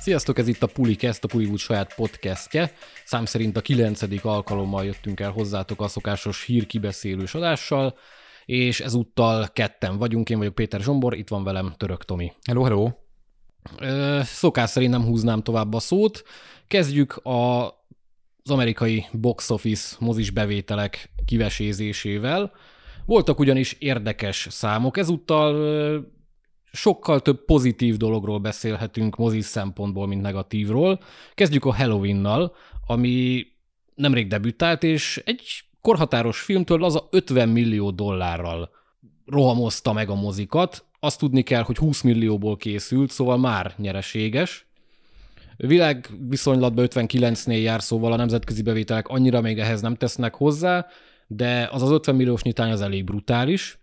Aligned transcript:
Sziasztok, 0.00 0.38
ez 0.38 0.48
itt 0.48 0.62
a 0.62 0.66
Pulikest, 0.66 1.24
a 1.24 1.28
Puliwood 1.28 1.58
saját 1.58 1.94
podcastje. 1.94 2.72
Szám 3.04 3.24
szerint 3.24 3.56
a 3.56 3.60
kilencedik 3.60 4.24
alkalommal 4.24 4.84
jöttünk 4.84 5.20
el 5.20 5.30
hozzátok 5.30 5.80
a 5.80 5.88
szokásos 5.88 6.44
hírkibeszélős 6.44 7.34
adással, 7.34 7.94
és 8.44 8.80
ezúttal 8.80 9.48
ketten 9.52 9.98
vagyunk, 9.98 10.30
én 10.30 10.38
vagyok 10.38 10.54
Péter 10.54 10.80
Zsombor, 10.80 11.14
itt 11.14 11.28
van 11.28 11.44
velem 11.44 11.74
Török 11.76 12.04
Tomi. 12.04 12.32
Hello, 12.46 12.62
hello! 12.62 12.90
Szokás 14.22 14.70
szerint 14.70 14.92
nem 14.92 15.04
húznám 15.04 15.42
tovább 15.42 15.74
a 15.74 15.80
szót. 15.80 16.22
Kezdjük 16.66 17.16
a, 17.16 17.66
az 18.42 18.50
amerikai 18.50 19.06
box 19.12 19.50
office 19.50 19.96
mozis 19.98 20.30
bevételek 20.30 21.10
kivesézésével. 21.24 22.52
Voltak 23.06 23.38
ugyanis 23.38 23.72
érdekes 23.72 24.46
számok, 24.50 24.96
ezúttal 24.96 25.54
sokkal 26.72 27.20
több 27.20 27.44
pozitív 27.44 27.96
dologról 27.96 28.38
beszélhetünk 28.38 29.16
mozis 29.16 29.44
szempontból, 29.44 30.06
mint 30.06 30.22
negatívról. 30.22 31.00
Kezdjük 31.34 31.64
a 31.64 31.74
Halloween-nal, 31.74 32.54
ami 32.86 33.46
nemrég 33.94 34.26
debütált, 34.26 34.82
és 34.82 35.22
egy 35.24 35.64
korhatáros 35.80 36.40
filmtől 36.40 36.84
az 36.84 36.94
a 36.96 37.08
50 37.10 37.48
millió 37.48 37.90
dollárral 37.90 38.70
rohamozta 39.26 39.92
meg 39.92 40.08
a 40.10 40.14
mozikat. 40.14 40.84
Azt 41.00 41.18
tudni 41.18 41.42
kell, 41.42 41.62
hogy 41.62 41.76
20 41.76 42.00
millióból 42.02 42.56
készült, 42.56 43.10
szóval 43.10 43.38
már 43.38 43.74
nyereséges. 43.76 44.68
Világ 45.56 46.08
viszonylatban 46.28 46.86
59-nél 46.90 47.62
jár, 47.62 47.82
szóval 47.82 48.12
a 48.12 48.16
nemzetközi 48.16 48.62
bevételek 48.62 49.08
annyira 49.08 49.40
még 49.40 49.58
ehhez 49.58 49.80
nem 49.80 49.94
tesznek 49.94 50.34
hozzá, 50.34 50.86
de 51.26 51.68
az 51.72 51.82
az 51.82 51.90
50 51.90 52.14
milliós 52.14 52.42
nyitány 52.42 52.70
az 52.70 52.80
elég 52.80 53.04
brutális. 53.04 53.79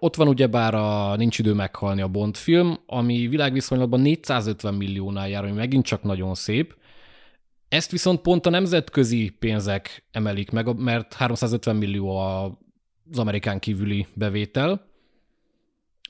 Ott 0.00 0.16
van 0.16 0.28
ugyebár 0.28 0.74
a 0.74 1.16
Nincs 1.16 1.38
idő 1.38 1.52
meghalni 1.54 2.00
a 2.00 2.08
Bond 2.08 2.36
film, 2.36 2.78
ami 2.86 3.26
világviszonylatban 3.26 4.00
450 4.00 4.74
milliónál 4.74 5.28
jár, 5.28 5.44
ami 5.44 5.52
megint 5.52 5.84
csak 5.84 6.02
nagyon 6.02 6.34
szép. 6.34 6.76
Ezt 7.68 7.90
viszont 7.90 8.20
pont 8.20 8.46
a 8.46 8.50
nemzetközi 8.50 9.36
pénzek 9.38 10.04
emelik 10.12 10.50
meg, 10.50 10.78
mert 10.78 11.14
350 11.14 11.76
millió 11.76 12.16
az 12.16 13.18
amerikán 13.18 13.58
kívüli 13.58 14.06
bevétel. 14.14 14.86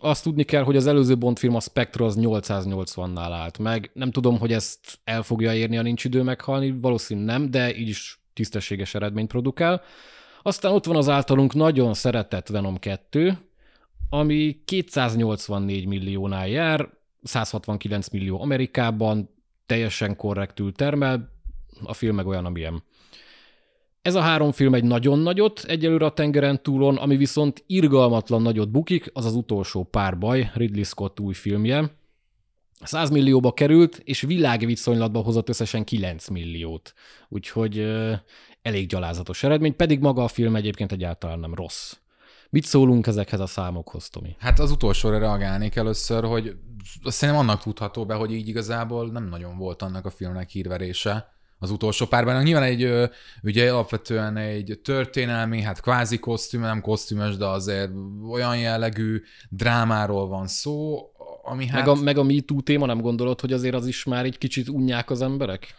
Azt 0.01 0.23
tudni 0.23 0.43
kell, 0.43 0.63
hogy 0.63 0.77
az 0.77 0.87
előző 0.87 1.17
Bond 1.17 1.39
film, 1.39 1.55
a 1.55 1.61
Spectre 1.61 2.05
az 2.05 2.17
880-nál 2.21 3.31
állt 3.33 3.59
meg. 3.59 3.91
Nem 3.95 4.11
tudom, 4.11 4.39
hogy 4.39 4.53
ezt 4.53 4.99
el 5.05 5.23
fogja 5.23 5.55
érni 5.55 5.79
a 5.79 5.83
Nincs 5.83 6.05
idő 6.05 6.23
meghalni, 6.23 6.79
valószínű 6.81 7.25
nem, 7.25 7.51
de 7.51 7.77
így 7.77 7.89
is 7.89 8.21
tisztességes 8.33 8.95
eredményt 8.95 9.29
produkál. 9.29 9.83
Aztán 10.43 10.73
ott 10.73 10.85
van 10.85 10.97
az 10.97 11.09
általunk 11.09 11.55
nagyon 11.55 11.95
szeretett 11.95 12.49
Venom 12.49 12.77
2, 12.77 13.39
ami 14.09 14.61
284 14.65 15.87
milliónál 15.87 16.49
jár, 16.49 16.89
169 17.23 18.09
millió 18.09 18.41
Amerikában, 18.41 19.31
teljesen 19.67 20.17
korrektül 20.17 20.73
termel, 20.73 21.37
a 21.83 21.93
film 21.93 22.15
meg 22.15 22.27
olyan, 22.27 22.45
amilyen. 22.45 22.83
Ez 24.03 24.15
a 24.15 24.21
három 24.21 24.53
film 24.53 24.75
egy 24.75 24.85
nagyon 24.85 25.19
nagyot, 25.19 25.65
egyelőre 25.67 26.05
a 26.05 26.13
tengeren 26.13 26.63
túlon, 26.63 26.97
ami 26.97 27.17
viszont 27.17 27.65
irgalmatlan 27.67 28.43
nagyot 28.43 28.71
bukik, 28.71 29.11
az 29.13 29.25
az 29.25 29.35
utolsó 29.35 29.85
párbaj, 29.85 30.51
Ridley 30.55 30.85
Scott 30.85 31.21
új 31.21 31.35
filmje. 31.35 31.97
100 32.81 33.11
millióba 33.11 33.53
került, 33.53 34.01
és 34.05 34.21
világviszonylatban 34.21 35.23
hozott 35.23 35.49
összesen 35.49 35.85
9 35.85 36.29
milliót. 36.29 36.95
Úgyhogy 37.29 37.79
uh, 37.79 38.13
elég 38.63 38.89
gyalázatos 38.89 39.43
eredmény, 39.43 39.77
pedig 39.77 40.01
maga 40.01 40.25
a 40.25 40.29
film 40.29 40.57
egyébként 40.57 40.93
egyáltalán 40.93 41.39
nem 41.39 41.55
rossz. 41.55 41.97
Mit 42.51 42.65
szólunk 42.65 43.07
ezekhez 43.07 43.41
a 43.41 43.47
számokhoz, 43.47 44.09
Tomi? 44.09 44.37
Hát 44.39 44.59
az 44.59 44.71
utolsóra 44.71 45.19
reagálnék 45.19 45.77
először, 45.77 46.25
hogy 46.25 46.57
szerintem 47.05 47.45
annak 47.45 47.63
tudható 47.63 48.07
be, 48.07 48.15
hogy 48.15 48.33
így 48.33 48.49
igazából 48.49 49.11
nem 49.11 49.29
nagyon 49.29 49.59
volt 49.59 49.83
annak 49.83 50.07
a 50.07 50.11
filmnek 50.11 50.49
hírverése 50.49 51.37
az 51.59 51.71
utolsó 51.71 52.07
párban. 52.07 52.43
Nyilván 52.43 52.63
egy, 52.63 53.11
ugye 53.43 53.73
alapvetően 53.73 54.37
egy 54.37 54.81
történelmi, 54.85 55.61
hát 55.63 55.81
kvázi 55.81 56.19
kosztüm, 56.19 56.61
nem 56.61 56.81
kosztümös, 56.81 57.37
de 57.37 57.47
azért 57.47 57.91
olyan 58.31 58.59
jellegű 58.59 59.23
drámáról 59.49 60.29
van 60.29 60.47
szó, 60.47 60.99
ami 61.43 61.67
hát... 61.67 61.87
Meg 61.87 61.97
a, 61.97 62.03
meg 62.03 62.19
a 62.19 62.23
MeToo 62.23 62.61
téma 62.61 62.87
nem 62.87 63.01
gondolod, 63.01 63.41
hogy 63.41 63.53
azért 63.53 63.75
az 63.75 63.87
is 63.87 64.05
már 64.05 64.25
egy 64.25 64.39
kicsit 64.39 64.69
unják 64.69 65.11
az 65.11 65.23
emberek? 65.23 65.75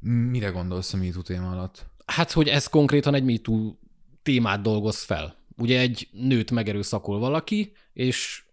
Mire 0.00 0.48
gondolsz 0.48 0.92
a 0.92 0.96
MeToo 0.96 1.22
téma 1.22 1.50
alatt? 1.50 1.86
Hát, 2.06 2.32
hogy 2.32 2.48
ez 2.48 2.66
konkrétan 2.66 3.14
egy 3.14 3.24
MeToo 3.24 3.74
témát 4.22 4.62
dolgoz 4.62 5.02
fel. 5.02 5.36
Ugye 5.56 5.80
egy 5.80 6.08
nőt 6.12 6.50
megerőszakol 6.50 7.18
valaki, 7.18 7.72
és 7.92 8.44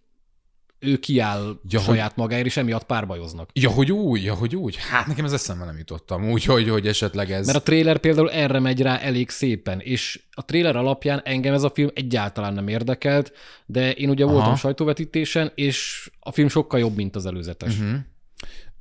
ő 0.84 0.98
kiáll 0.98 1.60
ja, 1.70 1.80
saját 1.80 2.14
hogy... 2.14 2.24
magáért, 2.24 2.46
és 2.46 2.58
emiatt 2.58 2.84
párbajoznak. 2.84 3.50
Ja, 3.54 3.70
hogy 3.70 3.92
úgy, 3.92 4.24
ja, 4.24 4.34
hogy 4.34 4.56
úgy. 4.56 4.76
Hát 4.76 5.08
nekem 5.08 5.26
ez 5.26 5.34
eszembe 5.34 5.66
nem 5.66 5.78
jutottam. 5.78 6.32
Úgy, 6.32 6.44
hogy, 6.44 6.70
hogy 6.70 6.88
esetleg 6.88 7.32
ez... 7.32 7.46
Mert 7.46 7.58
a 7.58 7.62
trailer 7.62 7.98
például 7.98 8.32
erre 8.32 8.60
megy 8.60 8.82
rá 8.82 8.98
elég 8.98 9.30
szépen, 9.30 9.80
és 9.80 10.22
a 10.32 10.46
trailer 10.46 10.76
alapján 10.76 11.22
engem 11.24 11.54
ez 11.54 11.64
a 11.64 11.70
film 11.70 11.90
egyáltalán 11.94 12.54
nem 12.54 12.68
érdekelt, 12.68 13.34
de 13.66 13.92
én 13.92 14.10
ugye 14.10 14.24
Aha. 14.24 14.34
voltam 14.34 14.56
sajtóvetítésen, 14.56 15.52
és 15.56 16.10
a 16.20 16.32
film 16.32 16.48
sokkal 16.48 16.80
jobb, 16.80 16.96
mint 16.96 17.16
az 17.16 17.26
előzetes. 17.26 17.80
Uh-huh. 17.80 18.00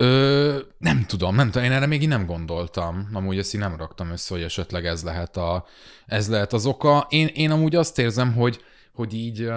Ö, 0.02 0.58
nem 0.78 1.04
tudom, 1.06 1.34
nem 1.34 1.50
tudom, 1.50 1.64
én 1.64 1.72
erre 1.72 1.86
még 1.86 2.02
így 2.02 2.08
nem 2.08 2.26
gondoltam. 2.26 3.08
Amúgy 3.12 3.38
ezt 3.38 3.54
így 3.54 3.60
nem 3.60 3.76
raktam 3.76 4.10
össze, 4.10 4.34
hogy 4.34 4.42
esetleg 4.42 4.86
ez 4.86 5.02
lehet, 5.02 5.36
a, 5.36 5.66
ez 6.06 6.28
lehet 6.28 6.52
az 6.52 6.66
oka. 6.66 7.06
Én, 7.08 7.26
én 7.26 7.50
amúgy 7.50 7.74
azt 7.76 7.98
érzem, 7.98 8.34
hogy, 8.34 8.60
hogy 8.94 9.14
így 9.14 9.50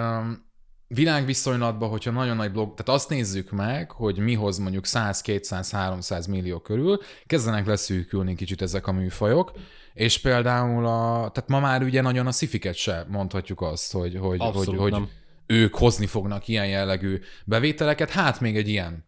világviszonylatban, 0.86 1.88
hogyha 1.88 2.10
nagyon 2.10 2.36
nagy 2.36 2.52
blog, 2.52 2.74
tehát 2.74 3.00
azt 3.00 3.08
nézzük 3.08 3.50
meg, 3.50 3.90
hogy 3.90 4.18
mi 4.18 4.34
hoz 4.34 4.58
mondjuk 4.58 4.86
100, 4.86 5.20
200, 5.20 5.70
300 5.70 6.26
millió 6.26 6.58
körül, 6.58 6.98
kezdenek 7.26 7.66
leszűkülni 7.66 8.34
kicsit 8.34 8.62
ezek 8.62 8.86
a 8.86 8.92
műfajok, 8.92 9.52
és 9.94 10.18
például 10.18 10.86
a, 10.86 11.30
tehát 11.32 11.48
ma 11.48 11.60
már 11.60 11.82
ugye 11.82 12.00
nagyon 12.00 12.26
a 12.26 12.32
szifiket 12.32 12.74
se 12.74 13.06
mondhatjuk 13.08 13.60
azt, 13.60 13.92
hogy, 13.92 14.16
hogy, 14.16 14.40
Abszolút 14.40 14.80
hogy, 14.80 14.92
hogy 14.92 15.08
ők 15.46 15.74
hozni 15.74 16.06
fognak 16.06 16.48
ilyen 16.48 16.66
jellegű 16.66 17.20
bevételeket, 17.44 18.10
hát 18.10 18.40
még 18.40 18.56
egy 18.56 18.68
ilyen 18.68 19.04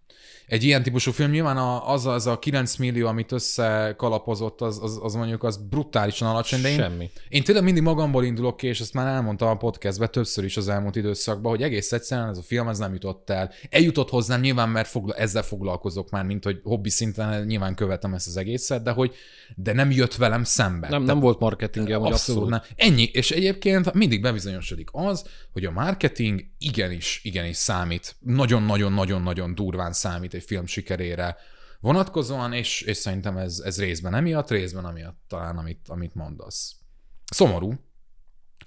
egy 0.47 0.65
ilyen 0.65 0.83
típusú 0.83 1.13
film 1.13 1.31
nyilván 1.31 1.57
a, 1.57 1.93
az, 1.93 2.07
az 2.07 2.27
a 2.27 2.39
9 2.39 2.77
millió, 2.77 3.07
amit 3.07 3.33
összekalapozott, 3.33 4.61
az, 4.61 4.79
az, 4.83 4.99
az 5.03 5.15
mondjuk 5.15 5.43
az 5.43 5.57
brutálisan 5.57 6.29
alacsony, 6.29 6.61
de 6.61 6.69
én, 6.69 6.79
Semmi. 6.79 7.11
én 7.29 7.45
tényleg 7.45 7.65
mindig 7.65 7.83
magamból 7.83 8.25
indulok 8.25 8.57
ki, 8.57 8.67
és 8.67 8.81
ezt 8.81 8.93
már 8.93 9.07
elmondtam 9.07 9.49
a 9.49 9.57
podcastben 9.57 10.11
többször 10.11 10.45
is 10.45 10.57
az 10.57 10.69
elmúlt 10.69 10.97
időszakban, 10.97 11.51
hogy 11.51 11.63
egész 11.63 11.93
egyszerűen 11.93 12.29
ez 12.29 12.39
a 12.39 12.43
film 12.43 12.69
ez 12.69 12.79
nem 12.79 12.93
jutott 12.93 13.31
el. 13.31 13.53
Eljutott 13.71 14.11
hozzám 14.11 14.41
nyilván, 14.41 14.69
mert 14.69 14.89
fogla, 14.89 15.15
ezzel 15.15 15.43
foglalkozok 15.43 16.11
már, 16.11 16.25
mint 16.25 16.45
hogy 16.45 16.61
hobbi 16.63 16.91
szinten 16.91 17.45
nyilván 17.45 17.75
követem 17.75 18.15
ezt 18.15 18.27
az 18.27 18.37
egészet, 18.37 18.83
de 18.83 18.91
hogy 18.91 19.15
de 19.55 19.73
nem 19.73 19.91
jött 19.91 20.15
velem 20.15 20.45
szembe. 20.45 20.89
Nem, 20.89 21.03
nem 21.03 21.21
volt 21.21 21.39
marketingje, 21.39 21.95
abszolút. 21.95 22.15
abszolút. 22.15 22.49
Nem. 22.49 22.61
Ennyi, 22.77 23.11
és 23.13 23.31
egyébként 23.31 23.93
mindig 23.93 24.23
bebizonyosodik 24.23 24.89
az, 24.93 25.25
hogy 25.53 25.65
a 25.65 25.71
marketing 25.71 26.45
igenis, 26.59 27.21
igenis 27.23 27.57
számít. 27.57 28.17
Nagyon-nagyon-nagyon-nagyon 28.21 29.55
durván 29.55 29.93
számít 29.93 30.35
egy 30.37 30.45
film 30.45 30.67
sikerére 30.67 31.37
vonatkozóan, 31.81 32.53
és, 32.53 32.81
és 32.81 32.97
szerintem 32.97 33.37
ez, 33.37 33.59
ez 33.59 33.81
részben 33.81 34.15
emiatt, 34.15 34.51
részben 34.51 34.85
amiatt 34.85 35.21
talán, 35.29 35.59
amit, 35.59 35.89
amit 35.89 36.15
mondasz. 36.15 36.75
Szomorú, 37.33 37.75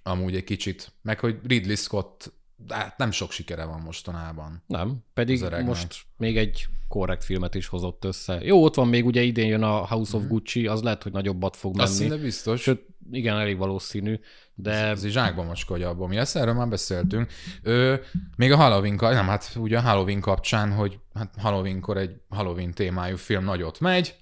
amúgy 0.04 0.36
egy 0.36 0.44
kicsit, 0.44 0.92
meg 1.02 1.20
hogy 1.20 1.40
Ridley 1.44 1.76
Scott 1.76 2.34
hát 2.68 2.98
nem 2.98 3.12
sok 3.12 3.32
sikere 3.32 3.66
van 3.66 3.82
mostanában. 3.82 4.64
Nem, 4.68 5.04
pedig 5.14 5.46
most 5.66 6.06
még 6.18 6.38
egy 6.38 6.68
korrekt 6.88 7.24
filmet 7.24 7.56
is 7.56 7.68
hozott 7.68 8.06
össze. 8.06 8.40
Jó, 8.42 8.64
ott 8.64 8.76
van 8.76 8.88
még 8.88 9.06
ugye 9.06 9.22
idén 9.22 9.48
jön 9.48 9.64
a 9.64 9.88
House 9.88 10.18
of 10.18 10.24
mm. 10.24 10.28
Gucci, 10.28 10.68
az 10.68 10.82
lehet, 10.82 11.04
hogy 11.04 11.12
nagyobbat 11.12 11.56
fog 11.56 11.76
menni. 11.76 12.10
Azt 12.10 12.22
biztos. 12.22 12.62
Sőt, 12.62 12.86
igen, 13.12 13.38
elég 13.38 13.58
valószínű. 13.58 14.20
De... 14.62 14.72
Ez, 14.72 15.04
egy 15.04 15.12
zsákba 15.12 15.44
macskodja 15.44 15.90
abból. 15.90 16.08
Mi 16.08 16.18
ezt 16.18 16.36
erről 16.36 16.54
már 16.54 16.68
beszéltünk. 16.68 17.32
Ő, 17.64 18.02
még 18.36 18.52
a 18.52 18.56
Halloween, 18.56 18.96
nem, 19.00 19.28
hát 19.28 19.52
ugye 19.56 19.78
a 19.78 19.82
Halloween 19.82 20.20
kapcsán, 20.20 20.72
hogy 20.72 21.00
hát 21.14 21.34
Halloweenkor 21.38 21.98
egy 21.98 22.12
Halloween 22.30 22.74
témájú 22.74 23.16
film 23.16 23.44
nagyot 23.44 23.80
megy, 23.80 24.16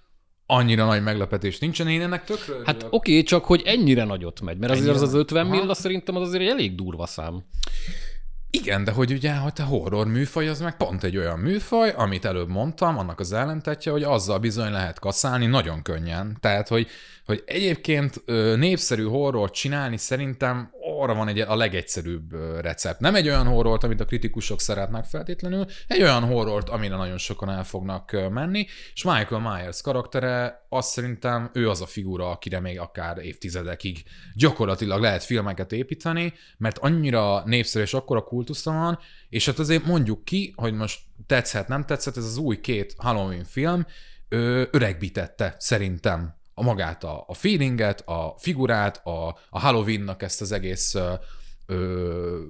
annyira 0.45 0.85
nagy 0.85 1.03
meglepetés 1.03 1.59
nincsen, 1.59 1.88
én 1.88 2.01
ennek 2.01 2.23
tökre 2.23 2.53
Hát 2.65 2.83
oké, 2.89 3.12
okay, 3.12 3.23
csak 3.23 3.45
hogy 3.45 3.62
ennyire 3.65 4.03
nagyot 4.03 4.41
megy, 4.41 4.57
mert 4.57 4.71
azért 4.71 4.88
ennyire? 4.88 5.03
az 5.03 5.13
az 5.13 5.19
50 5.19 5.47
millió, 5.47 5.73
szerintem 5.73 6.15
az 6.15 6.27
azért 6.27 6.44
egy 6.44 6.50
elég 6.50 6.75
durva 6.75 7.06
szám. 7.06 7.44
Igen, 8.50 8.83
de 8.83 8.91
hogy 8.91 9.12
ugye, 9.12 9.35
hogy 9.35 9.51
a 9.56 9.63
horror 9.63 10.07
műfaj, 10.07 10.47
az 10.47 10.59
meg 10.59 10.77
pont 10.77 11.03
egy 11.03 11.17
olyan 11.17 11.39
műfaj, 11.39 11.94
amit 11.95 12.25
előbb 12.25 12.50
mondtam, 12.50 12.97
annak 12.97 13.19
az 13.19 13.33
ellentetje, 13.33 13.91
hogy 13.91 14.03
azzal 14.03 14.39
bizony 14.39 14.71
lehet 14.71 15.00
kaszálni 15.00 15.45
nagyon 15.45 15.81
könnyen. 15.81 16.38
Tehát, 16.39 16.67
hogy, 16.67 16.88
hogy 17.27 17.44
egyébként 17.45 18.25
népszerű 18.56 19.03
horror 19.03 19.51
csinálni 19.51 19.97
szerintem 19.97 20.71
arra 21.00 21.13
van 21.13 21.27
egy, 21.27 21.39
a 21.39 21.56
legegyszerűbb 21.56 22.33
recept. 22.62 23.00
Nem 23.00 23.15
egy 23.15 23.27
olyan 23.27 23.47
horrort, 23.47 23.83
amit 23.83 24.00
a 24.00 24.06
kritikusok 24.06 24.62
szeretnek 24.62 25.03
feltétlenül, 25.03 25.65
egy 25.88 26.01
olyan 26.01 26.24
horrort, 26.24 26.69
amire 26.69 26.95
nagyon 26.95 27.18
sokan 27.18 27.50
el 27.50 27.63
fognak 27.63 28.12
menni, 28.29 28.68
és 28.94 29.03
Michael 29.03 29.41
Myers 29.41 29.81
karaktere, 29.81 30.65
azt 30.69 30.89
szerintem 30.89 31.50
ő 31.53 31.69
az 31.69 31.81
a 31.81 31.85
figura, 31.85 32.29
akire 32.29 32.59
még 32.59 32.79
akár 32.79 33.18
évtizedekig 33.18 34.03
gyakorlatilag 34.35 35.01
lehet 35.01 35.24
filmeket 35.24 35.71
építeni, 35.71 36.33
mert 36.57 36.77
annyira 36.77 37.44
népszerű 37.45 37.83
és 37.83 37.94
akkora 37.94 38.21
kultusza 38.21 38.71
van, 38.71 39.00
és 39.29 39.45
hát 39.45 39.59
azért 39.59 39.85
mondjuk 39.85 40.24
ki, 40.24 40.53
hogy 40.56 40.74
most 40.74 41.00
tetszett, 41.25 41.68
nem 41.68 41.85
tetszett, 41.85 42.18
ez 42.18 42.25
az 42.25 42.38
új 42.38 42.59
két 42.59 42.95
Halloween 42.97 43.45
film, 43.45 43.85
öregbítette 44.71 45.56
szerintem 45.57 46.37
a 46.59 46.63
magát 46.63 47.04
a, 47.04 47.24
a 47.27 47.33
feelinget, 47.33 48.01
a 48.07 48.36
figurát, 48.38 49.06
a, 49.06 49.38
a 49.50 49.59
Halloweennak 49.59 50.21
ezt 50.24 50.42
az 50.42 50.51
egész 50.51 50.95
ö, 51.65 52.42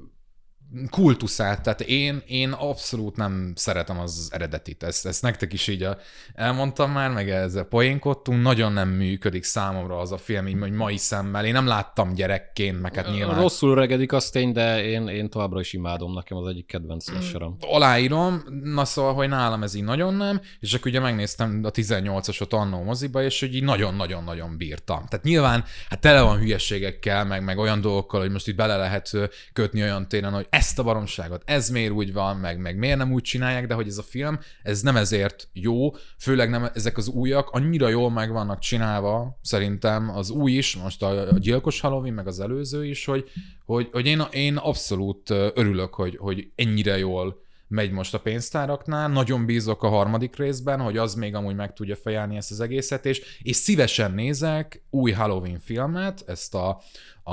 kultuszát, 0.89 1.63
tehát 1.63 1.81
én, 1.81 2.21
én 2.25 2.51
abszolút 2.51 3.15
nem 3.15 3.53
szeretem 3.55 3.99
az 3.99 4.29
eredetit, 4.31 4.83
ezt, 4.83 5.05
ezt 5.05 5.21
nektek 5.21 5.53
is 5.53 5.67
így 5.67 5.83
a, 5.83 5.97
elmondtam 6.33 6.91
már, 6.91 7.11
meg 7.11 7.29
ezzel 7.29 7.63
poénkodtunk, 7.63 8.41
nagyon 8.41 8.73
nem 8.73 8.89
működik 8.89 9.43
számomra 9.43 9.99
az 9.99 10.11
a 10.11 10.17
film, 10.17 10.47
így 10.47 10.71
mai 10.71 10.97
szemmel, 10.97 11.45
én 11.45 11.53
nem 11.53 11.67
láttam 11.67 12.13
gyerekként, 12.13 12.81
meg 12.81 12.95
hát 12.95 13.09
nyilván. 13.11 13.39
Rosszul 13.39 13.75
regedik 13.75 14.11
azt 14.13 14.31
tény, 14.31 14.51
de 14.51 14.83
én, 14.83 15.07
én 15.07 15.29
továbbra 15.29 15.59
is 15.59 15.73
imádom, 15.73 16.13
nekem 16.13 16.37
az 16.37 16.47
egyik 16.47 16.65
kedvenc 16.65 17.09
slasherom. 17.09 17.57
Aláírom, 17.59 18.43
na 18.63 18.85
szóval, 18.85 19.13
hogy 19.13 19.29
nálam 19.29 19.63
ez 19.63 19.73
így 19.73 19.83
nagyon 19.83 20.13
nem, 20.13 20.41
és 20.59 20.73
akkor 20.73 20.87
ugye 20.87 20.99
megnéztem 20.99 21.61
a 21.63 21.71
18-asot 21.71 22.49
annó 22.49 22.83
moziba, 22.83 23.23
és 23.23 23.39
hogy 23.39 23.55
így 23.55 23.63
nagyon-nagyon-nagyon 23.63 24.57
bírtam. 24.57 25.05
Tehát 25.09 25.25
nyilván, 25.25 25.63
hát 25.89 25.99
tele 25.99 26.21
van 26.21 26.37
hülyeségekkel, 26.37 27.25
meg, 27.25 27.43
meg 27.43 27.57
olyan 27.57 27.81
dolgokkal, 27.81 28.19
hogy 28.19 28.31
most 28.31 28.47
itt 28.47 28.55
bele 28.55 28.75
lehet 28.77 29.11
kötni 29.53 29.81
olyan 29.81 30.07
téren, 30.07 30.33
hogy 30.33 30.47
ezt 30.57 30.80
a 30.80 30.83
baromságot, 30.83 31.42
ez 31.45 31.69
miért 31.69 31.92
úgy 31.92 32.13
van, 32.13 32.38
meg, 32.38 32.59
meg 32.59 32.77
miért 32.77 32.98
nem 32.98 33.12
úgy 33.12 33.21
csinálják, 33.21 33.68
de 33.68 33.74
hogy 33.74 33.88
ez 33.88 33.98
a 33.98 34.04
film, 34.04 34.39
ez 34.63 34.81
nem 34.81 34.95
ezért 34.95 35.50
jó, 35.54 35.95
főleg 36.18 36.50
nem 36.50 36.69
ezek 36.74 36.98
az 36.98 37.07
újak, 37.07 37.50
annyira 37.50 37.88
jól 37.88 38.12
meg 38.12 38.31
vannak 38.31 38.59
csinálva, 38.59 39.39
szerintem 39.42 40.09
az 40.09 40.30
új 40.30 40.51
is, 40.51 40.75
most 40.75 41.04
a, 41.04 41.31
a 41.31 41.38
gyilkos 41.38 41.80
Halloween, 41.80 42.13
meg 42.13 42.27
az 42.27 42.39
előző 42.39 42.86
is, 42.86 43.06
hogy, 43.06 43.30
hogy, 43.65 43.89
hogy 43.92 44.06
én, 44.06 44.21
én 44.31 44.56
abszolút 44.56 45.30
örülök, 45.30 45.94
hogy, 45.94 46.18
hogy 46.18 46.51
ennyire 46.56 46.98
jól 46.98 47.45
megy 47.67 47.91
most 47.91 48.13
a 48.13 48.19
pénztáraknál. 48.19 49.07
Nagyon 49.09 49.45
bízok 49.45 49.83
a 49.83 49.87
harmadik 49.87 50.35
részben, 50.35 50.79
hogy 50.79 50.97
az 50.97 51.13
még 51.13 51.35
amúgy 51.35 51.55
meg 51.55 51.73
tudja 51.73 51.95
fejelni 51.95 52.37
ezt 52.37 52.51
az 52.51 52.59
egészet, 52.59 53.05
és, 53.05 53.39
és 53.41 53.55
szívesen 53.55 54.11
nézek 54.11 54.83
új 54.89 55.11
Halloween 55.11 55.59
filmet, 55.59 56.23
ezt 56.27 56.55
a, 56.55 56.81
a, 57.23 57.31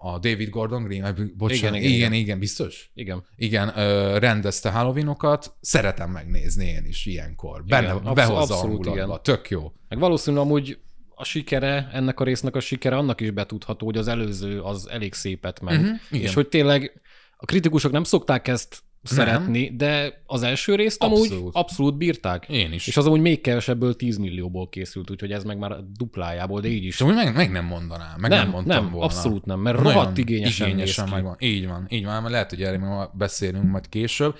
a 0.00 0.18
David 0.20 0.48
Gordon 0.48 0.84
Green, 0.84 1.32
bocsánat, 1.36 1.60
igen, 1.60 1.74
igen, 1.74 1.92
igen, 1.92 2.12
igen, 2.12 2.38
biztos? 2.38 2.90
Igen. 2.94 3.24
Igen, 3.36 3.78
ö, 3.78 4.18
rendezte 4.18 4.70
Halloweenokat, 4.70 5.54
szeretem 5.60 6.10
megnézni 6.10 6.66
én 6.66 6.84
is 6.84 7.06
ilyenkor. 7.06 7.64
Benne, 7.64 7.82
igen, 7.82 7.96
absz- 7.96 8.14
behozza 8.14 8.54
abszolút, 8.54 8.86
igen. 8.86 9.18
tök 9.22 9.48
jó. 9.48 9.72
Meg 9.88 9.98
valószínűleg 9.98 10.46
amúgy 10.46 10.78
a 11.14 11.24
sikere, 11.24 11.90
ennek 11.92 12.20
a 12.20 12.24
résznek 12.24 12.56
a 12.56 12.60
sikere 12.60 12.96
annak 12.96 13.20
is 13.20 13.30
betudható, 13.30 13.86
hogy 13.86 13.96
az 13.96 14.08
előző 14.08 14.60
az 14.60 14.88
elég 14.88 15.14
szépet 15.14 15.60
ment. 15.60 15.82
Uh-huh, 15.82 16.22
és 16.22 16.34
hogy 16.34 16.48
tényleg 16.48 17.00
a 17.36 17.44
kritikusok 17.44 17.92
nem 17.92 18.04
szokták 18.04 18.48
ezt 18.48 18.82
szeretni, 19.02 19.64
nem. 19.64 19.76
de 19.76 20.22
az 20.26 20.42
első 20.42 20.74
részt 20.74 21.02
abszolút. 21.02 21.32
amúgy 21.32 21.50
abszolút 21.52 21.96
bírták. 21.96 22.48
Én 22.48 22.72
is. 22.72 22.86
És 22.86 22.96
az 22.96 23.06
amúgy 23.06 23.20
még 23.20 23.40
kevesebből 23.40 23.96
10 23.96 24.16
millióból 24.16 24.68
készült, 24.68 25.10
úgyhogy 25.10 25.32
ez 25.32 25.44
meg 25.44 25.58
már 25.58 25.76
duplájából, 25.96 26.60
de 26.60 26.68
így 26.68 26.84
is. 26.84 26.98
De 26.98 27.04
meg, 27.04 27.34
meg 27.34 27.50
nem 27.50 27.64
mondanám, 27.64 28.14
meg 28.20 28.30
nem, 28.30 28.38
nem 28.40 28.48
mondtam 28.48 28.82
nem, 28.82 28.92
volna. 28.92 29.06
abszolút 29.06 29.44
nem, 29.44 29.60
mert 29.60 29.76
Nagyon 29.76 29.92
rohadt 29.92 30.18
igényesen, 30.18 30.68
igényesen 30.68 31.08
megvan. 31.08 31.36
Így 31.38 31.66
van, 31.66 31.86
így 31.88 32.04
van, 32.04 32.20
mert 32.20 32.32
lehet, 32.32 32.50
hogy 32.50 32.62
erről 32.62 33.10
beszélünk 33.14 33.70
majd 33.70 33.88
később. 33.88 34.36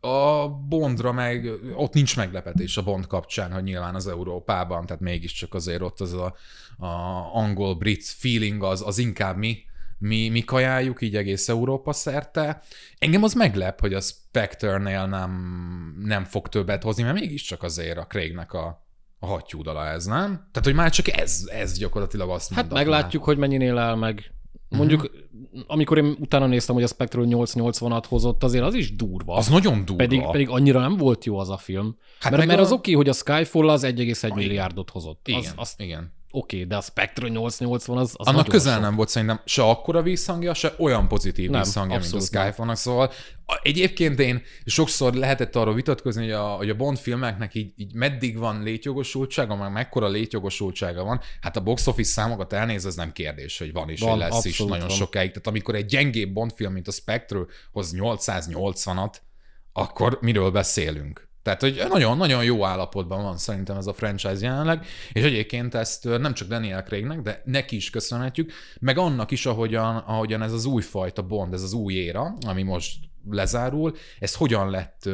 A 0.00 0.48
Bondra 0.48 1.12
meg, 1.12 1.50
ott 1.74 1.92
nincs 1.92 2.16
meglepetés 2.16 2.76
a 2.76 2.82
Bond 2.82 3.06
kapcsán, 3.06 3.52
hogy 3.52 3.62
nyilván 3.62 3.94
az 3.94 4.06
Európában, 4.06 4.86
tehát 4.86 5.02
mégiscsak 5.02 5.54
azért 5.54 5.82
ott 5.82 6.00
az 6.00 6.12
a, 6.12 6.34
a 6.84 6.86
angol-brit 7.34 8.04
feeling 8.04 8.62
az, 8.62 8.82
az 8.86 8.98
inkább 8.98 9.36
mi, 9.36 9.64
mi, 9.98 10.28
mi 10.28 10.40
kajáljuk 10.40 11.02
így 11.02 11.16
egész 11.16 11.48
Európa 11.48 11.92
szerte. 11.92 12.62
Engem 12.98 13.22
az 13.22 13.34
meglep, 13.34 13.80
hogy 13.80 13.94
a 13.94 14.00
Spectre-nél 14.00 15.06
nem, 15.06 15.30
nem 16.04 16.24
fog 16.24 16.48
többet 16.48 16.82
hozni, 16.82 17.02
mert 17.02 17.18
mégiscsak 17.18 17.62
azért 17.62 17.98
a 17.98 18.06
Craignek 18.06 18.52
a, 18.52 18.86
a 19.18 19.26
hattyúdala 19.26 19.86
ez, 19.86 20.04
nem? 20.04 20.28
Tehát, 20.28 20.64
hogy 20.64 20.74
már 20.74 20.90
csak 20.90 21.18
ez, 21.18 21.48
ez 21.52 21.78
gyakorlatilag 21.78 22.30
azt 22.30 22.52
Hát 22.52 22.72
meglátjuk, 22.72 23.24
hogy 23.24 23.38
mennyinél 23.38 23.78
áll 23.78 23.94
meg. 23.94 24.30
Mondjuk, 24.68 25.02
uh-huh. 25.02 25.64
amikor 25.66 25.98
én 25.98 26.16
utána 26.20 26.46
néztem, 26.46 26.74
hogy 26.74 26.84
a 26.84 26.86
Spectral 26.86 27.26
880-at 27.28 28.04
hozott, 28.08 28.42
azért 28.42 28.64
az 28.64 28.74
is 28.74 28.96
durva. 28.96 29.34
Az 29.34 29.48
nagyon 29.48 29.84
durva. 29.84 30.02
Pedig, 30.02 30.22
pedig 30.30 30.48
annyira 30.48 30.80
nem 30.80 30.96
volt 30.96 31.24
jó 31.24 31.38
az 31.38 31.50
a 31.50 31.56
film. 31.56 31.96
Hát 32.20 32.32
mert, 32.32 32.46
mert 32.46 32.58
a... 32.58 32.62
az 32.62 32.72
oké, 32.72 32.94
okay, 32.94 32.94
hogy 32.94 33.08
a 33.08 33.12
Skyfall 33.12 33.68
az 33.68 33.84
1,1 33.84 34.34
milliárdot 34.34 34.90
hozott. 34.90 35.28
Igen, 35.28 35.40
az, 35.40 35.52
az, 35.56 35.74
igen 35.76 36.15
oké, 36.36 36.56
okay, 36.56 36.68
de 36.68 36.76
a 36.76 36.80
Spectre 36.80 37.28
880 37.28 37.96
az, 37.96 38.14
az 38.16 38.26
Annak 38.26 38.48
közel 38.48 38.80
nem 38.80 38.94
volt 38.94 39.08
szerintem 39.08 39.40
se 39.44 39.62
akkora 39.62 40.02
visszhangja, 40.02 40.54
se 40.54 40.74
olyan 40.78 41.08
pozitív 41.08 41.50
nem, 41.50 41.60
visszhangja, 41.60 41.98
mint 41.98 42.12
a 42.12 42.20
Skyphone-nak, 42.20 42.76
szóval 42.76 43.10
egyébként 43.62 44.20
én 44.20 44.42
sokszor 44.64 45.14
lehetett 45.14 45.56
arról 45.56 45.74
vitatkozni, 45.74 46.22
hogy 46.22 46.32
a, 46.32 46.46
hogy 46.46 46.70
a 46.70 46.74
Bond 46.74 46.98
filmeknek 46.98 47.54
így, 47.54 47.72
így 47.76 47.94
meddig 47.94 48.38
van 48.38 48.62
létjogosultsága, 48.62 49.56
meg 49.56 49.72
mekkora 49.72 50.08
létjogosultsága 50.08 51.04
van. 51.04 51.20
Hát 51.40 51.56
a 51.56 51.60
box 51.60 51.86
office 51.86 52.10
számokat 52.10 52.52
elnéz, 52.52 52.86
ez 52.86 52.94
nem 52.94 53.12
kérdés, 53.12 53.58
hogy 53.58 53.72
van 53.72 53.88
és 53.88 54.00
van, 54.00 54.10
hogy 54.10 54.18
lesz 54.18 54.44
is 54.44 54.58
nagyon 54.58 54.78
van. 54.78 54.96
sokáig. 54.96 55.28
Tehát 55.28 55.46
amikor 55.46 55.74
egy 55.74 55.86
gyengébb 55.86 56.32
Bond 56.32 56.52
film, 56.54 56.72
mint 56.72 56.88
a 56.88 56.92
Spectre 56.92 57.38
hoz 57.72 57.94
880-at, 57.96 59.14
akkor 59.72 60.18
miről 60.20 60.50
beszélünk? 60.50 61.25
Tehát, 61.46 61.60
hogy 61.60 61.82
nagyon-nagyon 61.88 62.44
jó 62.44 62.64
állapotban 62.64 63.22
van 63.22 63.36
szerintem 63.36 63.76
ez 63.76 63.86
a 63.86 63.92
franchise 63.92 64.46
jelenleg, 64.46 64.86
és 65.12 65.22
egyébként 65.22 65.74
ezt 65.74 66.04
nem 66.18 66.34
csak 66.34 66.48
Daniel 66.48 66.82
Craignek, 66.82 67.20
de 67.20 67.42
neki 67.44 67.76
is 67.76 67.90
köszönhetjük, 67.90 68.52
meg 68.80 68.98
annak 68.98 69.30
is, 69.30 69.46
ahogyan, 69.46 69.96
ahogyan 69.96 70.42
ez 70.42 70.52
az 70.52 70.64
újfajta 70.64 71.22
Bond, 71.22 71.52
ez 71.52 71.62
az 71.62 71.72
új 71.72 71.94
éra, 71.94 72.34
ami 72.46 72.62
most 72.62 72.98
lezárul, 73.30 73.96
ez 74.18 74.34
hogyan 74.34 74.70
lett 74.70 75.08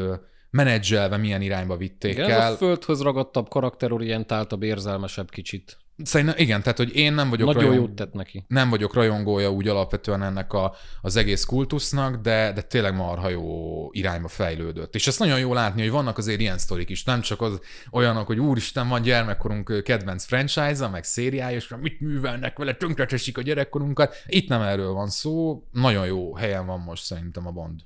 menedzselve, 0.50 1.16
milyen 1.16 1.42
irányba 1.42 1.76
vitték 1.76 2.12
Igen, 2.12 2.30
el. 2.30 2.40
Ez 2.40 2.52
a 2.52 2.56
földhöz 2.56 3.00
ragadtabb, 3.00 3.48
karakterorientáltabb, 3.48 4.62
érzelmesebb 4.62 5.30
kicsit. 5.30 5.78
Szerintem 5.96 6.34
igen, 6.38 6.62
tehát 6.62 6.78
hogy 6.78 6.96
én 6.96 7.12
nem 7.12 7.30
vagyok 7.30 7.46
Nagyon 7.46 7.62
rajong... 7.62 7.86
jót 7.86 7.96
tett 7.96 8.12
neki. 8.12 8.44
Nem 8.48 8.70
vagyok 8.70 8.94
rajongója 8.94 9.50
úgy 9.50 9.68
alapvetően 9.68 10.22
ennek 10.22 10.52
a, 10.52 10.74
az 11.00 11.16
egész 11.16 11.44
kultusznak, 11.44 12.16
de, 12.16 12.52
de 12.52 12.62
tényleg 12.62 12.94
marha 12.94 13.28
jó 13.28 13.88
irányba 13.92 14.28
fejlődött. 14.28 14.94
És 14.94 15.06
ezt 15.06 15.18
nagyon 15.18 15.38
jó 15.38 15.52
látni, 15.52 15.80
hogy 15.80 15.90
vannak 15.90 16.18
azért 16.18 16.40
ilyen 16.40 16.58
sztorik 16.58 16.88
is, 16.88 17.04
nem 17.04 17.20
csak 17.20 17.40
az 17.40 17.60
olyanok, 17.90 18.26
hogy 18.26 18.38
úristen, 18.38 18.88
van 18.88 19.02
gyermekkorunk 19.02 19.82
kedvenc 19.84 20.24
franchise-a, 20.24 20.88
meg 20.90 21.04
szériája, 21.04 21.56
és 21.56 21.74
mit 21.80 22.00
művelnek 22.00 22.58
vele, 22.58 22.74
tönkretesik 22.74 23.38
a 23.38 23.42
gyerekkorunkat. 23.42 24.14
Itt 24.26 24.48
nem 24.48 24.62
erről 24.62 24.92
van 24.92 25.08
szó, 25.08 25.62
nagyon 25.70 26.06
jó 26.06 26.34
helyen 26.34 26.66
van 26.66 26.80
most 26.80 27.04
szerintem 27.04 27.46
a 27.46 27.50
Bond. 27.50 27.80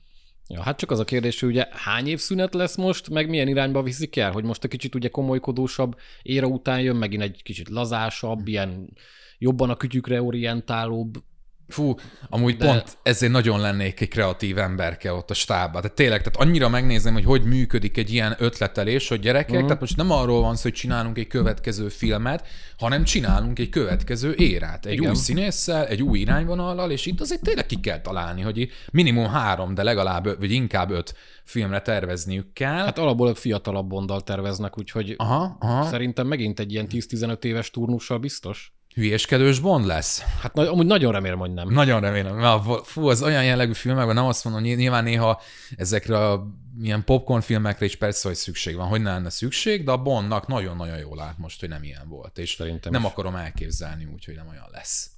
Ja, 0.49 0.63
hát 0.63 0.79
csak 0.79 0.91
az 0.91 0.99
a 0.99 1.05
kérdés, 1.05 1.41
hogy 1.41 1.49
ugye 1.49 1.67
hány 1.71 2.07
év 2.07 2.19
szünet 2.19 2.55
lesz 2.55 2.77
most, 2.77 3.11
meg 3.11 3.29
milyen 3.29 3.49
irányba 3.49 3.83
viszik 3.83 4.17
el, 4.17 4.33
hogy 4.33 4.45
most 4.45 4.65
a 4.65 4.69
kicsit 4.69 4.95
ugye 4.95 5.09
komolykodósabb 5.09 5.99
éra 6.23 6.47
után 6.47 6.81
jön, 6.81 6.97
megint 6.97 7.23
egy 7.23 7.43
kicsit 7.43 7.69
lazásabb, 7.69 8.49
ilyen 8.49 8.93
jobban 9.39 9.71
a 9.71 9.77
kütyükre 9.77 10.23
orientálóbb 10.23 11.23
Fú, 11.69 11.95
amúgy 12.29 12.57
De... 12.57 12.67
pont 12.67 12.99
ezért 13.03 13.33
nagyon 13.33 13.61
lennék 13.61 14.01
egy 14.01 14.09
kreatív 14.09 14.59
emberke 14.59 15.13
ott 15.13 15.31
a 15.31 15.35
stábban. 15.35 15.81
Tehát 15.81 15.97
tényleg, 15.97 16.23
tehát 16.23 16.49
annyira 16.49 16.69
megnézem, 16.69 17.13
hogy 17.13 17.25
hogy 17.25 17.45
működik 17.45 17.97
egy 17.97 18.13
ilyen 18.13 18.35
ötletelés, 18.39 19.09
hogy 19.09 19.21
gyerekek, 19.21 19.51
uh-huh. 19.51 19.67
tehát 19.67 19.81
most 19.81 19.97
nem 19.97 20.11
arról 20.11 20.41
van 20.41 20.57
szó, 20.57 20.63
hogy 20.63 20.73
csinálunk 20.73 21.19
egy 21.19 21.27
következő 21.27 21.89
filmet, 21.89 22.47
hanem 22.79 23.05
csinálunk 23.05 23.59
egy 23.59 23.69
következő 23.69 24.35
érát. 24.35 24.87
Egy 24.87 24.93
Igen. 24.93 25.11
új 25.11 25.17
színésszel, 25.17 25.87
egy 25.87 26.03
új 26.03 26.19
irányvonallal, 26.19 26.91
és 26.91 27.07
itt 27.07 27.21
azért 27.21 27.43
tényleg 27.43 27.67
ki 27.67 27.81
kell 27.81 28.01
találni, 28.01 28.43
hogy 28.43 28.71
minimum 28.93 29.27
három, 29.27 29.75
de 29.75 29.83
legalább, 29.83 30.39
vagy 30.39 30.51
inkább 30.51 30.91
öt 30.91 31.15
filmre 31.45 31.81
tervezniük 31.81 32.53
kell. 32.53 32.85
Hát 32.85 32.99
alapból 32.99 33.35
fiatalabb 33.35 33.89
bondal 33.89 34.21
terveznek, 34.21 34.79
úgyhogy 34.79 35.15
aha, 35.17 35.57
aha. 35.61 35.85
szerintem 35.85 36.27
megint 36.27 36.61
egy 36.61 36.73
ilyen 36.73 36.87
10-15 36.91 37.45
éves 37.45 37.71
turnussal 37.71 38.19
biztos. 38.19 38.76
Hülyéskedős 38.97 39.59
Bond 39.59 39.87
lesz? 39.87 40.23
Hát 40.41 40.55
na, 40.55 40.73
amúgy 40.73 40.87
nagyon 40.87 41.13
remélem, 41.13 41.39
hogy 41.39 41.53
nem. 41.53 41.69
Nagyon 41.69 42.01
remélem. 42.01 42.37
Mert 42.37 42.87
fú, 42.87 43.09
az 43.09 43.23
olyan 43.23 43.45
jellegű 43.45 43.73
filmekben 43.73 44.15
nem 44.15 44.25
azt 44.25 44.45
mondom, 44.45 44.63
nyilván 44.63 45.05
néha 45.05 45.41
ezekre 45.77 46.19
a 46.19 46.47
ilyen 46.83 47.05
popcorn 47.05 47.41
filmekre 47.41 47.85
is 47.85 47.97
persze, 47.97 48.29
hogy 48.29 48.37
szükség 48.37 48.77
van, 48.77 48.89
hogy 48.89 49.01
ne 49.03 49.13
lenne 49.13 49.31
szükség, 49.31 49.85
de 49.85 49.91
a 49.91 50.03
Bondnak 50.03 50.47
nagyon-nagyon 50.47 50.99
jól 50.99 51.17
lát 51.17 51.39
most, 51.39 51.61
hogy 51.61 51.69
nem 51.69 51.83
ilyen 51.83 52.09
volt. 52.09 52.39
És 52.39 52.51
Szerintem 52.51 52.93
nem 52.93 53.01
is. 53.01 53.11
akarom 53.11 53.35
elképzelni 53.35 54.05
úgy, 54.15 54.25
hogy 54.25 54.35
nem 54.35 54.49
olyan 54.49 54.69
lesz. 54.73 55.11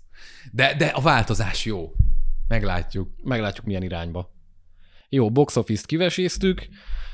De, 0.52 0.74
de 0.74 0.86
a 0.86 1.00
változás 1.00 1.64
jó. 1.64 1.92
Meglátjuk. 2.48 3.08
Meglátjuk 3.22 3.66
milyen 3.66 3.82
irányba. 3.82 4.34
Jó, 5.08 5.30
box 5.30 5.56
office-t 5.56 5.86
kiveséztük, 5.86 6.68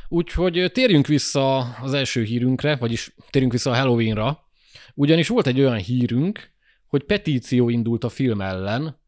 úgyhogy 0.09 0.71
térjünk 0.73 1.07
vissza 1.07 1.59
az 1.59 1.93
első 1.93 2.23
hírünkre, 2.23 2.77
vagyis 2.77 3.15
térjünk 3.31 3.53
vissza 3.53 3.71
a 3.71 3.75
Halloweenra, 3.75 4.39
ugyanis 4.95 5.29
volt 5.29 5.47
egy 5.47 5.61
olyan 5.61 5.77
hírünk, 5.77 6.53
hogy 6.95 7.05
petíció 7.05 7.69
indult 7.69 8.05
a 8.05 8.09
film 8.09 8.41
ellen, 8.41 9.01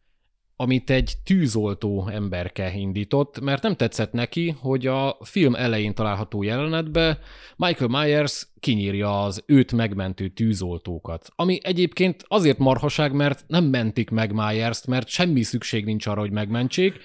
amit 0.56 0.90
egy 0.90 1.12
tűzoltó 1.24 2.08
emberke 2.08 2.72
indított, 2.74 3.40
mert 3.40 3.62
nem 3.62 3.76
tetszett 3.76 4.12
neki, 4.12 4.56
hogy 4.60 4.86
a 4.86 5.18
film 5.20 5.54
elején 5.54 5.94
található 5.94 6.42
jelenetbe 6.42 7.18
Michael 7.56 7.88
Myers 7.88 8.48
kinyírja 8.60 9.22
az 9.22 9.42
őt 9.46 9.72
megmentő 9.72 10.28
tűzoltókat. 10.28 11.28
Ami 11.36 11.58
egyébként 11.62 12.24
azért 12.28 12.58
marhaság, 12.58 13.12
mert 13.12 13.44
nem 13.46 13.64
mentik 13.64 14.10
meg 14.10 14.32
Myers-t, 14.32 14.86
mert 14.86 15.08
semmi 15.08 15.42
szükség 15.42 15.84
nincs 15.84 16.06
arra, 16.06 16.20
hogy 16.20 16.30
megmentsék, 16.30 16.98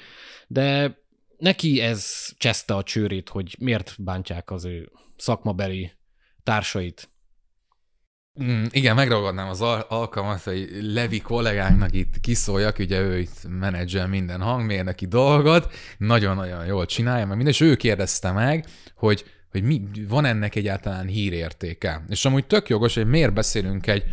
de 0.48 0.98
neki 1.38 1.82
ez 1.82 2.30
cseszte 2.38 2.76
a 2.76 2.84
csőrét, 2.84 3.30
hogy 3.30 3.56
miért 3.60 3.96
bántják 4.04 4.52
az 4.52 4.66
ő 4.66 4.92
szakmabeli 5.18 5.92
társait. 6.44 7.11
Mm, 8.40 8.64
igen, 8.70 8.96
megragadnám 8.96 9.50
az 9.50 9.62
al- 9.62 9.86
alkalmat, 9.90 10.44
hogy 10.44 10.70
Levi 10.82 11.20
kollégánknak 11.20 11.94
itt 11.94 12.20
kiszóljak, 12.22 12.80
ugye 12.80 13.00
ő 13.00 13.20
itt 13.20 13.48
menedzsel 13.60 14.08
minden 14.08 14.42
hangmérnöki 14.42 15.06
dolgot, 15.06 15.74
nagyon-nagyon 15.98 16.66
jól 16.66 16.86
csinálja, 16.86 17.26
meg 17.26 17.36
minden, 17.36 17.54
és 17.54 17.62
ő 17.62 17.76
kérdezte 17.76 18.32
meg, 18.32 18.66
hogy, 18.96 19.26
hogy 19.52 19.64
mi, 19.64 19.82
van 20.08 20.26
ennek 20.26 20.56
egyáltalán 20.56 21.08
hírértéke. 21.08 22.04
És 22.08 22.26
amúgy 22.26 22.46
tök 22.48 22.70
jogos, 22.70 22.96
hogy 22.96 23.08
miért 23.08 23.34
beszélünk 23.34 23.88
egy, 23.88 24.04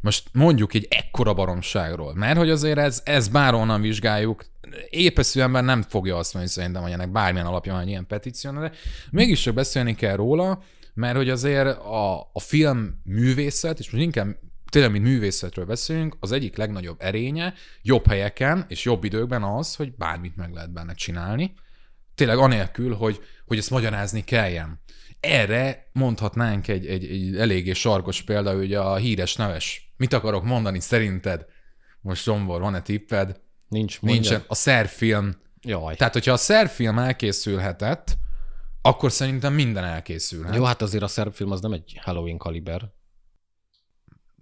most 0.00 0.28
mondjuk 0.32 0.74
egy 0.74 0.86
ekkora 0.90 1.34
baromságról, 1.34 2.14
mert 2.14 2.38
hogy 2.38 2.50
azért 2.50 2.78
ez, 2.78 3.02
ez 3.04 3.28
bárhonnan 3.28 3.80
vizsgáljuk, 3.80 4.44
épeszű 4.88 5.40
ember 5.40 5.64
nem 5.64 5.82
fogja 5.82 6.16
azt 6.16 6.34
mondani 6.34 6.54
szerintem, 6.54 6.82
hogy 6.82 6.92
ennek 6.92 7.10
bármilyen 7.12 7.46
alapja 7.46 7.72
van 7.72 7.88
ilyen 7.88 8.06
petíció, 8.06 8.50
de 8.50 8.72
mégis 9.10 9.40
csak 9.40 9.54
beszélni 9.54 9.94
kell 9.94 10.16
róla, 10.16 10.62
mert 11.00 11.16
hogy 11.16 11.30
azért 11.30 11.78
a, 11.78 12.20
a 12.32 12.40
film 12.40 13.00
művészet, 13.04 13.78
és 13.78 13.90
most 13.90 14.04
inkább 14.04 14.36
tényleg, 14.70 14.90
mint 14.90 15.04
művészetről 15.04 15.64
beszélünk, 15.64 16.16
az 16.20 16.32
egyik 16.32 16.56
legnagyobb 16.56 16.96
erénye 17.00 17.54
jobb 17.82 18.06
helyeken 18.06 18.64
és 18.68 18.84
jobb 18.84 19.04
időkben 19.04 19.42
az, 19.42 19.74
hogy 19.74 19.94
bármit 19.96 20.36
meg 20.36 20.52
lehet 20.52 20.72
benne 20.72 20.94
csinálni. 20.94 21.52
Tényleg 22.14 22.38
anélkül, 22.38 22.94
hogy, 22.94 23.20
hogy 23.46 23.58
ezt 23.58 23.70
magyarázni 23.70 24.24
kelljen. 24.24 24.80
Erre 25.20 25.88
mondhatnánk 25.92 26.68
egy, 26.68 26.86
egy, 26.86 27.04
egy 27.04 27.36
eléggé 27.36 27.72
sarkos 27.72 28.22
példa, 28.22 28.54
hogy 28.54 28.74
a 28.74 28.96
híres 28.96 29.36
neves. 29.36 29.92
Mit 29.96 30.12
akarok 30.12 30.44
mondani 30.44 30.80
szerinted? 30.80 31.46
Most 32.00 32.22
Zsombor, 32.22 32.60
van-e 32.60 32.80
tipped? 32.80 33.40
Nincs, 33.68 34.00
mondjad. 34.00 34.22
Nincsen. 34.22 34.44
A 34.48 34.54
szerfilm. 34.54 35.36
Jaj. 35.62 35.96
Tehát, 35.96 36.12
hogyha 36.12 36.32
a 36.32 36.36
szerfilm 36.36 36.98
elkészülhetett, 36.98 38.18
akkor 38.82 39.12
szerintem 39.12 39.54
minden 39.54 39.84
elkészülhet. 39.84 40.54
Jó, 40.54 40.64
hát 40.64 40.82
azért 40.82 41.02
a 41.02 41.08
szerb 41.08 41.32
film 41.32 41.50
az 41.50 41.60
nem 41.60 41.72
egy 41.72 41.98
Halloween 42.02 42.36
kaliber. 42.38 42.90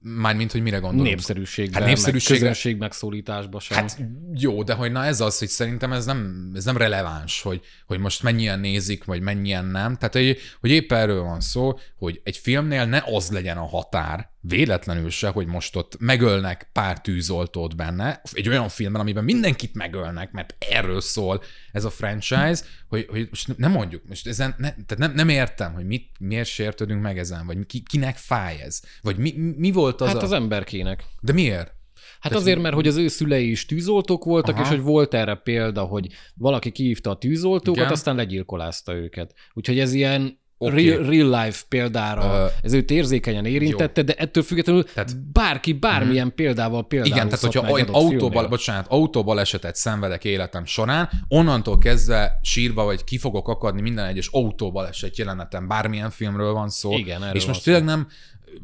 Mármint, 0.01 0.53
hogy 0.53 0.63
mire 0.63 0.79
gondolunk? 0.79 1.09
Népszerűségben, 1.09 1.75
Hát 1.81 1.89
népszerűségben- 1.89 2.41
meg 2.41 2.49
közönség 2.51 2.79
megszólításba 2.81 3.61
sem. 3.61 3.77
Hát 3.77 4.01
jó, 4.35 4.63
de 4.63 4.75
hogy 4.75 4.93
na 4.93 5.05
ez 5.05 5.21
az, 5.21 5.39
hogy 5.39 5.49
szerintem 5.49 5.93
ez 5.93 6.05
nem, 6.05 6.51
ez 6.55 6.65
nem 6.65 6.77
releváns, 6.77 7.43
hogy, 7.43 7.61
hogy 7.87 7.99
most 7.99 8.23
mennyien 8.23 8.61
nézik, 8.61 9.05
vagy 9.05 9.21
mennyien 9.21 9.65
nem. 9.65 9.97
Tehát, 9.97 10.15
hogy, 10.15 10.39
hogy 10.61 10.71
épp 10.71 10.93
erről 10.93 11.23
van 11.23 11.41
szó, 11.41 11.79
hogy 11.97 12.21
egy 12.25 12.37
filmnél 12.37 12.85
ne 12.85 13.03
az 13.05 13.31
legyen 13.31 13.57
a 13.57 13.67
határ, 13.67 14.31
véletlenül 14.41 15.11
se, 15.11 15.29
hogy 15.29 15.47
most 15.47 15.77
ott 15.77 15.97
megölnek 15.99 16.71
pár 16.73 17.01
tűzoltót 17.01 17.77
benne, 17.77 18.21
egy 18.33 18.49
olyan 18.49 18.69
filmben, 18.69 19.01
amiben 19.01 19.25
mindenkit 19.25 19.75
megölnek, 19.75 20.33
mert 20.33 20.55
erről 20.71 21.01
szól 21.01 21.43
ez 21.73 21.85
a 21.85 21.91
franchise, 21.91 22.63
hogy, 22.89 23.07
hogy 23.11 23.27
most 23.31 23.57
nem 23.57 23.71
mondjuk, 23.71 24.03
most 24.09 24.27
ezen, 24.27 24.55
ne, 24.57 24.71
tehát 24.71 24.99
nem, 24.99 25.13
nem 25.13 25.29
értem, 25.29 25.73
hogy 25.73 25.87
mit, 25.87 26.11
miért 26.19 26.49
sértődünk 26.49 27.03
meg 27.03 27.19
ezen, 27.19 27.47
vagy 27.47 27.67
ki, 27.67 27.83
kinek 27.83 28.17
fáj 28.17 28.61
ez, 28.61 28.81
vagy 29.03 29.17
mi, 29.17 29.35
mi 29.57 29.73
volt 29.73 30.01
az 30.01 30.09
hát 30.09 30.17
a... 30.17 30.23
az 30.23 30.33
emberkének. 30.33 31.05
De 31.21 31.33
miért? 31.33 31.77
Hát 32.21 32.35
azért, 32.35 32.61
mert 32.61 32.75
hogy 32.75 32.87
az 32.87 32.97
ő 32.97 33.09
szülei 33.09 33.51
is 33.51 33.67
tűzoltók 33.67 34.25
voltak, 34.25 34.55
Aha. 34.55 34.63
és 34.63 34.69
hogy 34.69 34.81
volt 34.81 35.15
erre 35.15 35.35
példa, 35.35 35.83
hogy 35.83 36.07
valaki 36.35 36.71
kihívta 36.71 37.11
a 37.11 37.17
tűzoltókat, 37.17 37.81
Igen. 37.81 37.93
aztán 37.93 38.17
legyilkolázta 38.17 38.95
őket. 38.95 39.35
Úgyhogy 39.53 39.79
ez 39.79 39.93
ilyen 39.93 40.41
Oké. 40.61 40.89
real, 40.89 41.05
real 41.05 41.45
life 41.45 41.63
példára, 41.69 42.23
Ö, 42.23 42.47
ez 42.63 42.73
őt 42.73 42.91
érzékenyen 42.91 43.45
érintette, 43.45 44.03
de 44.03 44.15
ettől 44.15 44.43
függetlenül 44.43 44.85
Tehát- 44.85 45.17
bárki 45.33 45.73
bármilyen 45.73 46.33
példával 46.35 46.87
például 46.87 47.15
Igen, 47.15 47.29
tehát 47.29 47.45
hogyha 47.45 47.71
olyan 47.71 47.89
autóbal, 47.89 48.49
bocsánat, 48.49 48.87
autóbalesetet 48.89 49.77
szenvedek 49.77 50.25
életem 50.25 50.65
során, 50.65 51.09
onnantól 51.29 51.79
kezdve 51.79 52.39
sírva 52.43 52.85
vagy 52.85 53.05
ki 53.05 53.19
fogok 53.19 53.49
akadni 53.49 53.81
minden 53.81 54.05
egyes 54.05 54.29
autóbaleset 54.33 55.19
jelenetem, 55.19 55.69
bármilyen 55.69 56.11
filmről 56.11 56.53
van 56.53 56.69
szó. 56.69 56.93
Igen, 56.97 57.23
És 57.33 57.47
most 57.47 57.65
tényleg 57.65 57.85
nem, 57.85 58.07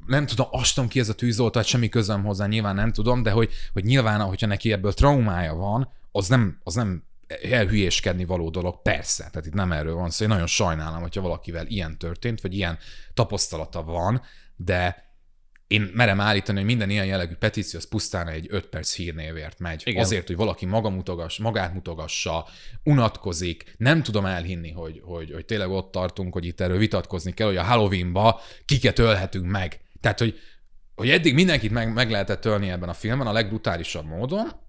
nem 0.06 0.26
tudom, 0.26 0.46
azt 0.50 0.74
tudom 0.74 0.88
ki 0.88 0.98
ez 1.00 1.08
a 1.08 1.14
tűzoltó, 1.14 1.58
hát 1.58 1.68
semmi 1.68 1.88
közöm 1.88 2.24
hozzá, 2.24 2.46
nyilván 2.46 2.74
nem 2.74 2.92
tudom, 2.92 3.22
de 3.22 3.30
hogy, 3.30 3.50
hogy 3.72 3.84
nyilván, 3.84 4.20
hogyha 4.20 4.46
neki 4.46 4.72
ebből 4.72 4.92
traumája 4.92 5.54
van, 5.54 5.88
az 6.12 6.28
nem, 6.28 6.58
az 6.62 6.74
nem 6.74 7.02
elhülyéskedni 7.42 8.24
való 8.24 8.50
dolog, 8.50 8.82
persze. 8.82 9.28
Tehát 9.30 9.46
itt 9.46 9.54
nem 9.54 9.72
erről 9.72 9.94
van 9.94 10.10
szó. 10.10 10.24
Én 10.24 10.30
nagyon 10.30 10.46
sajnálom, 10.46 11.00
hogyha 11.00 11.20
valakivel 11.20 11.66
ilyen 11.66 11.98
történt, 11.98 12.40
vagy 12.40 12.54
ilyen 12.54 12.78
tapasztalata 13.14 13.82
van, 13.82 14.22
de 14.56 15.04
én 15.66 15.90
merem 15.94 16.20
állítani, 16.20 16.58
hogy 16.58 16.66
minden 16.66 16.90
ilyen 16.90 17.06
jellegű 17.06 17.34
petíció 17.34 17.78
az 17.78 17.88
pusztán 17.88 18.28
egy 18.28 18.46
5 18.50 18.66
perc 18.66 18.94
hírnévért 18.94 19.58
megy. 19.58 19.82
Igen. 19.84 20.02
Azért, 20.02 20.26
hogy 20.26 20.36
valaki 20.36 20.66
maga 20.66 20.88
mutogass, 20.88 21.38
magát 21.38 21.74
mutogassa, 21.74 22.46
unatkozik. 22.82 23.74
Nem 23.76 24.02
tudom 24.02 24.24
elhinni, 24.24 24.70
hogy, 24.70 25.00
hogy, 25.04 25.32
hogy 25.32 25.44
tényleg 25.44 25.70
ott 25.70 25.90
tartunk, 25.90 26.32
hogy 26.32 26.44
itt 26.46 26.60
erről 26.60 26.78
vitatkozni 26.78 27.32
kell, 27.32 27.46
hogy 27.46 27.56
a 27.56 27.62
Halloweenba 27.62 28.40
kiket 28.64 28.98
ölhetünk 28.98 29.46
meg. 29.46 29.80
Tehát, 30.00 30.18
hogy, 30.18 30.38
hogy 30.94 31.10
eddig 31.10 31.34
mindenkit 31.34 31.70
meg, 31.70 31.92
meg 31.92 32.10
lehetett 32.10 32.44
ölni 32.44 32.70
ebben 32.70 32.88
a 32.88 32.94
filmben 32.94 33.26
a 33.26 33.32
legbrutálisabb 33.32 34.06
módon, 34.06 34.63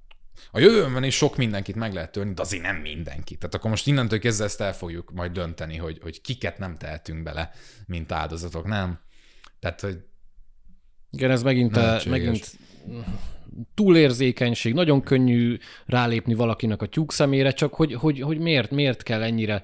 a 0.51 0.59
jövőben 0.59 1.03
is 1.03 1.15
sok 1.15 1.37
mindenkit 1.37 1.75
meg 1.75 1.93
lehet 1.93 2.11
törni, 2.11 2.33
de 2.33 2.41
azért 2.41 2.63
nem 2.63 2.75
mindenkit. 2.75 3.39
Tehát 3.39 3.55
akkor 3.55 3.69
most 3.69 3.87
innentől 3.87 4.19
kezdve 4.19 4.45
ezt 4.45 4.61
el 4.61 4.73
fogjuk 4.73 5.11
majd 5.13 5.31
dönteni, 5.31 5.77
hogy, 5.77 5.99
hogy 6.01 6.21
kiket 6.21 6.57
nem 6.57 6.77
tehetünk 6.77 7.23
bele, 7.23 7.51
mint 7.85 8.11
áldozatok, 8.11 8.65
nem? 8.65 8.99
Tehát, 9.59 9.81
hogy 9.81 9.97
Igen, 11.11 11.31
ez 11.31 11.43
megint, 11.43 11.77
a, 11.77 11.79
Lehetséges. 11.79 12.19
megint 12.19 12.57
túlérzékenység, 13.73 14.73
nagyon 14.73 15.01
könnyű 15.01 15.57
rálépni 15.85 16.33
valakinek 16.33 16.81
a 16.81 16.85
tyúk 16.85 17.11
szemére, 17.11 17.51
csak 17.51 17.73
hogy, 17.73 17.93
hogy, 17.93 18.19
hogy 18.19 18.39
miért, 18.39 18.71
miért 18.71 19.03
kell 19.03 19.23
ennyire 19.23 19.63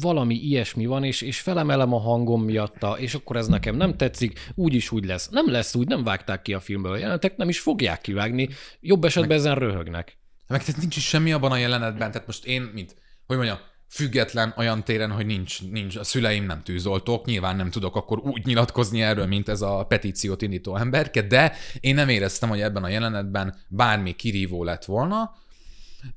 valami 0.00 0.34
ilyesmi 0.34 0.86
van, 0.86 1.04
és, 1.04 1.20
és 1.20 1.40
felemelem 1.40 1.92
a 1.92 1.98
hangom 1.98 2.44
miatta, 2.44 2.98
és 2.98 3.14
akkor 3.14 3.36
ez 3.36 3.46
nekem 3.46 3.76
nem 3.76 3.96
tetszik, 3.96 4.38
úgy 4.54 4.74
is 4.74 4.90
úgy 4.90 5.04
lesz. 5.04 5.28
Nem 5.28 5.50
lesz 5.50 5.74
úgy, 5.74 5.88
nem 5.88 6.04
vágták 6.04 6.42
ki 6.42 6.54
a 6.54 6.60
filmből 6.60 6.92
a 6.92 6.96
jelenetek, 6.96 7.36
nem 7.36 7.48
is 7.48 7.60
fogják 7.60 8.00
kivágni, 8.00 8.48
jobb 8.80 9.04
esetben 9.04 9.36
ezen 9.38 9.54
röhögnek. 9.54 10.18
meg 10.48 10.64
tehát 10.64 10.80
nincs 10.80 10.96
is 10.96 11.08
semmi 11.08 11.32
abban 11.32 11.52
a 11.52 11.56
jelenetben, 11.56 12.10
tehát 12.10 12.26
most 12.26 12.44
én, 12.44 12.62
mint, 12.62 12.94
hogy 13.26 13.36
mondjam, 13.36 13.58
független 13.88 14.54
olyan 14.56 14.84
téren, 14.84 15.10
hogy 15.10 15.26
nincs, 15.26 15.62
nincs, 15.70 15.96
a 15.96 16.04
szüleim 16.04 16.44
nem 16.44 16.62
tűzoltók, 16.62 17.24
nyilván 17.24 17.56
nem 17.56 17.70
tudok 17.70 17.96
akkor 17.96 18.18
úgy 18.18 18.46
nyilatkozni 18.46 19.02
erről, 19.02 19.26
mint 19.26 19.48
ez 19.48 19.60
a 19.60 19.84
petíciót 19.88 20.42
indító 20.42 20.76
emberke, 20.76 21.22
de 21.22 21.52
én 21.80 21.94
nem 21.94 22.08
éreztem, 22.08 22.48
hogy 22.48 22.60
ebben 22.60 22.84
a 22.84 22.88
jelenetben 22.88 23.54
bármi 23.68 24.12
kirívó 24.12 24.64
lett 24.64 24.84
volna, 24.84 25.34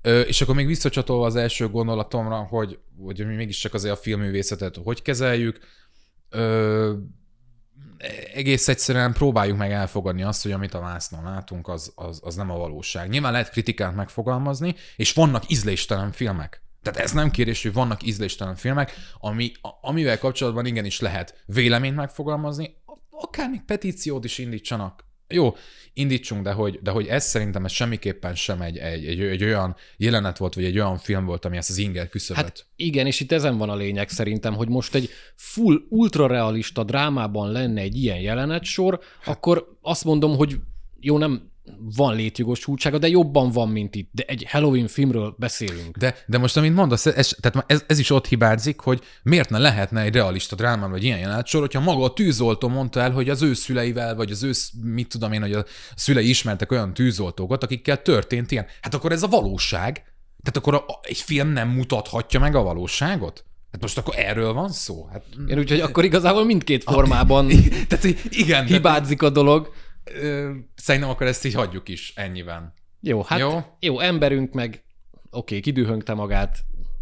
Ö, 0.02 0.20
és 0.22 0.42
akkor 0.42 0.56
még 0.56 0.68
visszacsatolva 0.68 1.26
az 1.26 1.36
első 1.36 1.70
gondolatomra, 1.70 2.36
hogy, 2.36 2.80
hogy 2.98 3.26
mi 3.28 3.36
mégiscsak 3.36 3.74
azért 3.74 3.94
a 3.94 4.02
filmművészetet 4.02 4.80
hogy 4.84 5.02
kezeljük, 5.02 5.60
ö, 6.30 6.94
egész 8.34 8.68
egyszerűen 8.68 9.14
próbáljuk 9.14 9.58
meg 9.58 9.72
elfogadni 9.72 10.24
azt, 10.24 10.44
hogy 10.44 10.52
amit 10.52 10.74
a 10.74 10.80
vásznon 10.80 11.24
látunk, 11.24 11.68
az, 11.68 11.92
az, 11.96 12.20
az 12.24 12.36
nem 12.36 12.52
a 12.52 12.58
valóság. 12.58 13.10
Nyilván 13.10 13.32
lehet 13.32 13.50
kritikát 13.50 13.96
megfogalmazni, 13.96 14.76
és 14.96 15.14
vannak 15.14 15.52
ízléstelen 15.52 16.12
filmek. 16.12 16.64
Tehát 16.82 17.00
ez 17.00 17.12
nem 17.12 17.32
kérdés, 17.32 17.64
hogy 17.64 17.74
vannak 17.74 18.04
ízléstelen 18.04 18.56
filmek, 18.56 18.94
ami, 19.20 19.52
amivel 19.82 20.20
kapcsolatban 20.20 20.66
igenis 20.66 21.00
lehet 21.00 21.44
véleményt 21.46 21.96
megfogalmazni, 21.96 22.76
akár 23.10 23.50
még 23.50 23.62
petíciót 23.66 24.24
is 24.24 24.38
indítsanak. 24.38 25.05
Jó, 25.28 25.56
indítsunk, 25.94 26.44
de 26.44 26.52
hogy, 26.52 26.80
de 26.82 26.92
hogy 26.92 27.08
ez 27.08 27.26
szerintem 27.26 27.66
ez 27.66 27.72
semmiképpen 27.72 28.36
sem 28.36 28.62
egy, 28.62 28.78
egy, 28.78 29.06
egy, 29.06 29.20
egy 29.20 29.44
olyan 29.44 29.76
jelenet 29.98 30.38
volt, 30.38 30.54
vagy 30.54 30.64
egy 30.64 30.80
olyan 30.80 30.98
film 30.98 31.26
volt, 31.26 31.46
ami 31.46 31.58
ezt 31.58 31.70
az 31.70 31.78
inger 31.78 32.10
küszöböt. 32.10 32.44
Hát 32.44 32.66
igen, 32.76 33.06
és 33.06 33.20
itt 33.20 33.32
ezen 33.32 33.58
van 33.58 33.70
a 33.70 33.76
lényeg 33.76 34.10
szerintem, 34.10 34.54
hogy 34.54 34.70
most 34.70 34.96
egy 34.96 35.10
full 35.36 35.82
ultrarealista 35.90 36.84
drámában 36.84 37.52
lenne 37.52 37.82
egy 37.82 37.96
ilyen 37.96 38.20
jelenetsor, 38.20 39.00
akkor 39.26 39.78
azt 39.82 40.04
mondom, 40.04 40.36
hogy 40.36 40.60
jó, 41.00 41.18
nem 41.18 41.52
van 41.96 42.16
létjogosultsága, 42.16 42.98
de 42.98 43.08
jobban 43.08 43.52
van, 43.52 43.70
mint 43.70 43.96
itt. 43.96 44.10
De 44.12 44.24
egy 44.24 44.46
Halloween 44.50 44.88
filmről 44.88 45.36
beszélünk. 45.38 45.98
De, 45.98 46.16
de 46.28 46.38
most, 46.38 46.58
amit 46.58 46.74
mondasz, 46.74 47.06
ez, 47.06 47.36
tehát 47.40 47.64
ez, 47.68 47.84
ez 47.88 48.00
is 48.00 48.10
ott 48.10 48.28
hibázik, 48.28 48.80
hogy 48.80 49.02
miért 49.24 49.50
ne 49.50 49.58
lehetne 49.58 50.02
egy 50.02 50.14
realista 50.14 50.56
drámán, 50.56 50.92
vagy 50.92 51.04
ilyen 51.04 51.20
jelenetsor, 51.20 51.62
hogyha 51.62 51.80
maga 51.80 52.04
a 52.04 52.14
tűzoltó 52.14 52.68
mondta 52.68 53.00
el, 53.00 53.12
hogy 53.12 53.30
az 53.30 53.42
ő 53.42 53.54
szüleivel, 53.54 54.16
vagy 54.16 54.32
az 54.32 54.44
ő, 54.44 54.52
mit 54.82 55.10
tudom 55.10 55.32
én, 55.32 55.42
hogy 55.42 55.54
a 55.54 55.66
szülei 55.96 56.30
ismertek 56.30 56.72
olyan 56.72 56.94
tűzoltókat, 56.94 57.64
akikkel 57.64 58.02
történt 58.02 58.52
ilyen. 58.52 58.66
Hát 58.82 58.94
akkor 58.94 59.12
ez 59.12 59.24
a 59.24 59.28
valóság. 59.28 59.94
Tehát 60.44 60.58
akkor 60.58 60.74
a, 60.74 60.86
egy 61.02 61.18
film 61.18 61.48
nem 61.50 61.70
mutathatja 61.70 62.40
meg 62.40 62.56
a 62.56 62.62
valóságot? 62.62 63.46
Hát 63.72 63.84
most 63.84 63.98
akkor 63.98 64.14
erről 64.18 64.54
van 64.54 64.70
szó? 64.70 65.08
Hát, 65.12 65.24
Én 65.48 65.58
úgyhogy 65.58 65.80
akkor 65.80 66.04
igazából 66.04 66.46
mindkét 66.46 66.84
formában 66.84 67.48
tehát 67.88 68.06
igen, 68.30 68.66
hibázik 68.66 69.22
a 69.22 69.30
dolog. 69.30 69.74
Ö, 70.14 70.56
szerintem 70.76 71.10
akkor 71.10 71.28
ezt 71.28 71.46
így 71.46 71.54
hagyjuk 71.54 71.90
is 71.90 72.14
ennyiben. 72.16 72.74
Jó, 73.02 73.22
hát 73.22 73.40
jó, 73.40 73.60
jó 73.80 74.00
emberünk 74.00 74.54
meg, 74.54 74.70
oké, 75.14 75.30
okay, 75.30 75.60
kidühöngte 75.60 76.14
magát, 76.14 76.60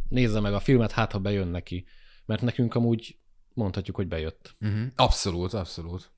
nézze 0.09 0.39
meg 0.39 0.53
a 0.53 0.59
filmet, 0.59 0.91
hát 0.91 1.11
ha 1.11 1.19
bejön 1.19 1.47
neki. 1.47 1.85
Mert 2.25 2.41
nekünk 2.41 2.75
amúgy 2.75 3.17
mondhatjuk, 3.53 3.95
hogy 3.95 4.07
bejött. 4.07 4.55
Uh-huh. 4.61 4.85
Abszolút, 4.95 5.53
abszolút. 5.53 6.11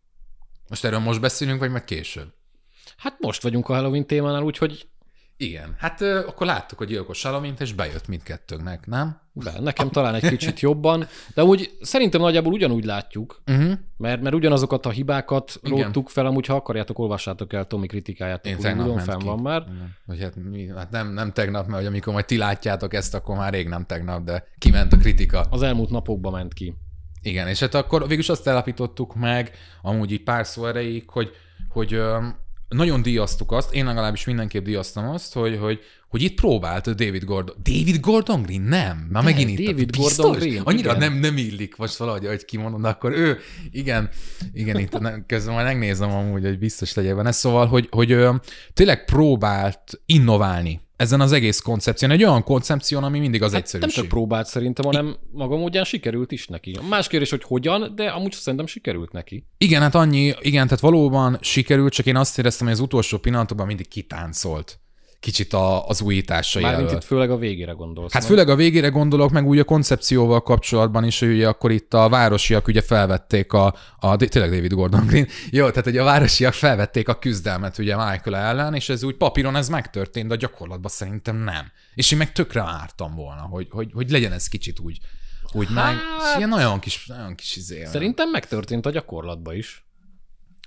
Most 0.68 0.86
erről 0.86 1.00
most 1.00 1.22
beszélünk, 1.22 1.60
vagy 1.60 1.72
meg 1.72 1.84
később? 1.84 2.34
Hát 2.98 3.20
most 3.20 3.42
vagyunk 3.42 3.70
a 3.70 3.74
Halloween 3.74 4.08
témánál, 4.08 4.44
úgyhogy 4.44 4.90
igen, 5.38 5.76
hát 5.78 6.02
ö, 6.02 6.28
akkor 6.28 6.48
láttuk 6.48 6.82
a 6.82 6.86
gyilkos 6.86 7.18
Salomint, 7.18 7.62
és 7.62 7.74
bejött 7.74 8.08
mindkettőnknek, 8.08 8.86
nem? 8.86 9.20
Be, 9.34 9.54
nekem 9.60 9.90
talán 9.90 10.16
egy 10.16 10.30
kicsit 10.30 10.60
jobban, 10.60 11.08
de 11.34 11.44
úgy 11.44 11.78
szerintem 11.82 12.22
nagyjából 12.22 12.54
ugyanúgy 12.54 12.86
látjuk, 12.86 13.42
uh-huh. 13.46 13.72
mert, 13.98 14.22
mert 14.22 14.36
ugyanazokat 14.36 14.86
a 14.86 14.90
hibákat 14.90 15.60
Igen. 15.64 15.84
róttuk 15.84 16.10
fel, 16.10 16.26
amúgy 16.26 16.46
ha 16.46 16.56
akarjátok, 16.56 17.00
olvassátok 17.00 17.54
el 17.54 17.66
Tomi 17.66 17.88
kritikáját. 17.88 18.46
Én 18.46 18.58
tegnap 18.58 18.88
ment 18.88 19.04
fenn 19.04 19.18
ki. 19.18 19.26
van 19.26 19.40
már. 19.40 19.64
Vagy 20.06 20.22
hát, 20.22 20.36
mi, 20.36 20.68
hát 20.76 20.92
nem, 20.92 21.14
nem 21.14 21.32
tegnap, 21.32 21.66
mert 21.66 21.78
hogy 21.78 21.88
amikor 21.88 22.14
majd 22.14 22.26
ti 22.26 22.38
látjátok 22.38 22.94
ezt, 22.94 23.14
akkor 23.14 23.36
már 23.36 23.54
rég 23.54 23.68
nem 23.68 23.86
tegnap, 23.86 24.24
de 24.24 24.48
kiment 24.58 24.94
a 24.94 24.98
kritika. 24.98 25.46
Az 25.50 25.62
elmúlt 25.62 25.90
napokban 25.90 26.32
ment 26.32 26.54
ki. 26.54 26.74
Igen, 27.22 27.48
és 27.48 27.60
hát 27.60 27.74
akkor 27.74 28.02
végülis 28.02 28.30
azt 28.30 28.48
állapítottuk 28.48 29.16
meg, 29.16 29.52
amúgy 29.82 30.12
így 30.12 30.24
pár 30.24 30.46
szó 30.46 30.66
erejéig, 30.66 31.10
hogy, 31.10 31.32
hogy 31.70 32.02
nagyon 32.70 33.02
díjaztuk 33.02 33.52
azt, 33.52 33.74
én 33.74 33.86
legalábbis 33.86 34.26
mindenképp 34.26 34.64
díjaztam 34.64 35.10
azt, 35.10 35.34
hogy, 35.34 35.58
hogy, 35.58 35.80
hogy 36.08 36.22
itt 36.22 36.36
próbált 36.36 36.96
David 36.96 37.24
Gordon. 37.24 37.56
David 37.64 38.00
Gordon 38.00 38.42
Green? 38.42 38.62
Nem. 38.62 39.08
Már 39.12 39.24
megint 39.24 39.60
itt. 39.60 39.68
David 39.68 39.92
Biztos? 39.92 40.16
Gordon 40.16 40.40
Green. 40.40 40.62
Annyira 40.64 40.98
nem, 40.98 41.14
nem 41.14 41.38
illik 41.38 41.76
most 41.76 41.96
valahogy, 41.96 42.28
hogy 42.28 42.46
kimondod, 42.46 42.82
de 42.82 42.88
akkor 42.88 43.12
ő, 43.12 43.38
igen, 43.72 44.10
igen, 44.54 44.80
itt 44.80 45.00
közben 45.28 45.54
majd 45.54 45.66
megnézem 45.66 46.12
amúgy, 46.12 46.44
hogy 46.44 46.60
biztos 46.60 46.94
legyek 46.94 47.16
benne. 47.16 47.32
Szóval, 47.32 47.68
hogy, 47.68 47.88
hogy 47.92 48.18
tényleg 48.74 49.06
próbált 49.06 50.02
innoválni 50.06 50.85
ezen 50.96 51.22
az 51.22 51.32
egész 51.32 51.60
koncepción, 51.60 52.12
egy 52.12 52.24
olyan 52.24 52.44
koncepción, 52.44 53.04
ami 53.04 53.20
mindig 53.20 53.42
az 53.42 53.52
hát 53.52 53.62
egyszerűség. 53.62 53.96
Nem 53.96 54.04
csak 54.04 54.14
próbált 54.14 54.48
szerintem, 54.48 54.86
hanem 54.86 55.18
maga 55.32 55.58
módján 55.58 55.84
sikerült 55.84 56.32
is 56.32 56.48
neki. 56.48 56.78
Más 56.90 57.08
kérdés, 57.08 57.30
hogy 57.30 57.44
hogyan, 57.44 57.96
de 57.96 58.10
amúgy 58.10 58.32
szerintem 58.32 58.68
sikerült 58.68 59.12
neki. 59.12 59.46
Igen, 59.58 59.82
hát 59.82 59.96
annyi, 59.96 60.34
igen, 60.40 60.66
tehát 60.66 60.80
valóban 60.80 61.38
sikerült, 61.42 61.94
csak 61.94 62.06
én 62.06 62.16
azt 62.16 62.38
éreztem, 62.38 62.68
hogy 62.68 62.76
az 62.76 62.82
utolsó 62.82 63.18
pillanatokban 63.18 63.68
mindig 63.68 63.88
kitáncolt 63.88 64.80
kicsit 65.26 65.54
a, 65.54 65.88
az 65.88 66.02
újításai 66.02 66.64
Mármint 66.64 66.92
itt 66.92 67.04
főleg 67.04 67.32
a 67.32 67.38
végére 67.38 67.72
gondolsz. 67.72 68.14
Hát 68.14 68.26
főleg 68.26 68.50
a 68.50 68.56
végére 68.56 68.88
gondolok, 68.88 69.32
meg 69.32 69.48
úgy 69.48 69.60
a 69.60 69.64
koncepcióval 69.64 70.42
kapcsolatban 70.42 71.04
is, 71.04 71.20
hogy 71.20 71.30
ugye 71.30 71.48
akkor 71.48 71.72
itt 71.72 71.94
a 71.94 72.10
városiak 72.10 72.68
ugye 72.68 72.82
felvették 72.82 73.54
a, 73.54 73.76
a 74.00 74.16
tényleg 74.16 74.52
David 74.52 74.74
Gordon 74.74 75.06
Green, 75.06 75.28
jó, 75.50 75.70
tehát 75.70 75.84
hogy 75.84 75.98
a 75.98 76.04
városiak 76.04 76.54
felvették 76.54 77.08
a 77.08 77.20
küzdelmet 77.20 77.78
ugye 77.78 77.96
Michael 77.96 78.36
ellen, 78.36 78.74
és 78.74 78.90
ez 78.90 79.04
úgy 79.04 79.16
papíron 79.16 79.56
ez 79.56 79.70
megtörtént, 79.70 80.28
de 80.28 80.36
gyakorlatban 80.36 80.92
szerintem 80.92 81.36
nem. 81.36 81.72
És 81.96 82.12
én 82.12 82.18
meg 82.18 82.32
tökre 82.32 82.62
ártam 82.62 83.16
volna, 83.16 83.42
hogy, 83.42 83.68
hogy, 83.70 83.90
hogy 83.94 84.10
legyen 84.10 84.32
ez 84.32 84.48
kicsit 84.48 84.80
úgy, 84.80 85.00
úgy 85.54 85.68
hát, 85.68 85.76
meg, 85.76 85.96
ilyen 86.38 86.50
nagyon 86.50 86.80
kis, 86.80 87.06
nagyon 87.06 87.36
kis 87.36 87.56
izé. 87.56 87.86
Szerintem 87.86 88.30
megtörtént 88.30 88.86
a 88.86 88.90
gyakorlatban 88.90 89.56
is. 89.56 89.85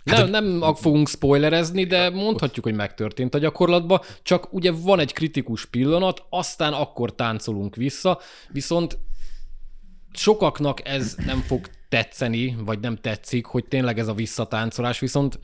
Hát 0.09 0.31
nem, 0.31 0.45
nem 0.45 0.75
fogunk 0.75 1.09
spoilerezni, 1.09 1.85
de 1.85 2.11
mondhatjuk, 2.11 2.65
hogy 2.65 2.75
megtörtént 2.75 3.35
a 3.35 3.39
gyakorlatban, 3.39 4.01
csak 4.23 4.53
ugye 4.53 4.73
van 4.73 4.99
egy 4.99 5.13
kritikus 5.13 5.65
pillanat, 5.65 6.25
aztán 6.31 6.73
akkor 6.73 7.15
táncolunk 7.15 7.77
vissza, 7.77 8.21
viszont 8.53 8.99
sokaknak 10.13 10.89
ez 10.89 11.15
nem 11.27 11.41
fog 11.41 11.69
tetszeni, 11.89 12.57
vagy 12.65 12.81
nem 12.81 12.97
tetszik, 12.97 13.47
hogy 13.47 13.65
tényleg 13.65 13.99
ez 13.99 14.09
a 14.09 14.15
visszatáncolás, 14.15 14.99
viszont 14.99 15.39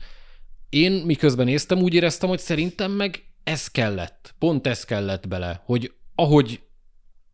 én 0.69 0.91
miközben 0.91 1.45
néztem, 1.45 1.81
úgy 1.81 1.93
éreztem, 1.93 2.29
hogy 2.29 2.39
szerintem 2.39 2.91
meg 2.91 3.23
ez 3.43 3.67
kellett, 3.67 4.35
pont 4.39 4.67
ez 4.67 4.85
kellett 4.85 5.27
bele, 5.27 5.61
hogy 5.65 5.93
ahogy 6.15 6.59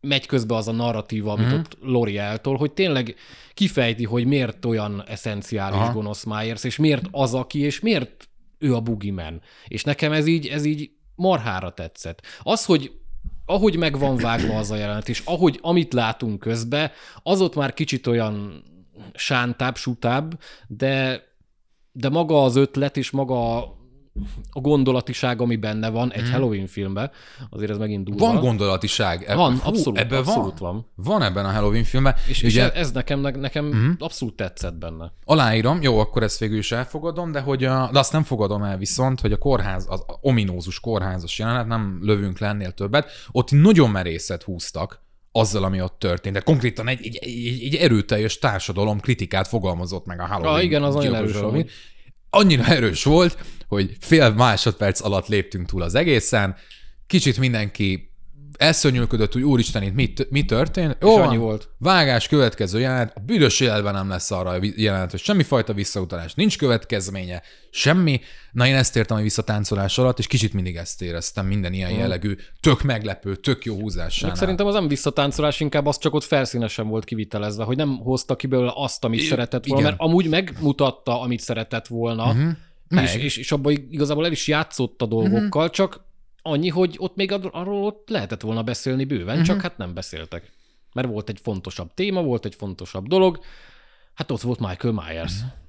megy 0.02 0.26
közbe 0.26 0.54
az 0.54 0.68
a 0.68 0.72
narratíva, 0.72 1.32
amit 1.32 1.52
mm. 1.52 1.58
ott 1.58 1.76
Lori 1.80 2.18
eltol, 2.18 2.56
hogy 2.56 2.72
tényleg 2.72 3.14
kifejti, 3.54 4.04
hogy 4.04 4.26
miért 4.26 4.64
olyan 4.64 5.04
eszenciális 5.06 5.78
Aha. 5.78 5.92
gonosz 5.92 6.24
Myers, 6.24 6.64
és 6.64 6.76
miért 6.76 7.08
az 7.10 7.34
aki, 7.34 7.58
és 7.58 7.80
miért 7.80 8.28
ő 8.58 8.74
a 8.74 8.80
Boogeyman. 8.80 9.40
És 9.66 9.84
nekem 9.84 10.12
ez 10.12 10.26
így, 10.26 10.46
ez 10.46 10.64
így 10.64 10.90
marhára 11.14 11.72
tetszett. 11.72 12.22
Az, 12.42 12.64
hogy 12.64 12.92
ahogy 13.46 13.76
meg 13.76 13.98
van 13.98 14.16
vágva 14.16 14.56
az 14.56 14.70
a 14.70 14.76
jelenet, 14.76 15.08
és 15.08 15.22
ahogy, 15.24 15.58
amit 15.62 15.92
látunk 15.92 16.38
közbe, 16.38 16.92
az 17.22 17.40
ott 17.40 17.54
már 17.54 17.74
kicsit 17.74 18.06
olyan 18.06 18.62
sántább, 19.14 19.76
sutább, 19.76 20.40
de, 20.66 21.22
de 21.92 22.08
maga 22.08 22.44
az 22.44 22.56
ötlet 22.56 22.96
és 22.96 23.10
maga 23.10 23.72
a 24.50 24.60
gondolatiság, 24.60 25.40
ami 25.40 25.56
benne 25.56 25.88
van 25.88 26.12
egy 26.12 26.22
hmm. 26.22 26.32
Halloween 26.32 26.66
filmben, 26.66 27.10
azért 27.50 27.70
ez 27.70 27.78
megint 27.78 28.04
durva. 28.04 28.26
Van 28.26 28.40
gondolatiság. 28.40 29.22
Eb- 29.22 29.36
van, 29.36 29.60
abszolút, 29.62 29.98
ebben 29.98 30.18
abszolút 30.18 30.58
van. 30.58 30.72
van. 30.72 30.86
Van 30.94 31.22
ebben 31.22 31.44
a 31.44 31.50
Halloween 31.50 31.84
filmben. 31.84 32.14
És, 32.26 32.42
ugye, 32.42 32.66
és 32.66 32.72
ez 32.72 32.92
nekem, 32.92 33.20
nekem 33.20 33.70
hmm. 33.70 33.96
abszolút 33.98 34.36
tetszett 34.36 34.74
benne. 34.74 35.12
Aláírom, 35.24 35.82
jó, 35.82 35.98
akkor 35.98 36.22
ezt 36.22 36.38
végül 36.38 36.58
is 36.58 36.72
elfogadom, 36.72 37.32
de 37.32 37.40
hogy 37.40 37.64
a, 37.64 37.88
de 37.92 37.98
azt 37.98 38.12
nem 38.12 38.22
fogadom 38.22 38.62
el 38.62 38.78
viszont, 38.78 39.20
hogy 39.20 39.32
a 39.32 39.38
kórház, 39.38 39.86
az 39.88 40.04
ominózus 40.20 40.80
kórházas 40.80 41.38
jelenet, 41.38 41.66
nem 41.66 41.98
lövünk 42.02 42.38
lennél 42.38 42.72
többet, 42.72 43.10
ott 43.30 43.50
nagyon 43.50 43.90
merészet 43.90 44.42
húztak, 44.42 45.02
azzal, 45.32 45.64
ami 45.64 45.80
ott 45.80 45.98
történt. 45.98 46.34
De 46.34 46.40
konkrétan 46.40 46.88
egy, 46.88 47.06
egy, 47.06 47.16
egy, 47.16 47.64
egy 47.64 47.74
erőteljes 47.74 48.38
társadalom 48.38 49.00
kritikát 49.00 49.48
fogalmazott 49.48 50.06
meg 50.06 50.20
a 50.20 50.26
Halloween. 50.26 50.54
Ah, 50.54 50.64
igen, 50.64 50.82
az 50.82 50.94
nagyon 50.94 51.14
erős 51.14 51.36
annyira 52.34 52.64
erős 52.64 53.04
volt, 53.04 53.38
hogy 53.68 53.96
fél 54.00 54.30
másodperc 54.30 55.00
alatt 55.04 55.26
léptünk 55.26 55.66
túl 55.66 55.82
az 55.82 55.94
egészen, 55.94 56.56
kicsit 57.06 57.38
mindenki 57.38 58.11
elszörnyűködött, 58.56 59.32
hogy 59.32 59.42
úristen, 59.42 59.82
itt 59.82 59.94
mi, 59.94 60.12
mi 60.30 60.44
történt. 60.44 60.96
Jó, 61.00 61.16
annyi 61.16 61.36
volt. 61.36 61.68
Vágás, 61.78 62.28
következő 62.28 62.80
jelenet. 62.80 63.12
A 63.16 63.20
büdös 63.20 63.60
életben 63.60 63.94
nem 63.94 64.08
lesz 64.08 64.30
arra 64.30 64.50
a 64.50 64.58
jelenet, 64.76 65.10
hogy 65.10 65.20
semmifajta 65.20 65.72
visszautalás, 65.72 66.34
nincs 66.34 66.58
következménye, 66.58 67.42
semmi. 67.70 68.20
Na 68.52 68.66
én 68.66 68.74
ezt 68.74 68.96
értem 68.96 69.16
a 69.16 69.20
visszatáncolás 69.20 69.98
alatt, 69.98 70.18
és 70.18 70.26
kicsit 70.26 70.52
mindig 70.52 70.76
ezt 70.76 71.02
éreztem 71.02 71.46
minden 71.46 71.72
ilyen 71.72 71.90
hmm. 71.90 71.98
jellegű, 71.98 72.36
tök 72.60 72.82
meglepő, 72.82 73.36
tök 73.36 73.64
jó 73.64 73.80
húzásánál. 73.80 74.36
Szerintem 74.36 74.66
az 74.66 74.74
nem 74.74 74.88
visszatáncolás, 74.88 75.60
inkább 75.60 75.86
az 75.86 75.98
csak 75.98 76.14
ott 76.14 76.24
felszínesen 76.24 76.88
volt 76.88 77.04
kivitelezve, 77.04 77.64
hogy 77.64 77.76
nem 77.76 77.98
hozta 77.98 78.36
ki 78.36 78.46
belőle 78.46 78.72
azt, 78.74 79.04
amit 79.04 79.20
I- 79.20 79.24
szeretett 79.24 79.66
volna, 79.66 79.82
igen. 79.82 79.96
mert 79.96 80.10
amúgy 80.10 80.28
megmutatta, 80.28 81.20
amit 81.20 81.40
szeretett 81.40 81.86
volna, 81.86 82.26
uh-huh. 82.26 82.52
És, 83.02 83.14
és, 83.14 83.36
és 83.36 83.52
abban 83.52 83.86
igazából 83.90 84.24
el 84.24 84.32
is 84.32 84.46
játszott 84.46 85.02
a 85.02 85.06
dolgokkal, 85.06 85.62
uh-huh. 85.62 85.70
csak 85.70 86.00
Annyi, 86.42 86.68
hogy 86.68 86.94
ott 86.98 87.16
még 87.16 87.32
arról 87.32 87.84
ott 87.84 88.08
lehetett 88.08 88.40
volna 88.40 88.62
beszélni 88.62 89.04
bőven, 89.04 89.26
uh-huh. 89.26 89.46
csak 89.46 89.60
hát 89.60 89.76
nem 89.76 89.94
beszéltek. 89.94 90.52
Mert 90.92 91.08
volt 91.08 91.28
egy 91.28 91.40
fontosabb 91.42 91.94
téma, 91.94 92.22
volt 92.22 92.44
egy 92.44 92.54
fontosabb 92.54 93.06
dolog, 93.08 93.40
hát 94.14 94.30
ott 94.30 94.40
volt 94.40 94.60
Michael 94.60 94.92
Myers. 94.92 95.34
Uh-huh. 95.34 95.61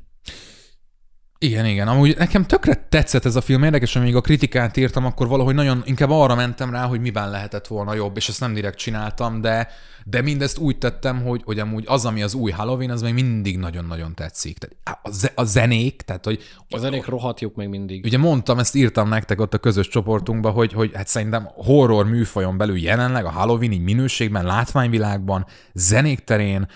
Igen, 1.43 1.65
igen. 1.65 1.87
Amúgy 1.87 2.17
nekem 2.17 2.45
tökre 2.45 2.85
tetszett 2.89 3.25
ez 3.25 3.35
a 3.35 3.41
film. 3.41 3.63
Érdekes, 3.63 3.93
hogy 3.93 4.01
még 4.01 4.15
a 4.15 4.21
kritikát 4.21 4.77
írtam, 4.77 5.05
akkor 5.05 5.27
valahogy 5.27 5.55
nagyon 5.55 5.81
inkább 5.85 6.09
arra 6.09 6.35
mentem 6.35 6.71
rá, 6.71 6.85
hogy 6.85 7.01
miben 7.01 7.29
lehetett 7.29 7.67
volna 7.67 7.93
jobb, 7.93 8.17
és 8.17 8.29
ezt 8.29 8.39
nem 8.39 8.53
direkt 8.53 8.77
csináltam, 8.77 9.41
de, 9.41 9.67
de 10.05 10.21
mindezt 10.21 10.57
úgy 10.57 10.77
tettem, 10.77 11.23
hogy, 11.23 11.41
hogy 11.45 11.59
amúgy 11.59 11.83
az, 11.87 12.05
ami 12.05 12.23
az 12.23 12.33
új 12.33 12.51
Halloween, 12.51 12.89
az 12.89 13.01
még 13.01 13.13
mindig 13.13 13.57
nagyon-nagyon 13.57 14.13
tetszik. 14.15 14.57
Tehát 14.57 14.99
a, 15.03 15.11
ze, 15.11 15.31
a 15.35 15.43
zenék, 15.43 16.01
tehát 16.01 16.25
hogy... 16.25 16.43
A 16.69 16.77
zenék 16.77 17.05
rohadjuk 17.05 17.55
még 17.55 17.67
mindig. 17.67 18.05
Ugye 18.05 18.17
mondtam, 18.17 18.59
ezt 18.59 18.75
írtam 18.75 19.09
nektek 19.09 19.39
ott 19.39 19.53
a 19.53 19.57
közös 19.57 19.87
csoportunkba, 19.87 20.49
hogy, 20.49 20.73
hogy 20.73 20.91
hát 20.93 21.07
szerintem 21.07 21.49
horror 21.55 22.05
műfajon 22.05 22.57
belül 22.57 22.77
jelenleg 22.77 23.25
a 23.25 23.31
Halloween 23.31 23.71
így 23.71 23.83
minőségben, 23.83 24.45
látványvilágban, 24.45 25.45
zenék 25.73 26.19
terén, 26.19 26.67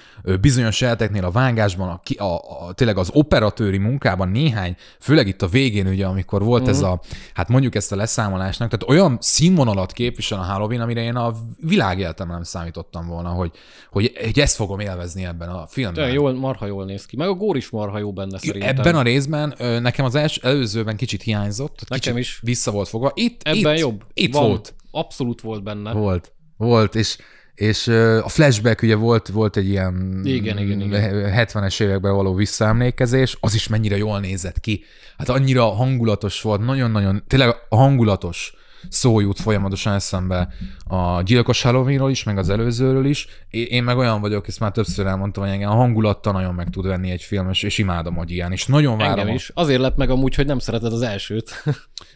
bizonyos 0.42 0.82
elteknél 0.82 1.26
a 1.26 1.32
vágásban, 1.32 1.90
a, 1.90 2.24
a, 2.24 2.36
a, 2.68 2.74
tényleg 2.74 2.98
az 2.98 3.10
operatőri 3.14 3.78
munkában 3.78 4.30
néhány, 4.30 4.56
főleg 5.00 5.28
itt 5.28 5.42
a 5.42 5.48
végén 5.48 5.88
ugye, 5.88 6.06
amikor 6.06 6.44
volt 6.44 6.64
mm. 6.64 6.70
ez 6.70 6.82
mhm. 6.82 6.90
a, 6.90 7.00
hát 7.34 7.48
mondjuk 7.48 7.76
ezt 7.76 7.92
a 7.92 7.96
leszámolásnak, 7.96 8.70
tehát 8.70 8.90
olyan 8.90 9.18
színvonalat 9.22 9.92
képvisel 9.92 10.40
a 10.40 10.44
Halloween, 10.44 10.82
amire 10.82 11.02
én 11.02 11.16
a 11.16 11.34
világéletemben 11.60 12.36
nem 12.36 12.46
számítottam 12.46 13.08
volna, 13.08 13.30
hogy, 13.30 13.52
hogy, 13.92 14.12
hogy 14.24 14.40
ezt 14.40 14.56
fogom 14.56 14.80
élvezni 14.80 15.26
ebben 15.26 15.50
a 15.50 15.68
filmben. 15.68 16.06
De 16.06 16.12
jól, 16.12 16.34
marha 16.34 16.66
jól 16.66 16.86
néz 16.86 17.06
ki. 17.06 17.16
Meg 17.16 17.28
a 17.28 17.34
gór 17.34 17.56
is 17.56 17.70
marha 17.70 17.98
jó 17.98 18.14
benne 18.14 18.40
szerintem. 18.40 18.78
Ebben 18.78 18.96
a 18.96 19.02
részben 19.02 19.56
nekem 19.58 20.06
az 20.06 20.16
els, 20.16 20.38
előzőben 20.38 20.96
kicsit 20.96 21.22
hiányzott. 21.22 21.84
Nekem 21.88 22.16
kicsit 22.16 22.30
is. 22.30 22.40
Vissza 22.42 22.72
volt 22.72 22.88
fogva. 22.88 23.12
Itt, 23.14 23.42
ebben 23.44 23.74
itt, 23.74 23.80
jobb. 23.80 24.04
Itt 24.14 24.34
Van. 24.34 24.48
volt. 24.48 24.74
Abszolút 24.92 25.42
volt 25.42 25.64
benne. 25.64 25.92
Volt. 25.92 26.32
Volt, 26.58 26.96
és 26.96 27.18
és 27.58 27.88
a 28.24 28.30
flashback 28.30 28.82
ugye 28.82 28.96
volt, 28.96 29.28
volt 29.28 29.58
egy 29.58 29.68
ilyen 29.70 30.22
igen, 30.24 30.58
igen, 30.58 30.82
igen. 30.82 31.32
70-es 31.36 31.82
években 31.82 32.16
való 32.16 32.34
visszaemlékezés, 32.34 33.38
az 33.40 33.54
is 33.54 33.68
mennyire 33.68 33.98
jól 33.98 34.20
nézett 34.20 34.60
ki. 34.60 34.84
Hát 35.18 35.30
annyira 35.30 35.66
hangulatos 35.66 36.42
volt, 36.42 36.66
nagyon-nagyon, 36.66 37.24
tényleg 37.28 37.56
a 37.70 37.76
hangulatos 37.76 38.54
szó 38.90 39.20
jut 39.20 39.40
folyamatosan 39.40 39.94
eszembe 39.94 40.54
a 40.88 41.22
gyilkos 41.22 41.62
Halloweenról 41.62 42.10
is, 42.10 42.24
meg 42.24 42.38
az 42.38 42.50
előzőről 42.50 43.06
is. 43.06 43.28
Én 43.50 43.84
meg 43.84 43.98
olyan 43.98 44.22
vagyok, 44.22 44.48
ezt 44.48 44.60
már 44.60 44.72
többször 44.72 45.06
elmondtam, 45.06 45.44
hogy 45.44 45.52
engem 45.52 45.70
a 45.70 45.76
hangulattal 45.76 46.34
nagyon 46.34 46.54
meg 46.54 46.70
tud 46.70 46.86
venni 46.86 47.12
egy 47.12 47.22
film, 47.22 47.50
és, 47.50 47.64
és 47.64 47.78
imádom, 47.78 48.16
hogy 48.16 48.32
ilyen, 48.32 48.52
és 48.52 48.66
nagyon 48.66 48.98
várom. 48.98 49.20
Engem 49.20 49.36
is. 49.36 49.52
Azért 49.54 49.82
lett 49.82 49.96
meg 49.96 50.10
amúgy, 50.10 50.36
hogy 50.36 50.46
nem 50.46 50.60
szereted 50.60 50.94
az 50.94 51.02
elsőt. 51.02 51.64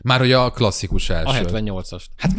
Már 0.01 0.19
hogy 0.19 0.31
a 0.31 0.49
klasszikus 0.49 1.09
első. 1.09 1.45
A 1.45 1.49
78-ast. 1.49 2.05
Hát 2.17 2.31
Hát 2.31 2.35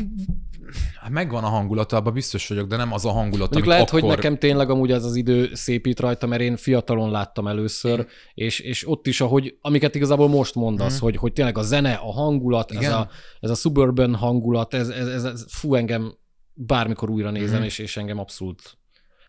megvan 1.11 1.45
a 1.45 1.49
hangulata, 1.49 1.97
abban 1.97 2.13
biztos 2.13 2.49
vagyok, 2.49 2.69
de 2.69 2.77
nem 2.77 2.93
az 2.93 3.05
a 3.05 3.11
hangulat, 3.11 3.51
Mondjuk 3.51 3.55
amit 3.55 3.69
lehet, 3.69 3.89
akkor... 3.89 4.01
hogy 4.01 4.09
nekem 4.09 4.39
tényleg 4.39 4.71
amúgy 4.71 4.91
az 4.91 5.05
az 5.05 5.17
idő 5.17 5.51
szépít 5.55 6.01
rajta, 6.01 6.27
mert 6.27 6.43
én 6.43 6.57
fiatalon 6.57 7.11
láttam 7.11 7.47
először, 7.47 8.07
és, 8.35 8.59
és 8.59 8.89
ott 8.89 9.07
is, 9.07 9.21
ahogy, 9.21 9.57
amiket 9.61 9.95
igazából 9.95 10.29
most 10.29 10.55
mondasz, 10.55 10.99
hmm. 10.99 11.03
hogy, 11.03 11.17
hogy 11.17 11.33
tényleg 11.33 11.59
a 11.59 11.63
zene, 11.63 11.93
a 11.93 12.13
hangulat, 12.13 12.73
ez 12.73 12.91
a, 12.93 13.09
ez 13.41 13.51
a 13.51 13.55
suburban 13.55 14.15
hangulat, 14.15 14.75
ez, 14.75 14.89
ez, 14.89 15.07
ez, 15.07 15.25
ez 15.25 15.45
fú, 15.49 15.75
engem 15.75 16.15
bármikor 16.55 17.11
újra 17.11 17.31
nézem, 17.31 17.57
hmm. 17.57 17.65
és, 17.65 17.79
és 17.79 17.97
engem 17.97 18.19
abszolút 18.19 18.81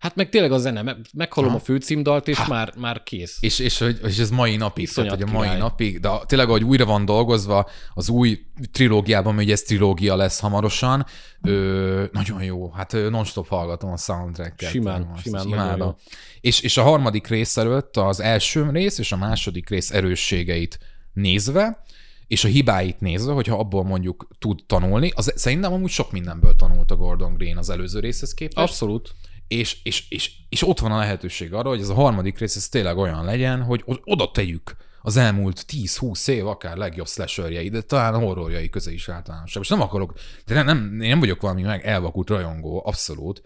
Hát 0.04 0.16
meg 0.16 0.30
tényleg 0.30 0.52
a 0.52 0.58
zene, 0.58 0.98
meghallom 1.14 1.52
ha. 1.52 1.56
a 1.56 1.60
főcímdalt, 1.60 2.28
és 2.28 2.46
már, 2.48 2.74
már 2.78 3.04
kész. 3.04 3.38
És, 3.40 3.60
és, 3.60 3.80
és, 3.80 3.96
és 4.04 4.18
ez 4.18 4.30
mai 4.30 4.56
napig, 4.56 4.84
Iszonyat 4.84 5.10
tehát, 5.10 5.24
hogy 5.24 5.34
a 5.34 5.38
mai 5.38 5.48
király. 5.48 5.62
napig, 5.62 6.00
de 6.00 6.10
tényleg, 6.26 6.48
ahogy 6.48 6.64
újra 6.64 6.86
van 6.86 7.06
dolgozva, 7.06 7.70
az 7.94 8.10
új 8.10 8.46
trilógiában, 8.72 9.36
hogy 9.36 9.52
ez 9.52 9.62
trilógia 9.62 10.16
lesz 10.16 10.40
hamarosan, 10.40 11.06
ö, 11.42 12.04
nagyon 12.12 12.44
jó, 12.44 12.72
hát 12.72 12.92
non-stop 12.92 13.48
hallgatom 13.48 13.92
a 13.92 13.98
soundtrack-et. 13.98 14.70
Simán, 14.70 15.08
most, 15.12 15.24
simán, 15.24 15.78
jó. 15.78 15.96
És, 16.42 16.62
és 16.62 16.78
a 16.78 16.84
harmadik 16.84 17.28
rész 17.28 17.58
előtt 17.58 17.98
az 17.98 18.20
első 18.20 18.70
rész 18.72 18.98
és 18.98 19.12
a 19.12 19.18
második 19.18 19.70
rész 19.70 19.92
erősségeit 19.92 20.80
nézve, 21.14 21.84
és 22.28 22.44
a 22.44 22.48
hibáit 22.48 23.00
nézve, 23.00 23.34
hogyha 23.34 23.58
abból 23.58 23.84
mondjuk 23.84 24.28
tud 24.40 24.60
tanulni, 24.68 25.12
az 25.16 25.34
szerintem 25.36 25.74
amúgy 25.74 25.90
sok 25.90 26.12
mindenből 26.12 26.56
tanult 26.56 26.92
a 26.92 26.96
Gordon 26.96 27.34
Green 27.34 27.58
az 27.58 27.70
előző 27.70 28.00
részhez 28.00 28.34
képest. 28.34 28.58
Abszolút 28.58 29.16
és, 29.48 29.78
és, 29.84 30.10
és, 30.10 30.32
és 30.50 30.68
ott 30.68 30.80
van 30.80 30.92
a 30.92 30.98
lehetőség 30.98 31.54
arra, 31.54 31.70
hogy 31.70 31.80
ez 31.80 31.90
a 31.90 31.94
harmadik 31.94 32.38
rész 32.38 32.56
ez 32.56 32.70
tényleg 32.70 32.98
olyan 32.98 33.26
legyen, 33.26 33.64
hogy 33.64 33.84
oda 34.04 34.32
tegyük 34.32 34.76
az 35.02 35.18
elmúlt 35.18 35.66
10-20 35.68 36.28
év 36.28 36.48
akár 36.48 36.78
legjobb 36.78 37.08
slasherjei, 37.08 37.70
de 37.70 37.82
talán 37.82 38.20
horrorjai 38.20 38.70
közé 38.70 38.94
is 38.94 39.10
általánosabb. 39.10 39.64
És 39.64 39.70
nem 39.70 39.82
akarok, 39.82 40.14
de 40.46 40.54
nem, 40.54 40.66
nem, 40.66 41.02
én 41.02 41.10
nem 41.10 41.20
vagyok 41.20 41.42
valami 41.42 41.62
meg 41.62 41.86
elvakult 41.86 42.30
rajongó, 42.30 42.82
abszolút. 42.86 43.42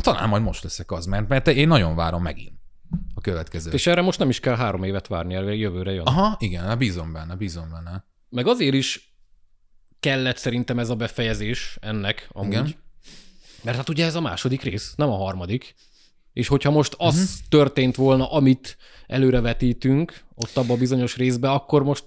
Talán 0.00 0.28
majd 0.28 0.42
most 0.42 0.62
leszek 0.62 0.90
az, 0.90 1.06
mert, 1.06 1.28
mert 1.28 1.48
én 1.48 1.68
nagyon 1.68 1.94
várom 1.94 2.22
megint 2.22 2.58
a 3.14 3.20
következő. 3.20 3.70
És 3.70 3.86
erre 3.86 4.00
most 4.00 4.18
nem 4.18 4.28
is 4.28 4.40
kell 4.40 4.56
három 4.56 4.82
évet 4.82 5.06
várni, 5.06 5.34
erre 5.34 5.54
jövőre 5.54 5.92
jön. 5.92 6.06
Aha, 6.06 6.36
igen, 6.38 6.78
bízom 6.78 7.12
benne, 7.12 7.34
bízom 7.34 7.70
benne. 7.70 8.04
Meg 8.28 8.46
azért 8.46 8.74
is 8.74 9.14
kellett 10.00 10.36
szerintem 10.36 10.78
ez 10.78 10.90
a 10.90 10.94
befejezés 10.94 11.78
ennek 11.80 12.28
amúgy. 12.32 12.52
Igen 12.52 12.88
mert 13.62 13.76
hát 13.76 13.88
ugye 13.88 14.04
ez 14.04 14.14
a 14.14 14.20
második 14.20 14.62
rész, 14.62 14.92
nem 14.96 15.08
a 15.08 15.16
harmadik. 15.16 15.74
És 16.32 16.48
hogyha 16.48 16.70
most 16.70 16.94
az 16.98 17.14
uh-huh. 17.14 17.30
történt 17.48 17.96
volna, 17.96 18.30
amit 18.30 18.76
előrevetítünk 19.06 20.24
ott 20.34 20.56
abban 20.56 20.76
a 20.76 20.78
bizonyos 20.78 21.16
részbe, 21.16 21.50
akkor 21.50 21.82
most 21.82 22.04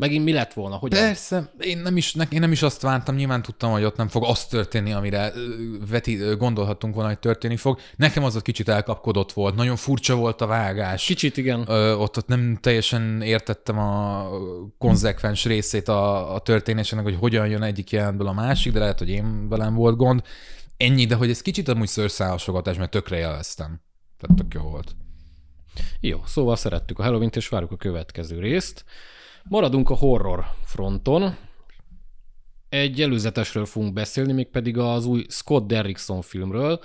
megint 0.00 0.24
mi 0.24 0.32
lett 0.32 0.52
volna? 0.52 0.76
Hogyan? 0.76 1.00
Persze, 1.00 1.52
én 1.58 1.78
nem, 1.78 1.96
is, 1.96 2.14
én 2.30 2.40
nem 2.40 2.52
is 2.52 2.62
azt 2.62 2.82
vártam, 2.82 3.14
nyilván 3.14 3.42
tudtam, 3.42 3.70
hogy 3.70 3.84
ott 3.84 3.96
nem 3.96 4.08
fog 4.08 4.24
az 4.24 4.46
történni, 4.46 4.92
amire 4.92 5.32
veti, 5.90 6.14
gondolhattunk 6.38 6.94
volna, 6.94 7.08
hogy 7.08 7.18
történni 7.18 7.56
fog. 7.56 7.78
Nekem 7.96 8.24
az 8.24 8.36
ott 8.36 8.42
kicsit 8.42 8.68
elkapkodott 8.68 9.32
volt, 9.32 9.54
nagyon 9.54 9.76
furcsa 9.76 10.14
volt 10.14 10.40
a 10.40 10.46
vágás. 10.46 11.04
Kicsit, 11.04 11.36
igen. 11.36 11.64
Ö, 11.68 11.94
ott, 11.94 12.16
ott 12.16 12.26
nem 12.26 12.58
teljesen 12.60 13.22
értettem 13.22 13.78
a 13.78 14.28
konzekvens 14.78 15.44
részét 15.44 15.88
a, 15.88 16.34
a 16.34 16.38
történésének, 16.38 17.04
hogy 17.04 17.16
hogyan 17.20 17.46
jön 17.46 17.62
egyik 17.62 17.90
jelentből 17.90 18.26
a 18.26 18.32
másik, 18.32 18.72
de 18.72 18.78
lehet, 18.78 18.98
hogy 18.98 19.08
én 19.08 19.48
velem 19.48 19.74
volt 19.74 19.96
gond. 19.96 20.22
Ennyi, 20.80 21.06
de 21.06 21.14
hogy 21.14 21.30
ez 21.30 21.42
kicsit 21.42 21.68
amúgy 21.68 21.88
szőrszálasogatás, 21.88 22.76
mert 22.76 22.90
tökre 22.90 23.16
jeleztem. 23.16 23.80
Tehát 24.18 24.36
tök 24.36 24.54
jó 24.54 24.62
volt. 24.62 24.96
Jó, 26.00 26.22
szóval 26.24 26.56
szerettük 26.56 26.98
a 26.98 27.02
halloween 27.02 27.30
és 27.34 27.48
várjuk 27.48 27.72
a 27.72 27.76
következő 27.76 28.38
részt. 28.38 28.84
Maradunk 29.42 29.90
a 29.90 29.94
horror 29.94 30.44
fronton. 30.64 31.36
Egy 32.68 33.02
előzetesről 33.02 33.66
fogunk 33.66 33.92
beszélni, 33.92 34.32
mégpedig 34.32 34.78
az 34.78 35.06
új 35.06 35.26
Scott 35.28 35.66
Derrickson 35.66 36.22
filmről. 36.22 36.80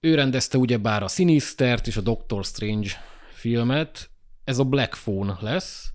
Ő 0.00 0.14
rendezte 0.14 0.58
ugyebár 0.58 1.02
a 1.02 1.08
Sinistert 1.08 1.86
és 1.86 1.96
a 1.96 2.00
Doctor 2.00 2.44
Strange 2.44 2.90
filmet. 3.32 4.10
Ez 4.44 4.58
a 4.58 4.64
Black 4.64 4.94
Phone 5.02 5.36
lesz. 5.40 5.92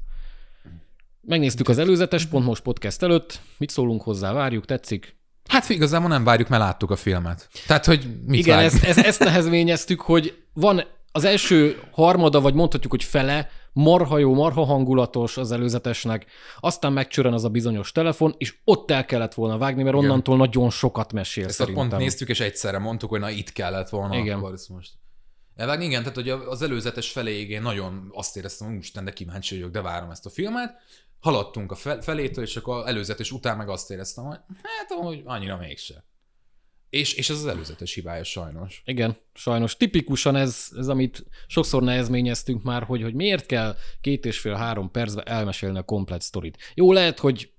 Megnéztük 1.22 1.70
az 1.70 1.78
előzetes, 1.78 2.26
pont 2.26 2.46
most 2.46 2.64
podcast 2.64 3.04
előtt. 3.04 3.42
Mit 3.58 3.70
szólunk 3.70 4.02
hozzá, 4.02 4.34
várjuk, 4.34 4.66
tetszik? 4.66 5.15
Hát 5.48 5.70
igazából 5.70 6.10
nem 6.10 6.24
várjuk, 6.24 6.48
mert 6.48 6.62
láttuk 6.62 6.92
a 6.92 6.96
filmet. 6.96 7.50
Tehát, 7.68 7.86
hogy 7.86 8.08
mit 8.26 8.40
Igen, 8.40 8.60
ezt, 8.60 8.84
ezt, 8.84 9.00
ezt 9.00 9.20
nehezményeztük, 9.20 10.02
hogy 10.02 10.44
van 10.54 10.84
az 11.12 11.24
első 11.24 11.80
harmada, 11.92 12.42
vagy 12.42 12.54
mondhatjuk, 12.54 12.92
hogy 12.92 13.04
fele, 13.04 13.50
marha 13.74 14.18
jó, 14.18 14.34
marha 14.34 14.64
hangulatos 14.64 15.38
az 15.38 15.52
előzetesnek, 15.52 16.26
aztán 16.60 16.94
megcsörön 16.94 17.34
az 17.34 17.44
a 17.44 17.50
bizonyos 17.50 17.92
telefon, 17.92 18.36
és 18.38 18.56
ott 18.64 18.92
el 18.92 19.06
kellett 19.06 19.34
volna 19.34 19.58
vágni, 19.58 19.84
mert 19.84 19.96
Igen. 19.96 20.10
onnantól 20.10 20.38
nagyon 20.38 20.70
sokat 20.70 21.14
mesél 21.14 21.46
Ezt 21.46 21.56
szerintem. 21.56 21.88
pont 21.90 22.02
néztük, 22.02 22.30
és 22.30 22.40
egyszerre 22.40 22.78
mondtuk, 22.78 23.10
hogy 23.10 23.20
na 23.20 23.30
itt 23.30 23.52
kellett 23.52 23.90
volna 23.90 24.18
Igen. 24.18 24.38
akkor 24.38 24.58
most. 24.70 24.92
Elvágni, 25.56 25.86
igen, 25.86 26.00
tehát 26.00 26.16
hogy 26.16 26.30
az 26.30 26.62
előzetes 26.62 27.12
feléig 27.12 27.50
én 27.50 27.62
nagyon 27.62 28.12
azt 28.14 28.38
éreztem, 28.38 28.68
hogy 28.68 28.78
Isten, 28.78 29.06
de 29.06 29.14
kíváncsi 29.14 29.56
vagyok, 29.56 29.72
de 29.72 29.82
várom 29.82 30.10
ezt 30.10 30.26
a 30.26 30.30
filmet 30.30 30.76
haladtunk 31.26 31.72
a 31.72 31.76
felétől, 32.02 32.44
és 32.44 32.56
akkor 32.56 32.88
előzetes 32.88 33.32
után 33.32 33.58
meg 33.58 33.70
azt 33.70 33.92
éreztem, 33.92 34.24
hogy 34.24 34.38
hát 34.62 34.92
hogy 34.92 35.22
annyira 35.26 35.58
mégse. 35.58 36.06
És, 36.90 37.14
és 37.14 37.30
ez 37.30 37.38
az 37.38 37.46
előzetes 37.46 37.94
hibája 37.94 38.24
sajnos. 38.24 38.82
Igen, 38.86 39.18
sajnos. 39.34 39.78
Tipikusan 39.78 40.36
ez, 40.36 40.68
ez 40.78 40.88
amit 40.88 41.26
sokszor 41.48 41.84
nehezményeztünk 41.84 42.64
már, 42.64 42.84
hogy, 42.84 43.02
hogy 43.02 43.14
miért 43.14 43.46
kell 43.46 43.76
két 44.02 44.26
és 44.26 44.40
fél-három 44.40 44.92
percben 44.92 45.28
elmesélni 45.28 45.78
a 45.78 45.84
komplet 45.84 46.22
sztorit. 46.22 46.58
Jó, 46.74 46.92
lehet, 46.92 47.20
hogy 47.20 47.54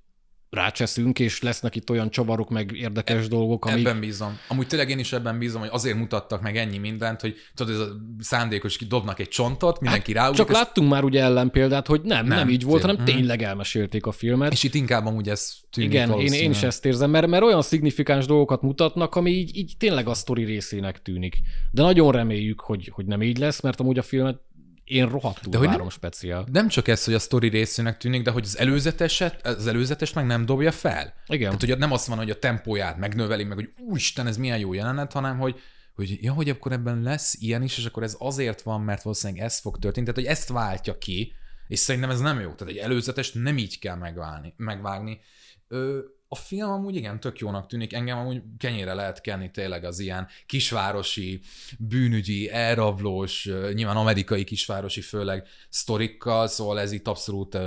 rácseszünk, 0.51 1.19
és 1.19 1.43
lesznek 1.43 1.77
itt 1.77 1.91
olyan 1.91 2.11
csavarok, 2.11 2.51
meg 2.51 2.73
érdekes 2.73 3.25
e- 3.25 3.29
dolgok, 3.29 3.65
amik... 3.65 3.87
Ebben 3.87 4.01
bízom. 4.01 4.39
Amúgy 4.49 4.67
tényleg 4.67 4.91
én 4.91 4.99
is 4.99 5.13
ebben 5.13 5.39
bízom, 5.39 5.61
hogy 5.61 5.71
azért 5.73 5.97
mutattak 5.97 6.43
meg 6.43 6.57
ennyi 6.57 6.79
mindent, 6.79 7.21
hogy 7.21 7.37
tudod, 7.55 7.75
ez 7.75 7.81
a 7.81 7.89
szándékos, 8.19 8.87
dobnak 8.87 9.19
egy 9.19 9.29
csontot, 9.29 9.81
mindenki 9.81 10.17
hát, 10.17 10.35
Csak 10.35 10.49
ezt... 10.49 10.59
láttunk 10.59 10.91
már 10.91 11.05
ugye 11.05 11.23
ellenpéldát, 11.23 11.87
hogy 11.87 12.01
nem, 12.01 12.27
nem, 12.27 12.39
nem 12.39 12.49
így 12.49 12.65
volt, 12.65 12.81
hanem 12.81 12.97
hmm. 12.97 13.05
tényleg 13.05 13.43
elmesélték 13.43 14.07
a 14.07 14.13
filmet. 14.13 14.53
És 14.53 14.63
itt 14.63 14.75
inkább 14.75 15.07
amúgy 15.07 15.29
ez 15.29 15.55
tűnik 15.71 15.91
Igen, 15.91 16.11
én, 16.21 16.33
én 16.33 16.51
is 16.51 16.63
ezt 16.63 16.85
érzem, 16.85 17.11
mert, 17.11 17.27
mert 17.27 17.43
olyan 17.43 17.63
szignifikáns 17.63 18.27
dolgokat 18.27 18.63
mutatnak, 18.63 19.15
ami 19.15 19.31
így, 19.31 19.57
így 19.57 19.75
tényleg 19.79 20.09
a 20.09 20.15
sztori 20.15 20.45
részének 20.45 21.03
tűnik. 21.03 21.37
De 21.71 21.83
nagyon 21.83 22.13
reméljük, 22.13 22.61
hogy, 22.61 22.91
hogy 22.95 23.07
nem 23.07 23.23
így 23.23 23.39
lesz, 23.39 23.61
mert 23.61 23.81
amúgy 23.81 23.99
a 23.99 24.03
filmet 24.03 24.41
én 24.87 25.09
rohadtul 25.09 25.53
de 25.53 25.59
hogy 25.59 25.67
várom 25.67 25.83
nem, 25.83 25.91
speciál. 25.91 26.47
Nem 26.53 26.69
csak 26.69 26.89
ez, 26.89 27.05
hogy 27.05 27.15
a 27.15 27.19
sztori 27.19 27.49
részének 27.49 27.97
tűnik, 27.97 28.23
de 28.23 28.31
hogy 28.31 28.45
az 28.45 28.59
előzeteset, 28.59 29.47
az 29.47 29.67
előzetes 29.67 30.13
meg 30.13 30.27
nem 30.27 30.47
dobja 30.47 30.73
fel. 30.73 31.15
Igen. 31.27 31.51
Tehát, 31.51 31.61
hogy 31.61 31.79
nem 31.79 31.93
azt 31.93 32.07
van, 32.07 32.19
hogy 32.19 32.31
a 32.31 32.39
tempóját 32.39 32.97
megnöveli, 32.97 33.45
meg 33.45 33.57
hogy 33.57 33.71
úristen, 33.79 34.27
ez 34.27 34.37
milyen 34.37 34.59
jó 34.59 34.73
jelenet, 34.73 35.13
hanem 35.13 35.39
hogy 35.39 35.61
hogy 35.95 36.23
ja, 36.23 36.33
hogy 36.33 36.49
akkor 36.49 36.73
ebben 36.73 37.03
lesz 37.03 37.35
ilyen 37.41 37.63
is, 37.63 37.79
és 37.79 37.85
akkor 37.85 38.03
ez 38.03 38.17
azért 38.19 38.63
van, 38.63 38.81
mert 38.81 39.03
valószínűleg 39.03 39.43
ez 39.43 39.59
fog 39.59 39.79
történni. 39.79 40.07
Tehát, 40.07 40.21
hogy 40.21 40.31
ezt 40.31 40.49
váltja 40.49 40.99
ki, 40.99 41.33
és 41.69 41.79
szerintem 41.79 42.11
ez 42.11 42.21
nem 42.21 42.41
jó. 42.41 42.53
Tehát 42.53 42.75
egy 42.75 42.81
előzetest 42.81 43.35
nem 43.35 43.59
így 43.59 43.79
kell 43.79 43.97
megválni, 43.97 44.55
megvágni. 44.57 45.21
Ö, 45.69 45.99
a 46.29 46.37
film 46.37 46.71
amúgy 46.71 46.95
igen, 46.95 47.21
tök 47.21 47.39
jónak 47.39 47.67
tűnik. 47.67 47.93
Engem 47.93 48.19
amúgy 48.19 48.43
kenyére 48.59 48.95
lehet 48.95 49.21
kenni 49.21 49.51
tényleg 49.51 49.85
az 49.85 49.99
ilyen 49.99 50.29
kisvárosi, 50.47 51.41
bűnügyi, 51.79 52.51
elrablós, 52.51 53.49
nyilván 53.73 53.97
amerikai 53.97 54.45
kisvárosi 54.45 55.01
főleg 55.01 55.47
sztorikkal, 55.69 56.47
szóval 56.47 56.81
ez 56.81 56.93
itt 56.93 57.09
abszolút 57.09 57.59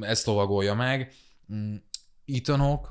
ezt 0.00 0.26
lovagolja 0.26 0.74
meg. 0.74 1.12
Mm, 1.54 1.74
Ethan 2.26 2.58
Hawke, 2.58 2.88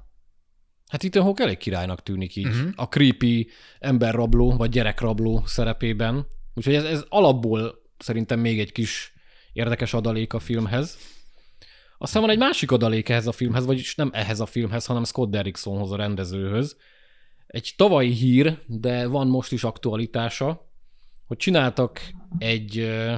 Hát 0.88 1.04
Ethan 1.04 1.24
Hawke 1.24 1.44
elég 1.44 1.58
királynak 1.58 2.04
tűnik 2.04 2.36
így. 2.36 2.46
Uh-huh. 2.46 2.70
A 2.76 2.88
creepy 2.88 3.50
emberrabló, 3.80 4.52
vagy 4.52 4.70
gyerekrabló 4.70 5.44
szerepében. 5.46 6.26
Úgyhogy 6.54 6.76
ez, 6.76 6.84
ez 6.84 7.06
alapból 7.10 7.82
szerintem 7.98 8.40
még 8.40 8.60
egy 8.60 8.72
kis 8.72 9.14
érdekes 9.54 9.94
adalék 9.94 10.34
a 10.34 10.40
filmhez. 10.40 10.98
Aztán 12.04 12.22
van 12.22 12.32
egy 12.32 12.38
másik 12.38 12.72
adalék 12.72 13.10
ehhez 13.10 13.28
a 13.28 13.32
filmhez, 13.32 13.66
vagyis 13.66 13.96
nem 13.96 14.10
ehhez 14.14 14.40
a 14.40 14.46
filmhez, 14.46 14.86
hanem 14.86 15.04
Scott 15.04 15.30
Derricksonhoz, 15.30 15.92
a 15.92 15.96
rendezőhöz. 15.96 16.78
Egy 17.48 17.74
tavalyi 17.78 18.12
hír, 18.12 18.60
de 18.68 19.08
van 19.08 19.28
most 19.28 19.52
is 19.52 19.64
aktualitása, 19.64 20.70
hogy 21.28 21.38
csináltak 21.38 22.02
egy 22.38 22.80
uh, 22.80 23.16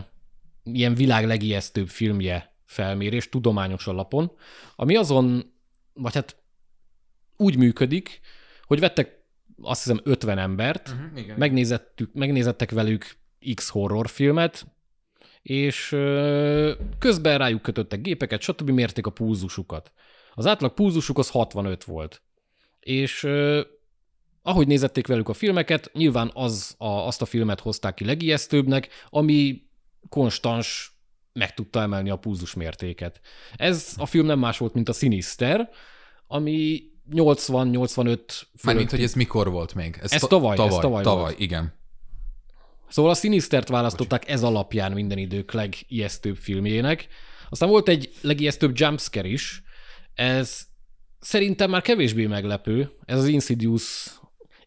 ilyen 0.63 0.95
világ 0.95 1.25
legijesztőbb 1.25 1.87
filmje 1.87 2.55
felmérés 2.65 3.29
tudományos 3.29 3.87
alapon, 3.87 4.31
ami 4.75 4.95
azon, 4.95 5.53
vagy 5.93 6.13
hát 6.13 6.43
úgy 7.37 7.57
működik, 7.57 8.19
hogy 8.63 8.79
vettek 8.79 9.23
azt 9.61 9.83
hiszem 9.83 9.99
50 10.03 10.37
embert, 10.37 10.89
uh-huh, 10.89 11.19
igen. 11.19 11.37
megnézettük, 11.37 12.13
megnézettek 12.13 12.71
velük 12.71 13.17
X 13.53 13.69
horrorfilmet, 13.69 14.65
és 15.45 15.89
közben 16.99 17.37
rájuk 17.37 17.61
kötöttek 17.61 18.01
gépeket, 18.01 18.41
stb. 18.41 18.69
mérték 18.69 19.05
a 19.05 19.09
púzusukat. 19.09 19.91
Az 20.33 20.45
átlag 20.45 20.73
púzusuk 20.73 21.17
az 21.17 21.29
65 21.29 21.83
volt. 21.83 22.21
és 22.79 23.27
ahogy 24.41 24.67
nézették 24.67 25.07
velük 25.07 25.29
a 25.29 25.33
filmeket, 25.33 25.89
nyilván 25.93 26.31
az 26.33 26.75
a, 26.77 26.87
azt 26.87 27.21
a 27.21 27.25
filmet 27.25 27.59
hozták 27.59 27.93
ki 27.93 28.05
legijesztőbbnek, 28.05 28.89
ami 29.09 29.61
konstans 30.09 30.97
meg 31.33 31.53
tudta 31.53 31.81
emelni 31.81 32.09
a 32.09 32.15
púzus 32.15 32.53
mértéket. 32.53 33.21
Ez 33.55 33.93
a 33.97 34.05
film 34.05 34.25
nem 34.25 34.39
más 34.39 34.57
volt, 34.57 34.73
mint 34.73 34.89
a 34.89 34.93
Sinister, 34.93 35.69
ami 36.27 36.83
80-85 37.11 38.19
Mármint, 38.63 38.89
hogy 38.89 39.03
ez 39.03 39.13
mikor 39.13 39.51
volt 39.51 39.73
még? 39.73 39.97
Ez, 40.01 40.11
ez 40.11 40.21
tavaly, 40.21 40.55
tavaly, 40.55 40.75
ez 40.75 40.81
tavaly, 40.81 41.03
tavaly 41.03 41.21
volt. 41.21 41.39
igen. 41.39 41.73
Szóval 42.89 43.11
a 43.11 43.15
Sinistert 43.15 43.67
választották 43.67 44.29
ez 44.29 44.43
alapján 44.43 44.91
minden 44.91 45.17
idők 45.17 45.51
legijesztőbb 45.51 46.35
filmjének. 46.35 47.07
Aztán 47.49 47.69
volt 47.69 47.87
egy 47.87 48.13
legijesztőbb 48.21 48.79
jumpscare 48.79 49.27
is. 49.27 49.63
Ez 50.13 50.61
szerintem 51.19 51.69
már 51.69 51.81
kevésbé 51.81 52.25
meglepő. 52.25 52.91
Ez 53.05 53.17
az 53.17 53.27
Insidious 53.27 54.07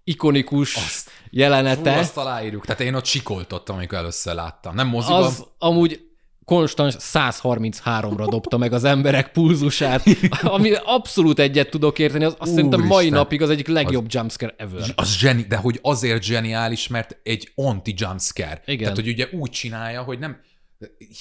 ikonikus 0.05 0.77
azt, 0.77 1.11
jelenete. 1.31 1.93
Fú, 1.93 1.99
azt 1.99 2.17
aláírjuk. 2.17 2.65
Tehát 2.65 2.81
én 2.81 2.95
ott 2.95 3.05
sikoltottam, 3.05 3.77
amikor 3.77 3.99
először 3.99 4.35
láttam. 4.35 4.75
Nem 4.75 4.87
moziban. 4.87 5.23
Az 5.23 5.47
amúgy 5.59 6.08
konstans 6.49 6.97
133-ra 6.99 8.27
dobta 8.31 8.59
meg 8.59 8.73
az 8.73 8.85
emberek 8.85 9.33
pulzusát, 9.33 10.03
ami 10.57 10.73
abszolút 10.85 11.39
egyet 11.39 11.71
tudok 11.71 11.99
érteni, 11.99 12.25
az, 12.25 12.35
azt 12.39 12.55
szerintem 12.55 12.81
mai 12.81 13.05
Isten. 13.05 13.19
napig 13.19 13.43
az 13.43 13.51
egyik 13.51 13.67
legjobb 13.67 14.07
az, 14.07 14.15
jumpscare 14.15 14.55
ever. 14.57 14.93
Az 14.95 15.17
zseni, 15.17 15.43
de 15.43 15.57
hogy 15.57 15.79
azért 15.83 16.23
zseniális, 16.23 16.89
mert 16.89 17.19
egy 17.23 17.53
anti-jumpscare. 17.55 18.63
Igen. 18.65 18.79
Tehát, 18.79 18.97
hogy 18.97 19.09
ugye 19.09 19.29
úgy 19.33 19.51
csinálja, 19.51 20.03
hogy 20.03 20.19
nem, 20.19 20.41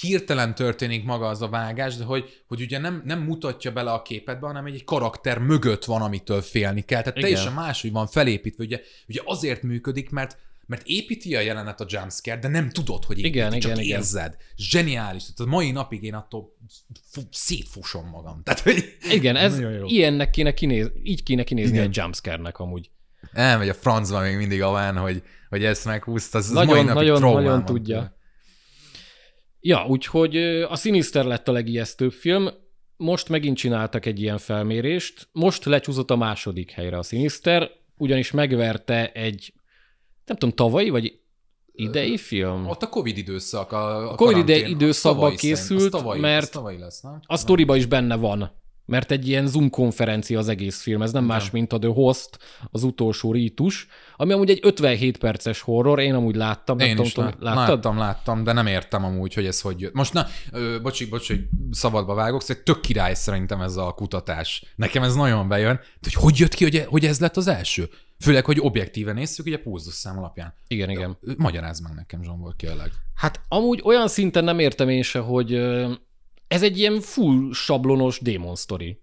hirtelen 0.00 0.54
történik 0.54 1.04
maga 1.04 1.26
az 1.26 1.42
a 1.42 1.48
vágás, 1.48 1.96
de 1.96 2.04
hogy, 2.04 2.42
hogy 2.46 2.60
ugye 2.60 2.78
nem, 2.78 3.02
nem 3.04 3.20
mutatja 3.20 3.72
bele 3.72 3.90
a 3.90 4.02
képetbe, 4.02 4.46
hanem 4.46 4.66
egy 4.66 4.84
karakter 4.84 5.38
mögött 5.38 5.84
van, 5.84 6.02
amitől 6.02 6.40
félni 6.40 6.80
kell. 6.80 7.00
Tehát 7.00 7.16
Igen. 7.16 7.30
teljesen 7.30 7.52
máshogy 7.52 7.92
van 7.92 8.06
felépítve. 8.06 8.64
Ugye, 8.64 8.80
ugye 9.08 9.20
azért 9.24 9.62
működik, 9.62 10.10
mert 10.10 10.36
mert 10.68 10.86
építi 10.86 11.36
a 11.36 11.40
jelenet 11.40 11.80
a 11.80 11.86
jumpscare, 11.88 12.38
de 12.38 12.48
nem 12.48 12.70
tudod, 12.70 13.04
hogy 13.04 13.18
építi, 13.18 13.36
igen, 13.36 13.50
csak 13.50 13.72
igen, 13.72 13.84
érzed. 13.84 14.32
Igen. 14.34 14.46
Zseniális. 14.56 15.22
Tehát 15.22 15.52
a 15.52 15.56
mai 15.56 15.70
napig 15.70 16.02
én 16.02 16.14
attól 16.14 16.56
szétfusom 17.30 18.08
magam. 18.08 18.42
Tehát, 18.42 18.60
hogy 18.60 18.96
igen, 19.10 19.36
ez 19.36 19.60
ilyennek 19.86 20.30
kéne 20.30 20.54
kinéz, 20.54 20.90
így 21.02 21.22
kéne 21.22 21.44
kinézni 21.44 21.72
igen. 21.72 21.86
egy 21.86 21.96
jumpscare-nek 21.96 22.58
amúgy. 22.58 22.90
Elmegy 23.32 23.68
a 23.68 23.74
francba 23.74 24.20
még 24.20 24.36
mindig 24.36 24.62
a 24.62 24.70
van, 24.70 24.96
hogy, 24.96 25.22
hogy 25.48 25.64
ezt 25.64 25.84
meghúzta, 25.84 26.38
az, 26.38 26.50
nagyon, 26.50 26.74
mai 26.74 26.84
napig 26.84 27.08
nagyon, 27.08 27.32
nagyon 27.32 27.64
tudja. 27.64 28.16
Ja, 29.60 29.86
úgyhogy 29.86 30.36
a 30.62 30.76
Sinister 30.76 31.24
lett 31.24 31.48
a 31.48 31.52
legijesztőbb 31.52 32.12
film. 32.12 32.48
Most 32.96 33.28
megint 33.28 33.56
csináltak 33.56 34.06
egy 34.06 34.20
ilyen 34.20 34.38
felmérést. 34.38 35.28
Most 35.32 35.64
lecsúszott 35.64 36.10
a 36.10 36.16
második 36.16 36.70
helyre 36.70 36.98
a 36.98 37.02
Sinister, 37.02 37.70
ugyanis 37.96 38.30
megverte 38.30 39.12
egy 39.12 39.52
nem 40.28 40.36
tudom, 40.36 40.54
tavalyi 40.54 40.90
vagy 40.90 41.20
idei 41.72 42.16
film? 42.16 42.66
Ott 42.66 42.82
a 42.82 42.88
Covid 42.88 43.16
időszak. 43.16 43.72
A, 43.72 44.12
a 44.12 44.14
Covid 44.14 44.44
karantén, 44.44 44.66
időszakban 44.66 45.36
készült, 45.36 45.90
tavalyi, 45.90 46.20
mert 46.20 46.50
tavalyi 46.50 46.78
lesz, 46.78 47.00
nem? 47.00 47.20
a 47.26 47.36
sztoriba 47.36 47.76
is 47.76 47.86
benne 47.86 48.16
van. 48.16 48.56
Mert 48.84 49.10
egy 49.10 49.28
ilyen 49.28 49.46
Zoom 49.46 49.70
konferencia 49.70 50.38
az 50.38 50.48
egész 50.48 50.82
film, 50.82 51.02
ez 51.02 51.12
nem 51.12 51.24
más, 51.24 51.50
mint 51.50 51.72
a 51.72 51.78
The 51.78 51.88
Host, 51.88 52.38
az 52.70 52.82
utolsó 52.82 53.32
rítus, 53.32 53.86
ami 54.16 54.32
amúgy 54.32 54.50
egy 54.50 54.60
57 54.62 55.16
perces 55.18 55.60
horror, 55.60 56.00
én 56.00 56.14
amúgy 56.14 56.36
láttam. 56.36 56.78
Én 56.78 56.94
nem 56.94 57.04
is 57.04 57.12
tudom, 57.12 57.28
lá- 57.28 57.40
láttad? 57.40 57.74
láttam, 57.74 57.98
láttam, 57.98 58.44
de 58.44 58.52
nem 58.52 58.66
értem 58.66 59.04
amúgy, 59.04 59.34
hogy 59.34 59.46
ez 59.46 59.60
hogy 59.60 59.80
jött. 59.80 59.92
Most 59.92 60.12
na, 60.12 60.26
ö, 60.52 60.80
bocsi, 60.82 61.04
bocsi, 61.04 61.34
hogy 61.34 61.44
szabadba 61.70 62.14
vágok, 62.14 62.42
szóval 62.42 62.62
tök 62.62 62.80
király 62.80 63.14
szerintem 63.14 63.60
ez 63.60 63.76
a 63.76 63.92
kutatás. 63.92 64.64
Nekem 64.76 65.02
ez 65.02 65.14
nagyon 65.14 65.48
bejön. 65.48 65.80
Hogy 66.02 66.12
hogy 66.12 66.38
jött 66.38 66.54
ki, 66.54 66.64
hogy, 66.64 66.84
hogy 66.88 67.04
ez 67.04 67.20
lett 67.20 67.36
az 67.36 67.46
első? 67.46 67.88
Főleg, 68.20 68.44
hogy 68.44 68.60
objektíven 68.60 69.14
nézzük, 69.14 69.46
ugye 69.46 69.60
szám 69.76 70.18
alapján. 70.18 70.54
Igen, 70.66 70.90
igen. 70.90 71.18
Magyarázd 71.36 71.82
meg 71.82 71.94
nekem, 71.94 72.22
Zsombor, 72.22 72.56
kérlek. 72.56 72.90
Hát 73.14 73.40
amúgy 73.48 73.80
olyan 73.84 74.08
szinten 74.08 74.44
nem 74.44 74.58
értem 74.58 74.88
én 74.88 75.02
se, 75.02 75.18
hogy 75.18 75.54
ez 76.48 76.62
egy 76.62 76.78
ilyen 76.78 77.00
full 77.00 77.52
sablonos 77.52 78.20
démon 78.20 78.54
sztori. 78.54 79.00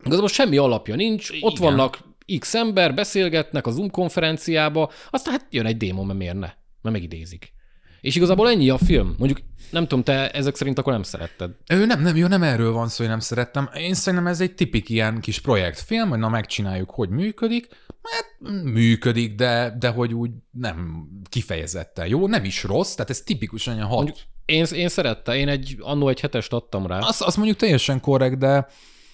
Igazából 0.00 0.28
semmi 0.28 0.56
alapja 0.56 0.94
nincs, 0.94 1.30
igen. 1.30 1.42
ott 1.42 1.58
vannak 1.58 1.98
x 2.38 2.54
ember, 2.54 2.94
beszélgetnek 2.94 3.66
a 3.66 3.70
Zoom 3.70 3.90
konferenciába, 3.90 4.90
aztán 5.10 5.32
hát 5.32 5.46
jön 5.50 5.66
egy 5.66 5.76
démon, 5.76 6.06
mert 6.06 6.18
miért 6.18 6.34
ne? 6.34 6.50
Mert 6.82 6.96
megidézik. 6.96 7.52
És 8.00 8.16
igazából 8.16 8.48
ennyi 8.48 8.68
a 8.68 8.78
film. 8.78 9.14
Mondjuk 9.18 9.38
nem 9.70 9.82
tudom, 9.82 10.04
te 10.04 10.30
ezek 10.30 10.56
szerint 10.56 10.78
akkor 10.78 10.92
nem 10.92 11.02
szeretted. 11.02 11.50
Ő 11.68 11.86
nem, 11.86 12.02
nem, 12.02 12.16
jó, 12.16 12.26
nem 12.26 12.42
erről 12.42 12.72
van 12.72 12.88
szó, 12.88 12.96
hogy 12.96 13.08
nem 13.08 13.20
szerettem. 13.20 13.70
Én 13.74 13.94
szerintem 13.94 14.28
ez 14.28 14.40
egy 14.40 14.54
tipik 14.54 14.88
ilyen 14.88 15.20
kis 15.20 15.40
projektfilm, 15.40 16.08
hogy 16.08 16.18
na 16.18 16.28
megcsináljuk, 16.28 16.90
hogy 16.90 17.08
működik. 17.08 17.68
Hát 18.02 18.52
működik, 18.62 19.34
de, 19.34 19.76
de 19.78 19.88
hogy 19.88 20.14
úgy 20.14 20.30
nem 20.50 21.08
kifejezetten 21.28 22.06
jó, 22.06 22.26
nem 22.26 22.44
is 22.44 22.62
rossz, 22.62 22.94
tehát 22.94 23.10
ez 23.10 23.20
tipikusan 23.20 23.74
olyan 23.74 23.86
hat. 23.86 23.96
Mondjuk 23.96 24.18
én, 24.44 24.64
én 24.64 24.88
szerettem, 24.88 25.34
én 25.34 25.48
egy, 25.48 25.76
annó 25.80 26.08
egy 26.08 26.20
hetest 26.20 26.52
adtam 26.52 26.86
rá. 26.86 26.98
Azt, 26.98 27.22
azt 27.22 27.36
mondjuk 27.36 27.58
teljesen 27.58 28.00
korrekt, 28.00 28.38
de... 28.38 28.66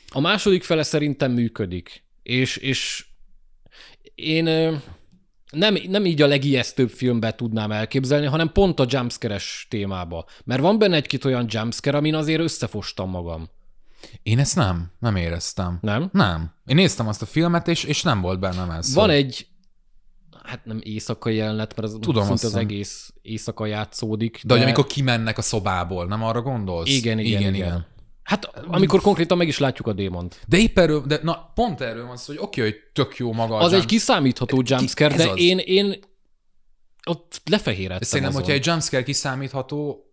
A 0.09 0.21
második 0.21 0.63
fele 0.63 0.83
szerintem 0.83 1.33
működik. 1.33 2.05
És, 2.23 2.57
és 2.57 3.07
én 4.15 4.47
nem, 5.55 5.77
nem 5.89 6.07
így 6.07 6.23
a 6.23 6.27
legijesztőbb 6.27 6.91
filmbe 6.91 7.35
tudnám 7.35 7.73
elképzelni, 7.73 8.27
hanem 8.27 8.53
pont 8.53 8.81
a 8.81 8.87
jumpscare-es 8.89 9.67
témába. 9.71 10.25
Mert 10.45 10.61
van 10.61 10.79
benne 10.79 10.97
egy-két 10.97 11.25
olyan 11.25 11.47
jumpscare, 11.49 11.97
amin 11.97 12.15
azért 12.15 12.41
összefostam 12.41 13.11
magam. 13.11 13.49
Én 14.23 14.39
ezt 14.39 14.57
nem, 14.57 14.91
nem 14.99 15.17
éreztem. 15.17 15.79
Nem? 15.81 16.09
Nem. 16.13 16.53
Én 16.67 16.77
néztem 16.77 17.09
azt 17.09 17.23
a 17.23 17.27
filmet, 17.27 17.69
és, 17.69 17.85
és 17.85 18.03
nem 18.03 18.21
volt 18.21 18.41
bennem 18.41 18.71
ez. 18.71 18.95
Van 18.95 19.05
hogy... 19.05 19.15
egy, 19.15 19.47
hát 20.43 20.65
nem 20.65 20.81
éjszakai 20.83 21.35
jelenet, 21.35 21.77
mert 21.77 21.89
az, 21.89 21.99
Tudom, 22.01 22.25
szinte 22.25 22.47
az 22.47 22.55
egész 22.55 23.13
éjszaka 23.23 23.67
játszódik. 23.67 24.33
De, 24.33 24.41
de 24.47 24.55
hogy 24.55 24.63
amikor 24.63 24.87
kimennek 24.87 25.39
a 25.39 25.43
szobából, 25.43 26.07
nem 26.07 26.23
arra 26.23 26.43
gondolsz? 26.43 26.91
Igen, 26.91 27.19
igen, 27.19 27.41
igen. 27.41 27.55
igen. 27.55 27.55
igen. 27.55 27.87
Hát 28.25 28.45
amikor 28.67 29.01
konkrétan 29.01 29.37
meg 29.37 29.49
is 29.49 29.59
látjuk 29.59 29.87
a 29.87 29.93
démont. 29.93 30.41
De 30.49 30.57
épp 30.57 30.79
erről, 30.79 31.03
de 31.07 31.19
na, 31.23 31.53
pont 31.55 31.81
erről 31.81 32.07
van 32.07 32.17
szó, 32.17 32.33
hogy 32.33 32.43
oké, 32.43 32.61
hogy 32.61 32.77
tök 32.93 33.17
jó 33.17 33.33
maga 33.33 33.57
Az 33.57 33.73
egy 33.73 33.85
kiszámítható 33.85 34.63
jumpscare, 34.65 35.17
de 35.17 35.29
az. 35.29 35.39
én, 35.39 35.59
én 35.59 35.99
ott 37.07 37.41
lefehérettem 37.51 38.03
Szerintem, 38.03 38.29
azon. 38.35 38.43
hogyha 38.43 38.59
egy 38.59 38.67
jumpscare 38.67 39.03
kiszámítható, 39.03 40.05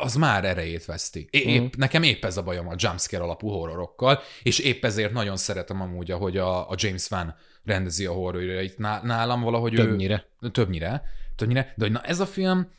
az 0.00 0.14
már 0.14 0.44
erejét 0.44 0.84
veszti. 0.84 1.28
É, 1.30 1.38
épp, 1.38 1.62
mm. 1.62 1.66
Nekem 1.76 2.02
épp 2.02 2.24
ez 2.24 2.36
a 2.36 2.42
bajom 2.42 2.68
a 2.68 2.74
jumpscare 2.76 3.22
alapú 3.22 3.48
horrorokkal, 3.48 4.20
és 4.42 4.58
épp 4.58 4.84
ezért 4.84 5.12
nagyon 5.12 5.36
szeretem 5.36 5.80
amúgy, 5.80 6.10
ahogy 6.10 6.36
a, 6.36 6.70
a 6.70 6.74
James 6.76 7.08
Van 7.08 7.34
rendezi 7.64 8.06
a 8.06 8.12
horrorait. 8.12 8.78
Nálam 9.02 9.42
valahogy 9.42 9.72
többnyire. 9.72 10.26
ő... 10.40 10.48
Többnyire. 10.50 11.02
Többnyire. 11.36 11.74
De 11.76 11.84
hogy 11.84 11.92
na 11.92 12.00
ez 12.00 12.20
a 12.20 12.26
film, 12.26 12.70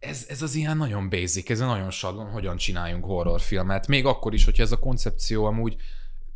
ez, 0.00 0.26
ez 0.28 0.42
az 0.42 0.54
ilyen 0.54 0.76
nagyon 0.76 1.08
basic, 1.08 1.50
ez 1.50 1.58
nagyon 1.58 1.90
sablon, 1.90 2.30
hogyan 2.30 2.56
csináljunk 2.56 3.04
horrorfilmet. 3.04 3.86
Még 3.86 4.04
akkor 4.04 4.34
is, 4.34 4.44
hogyha 4.44 4.62
ez 4.62 4.72
a 4.72 4.78
koncepció 4.78 5.44
amúgy 5.44 5.76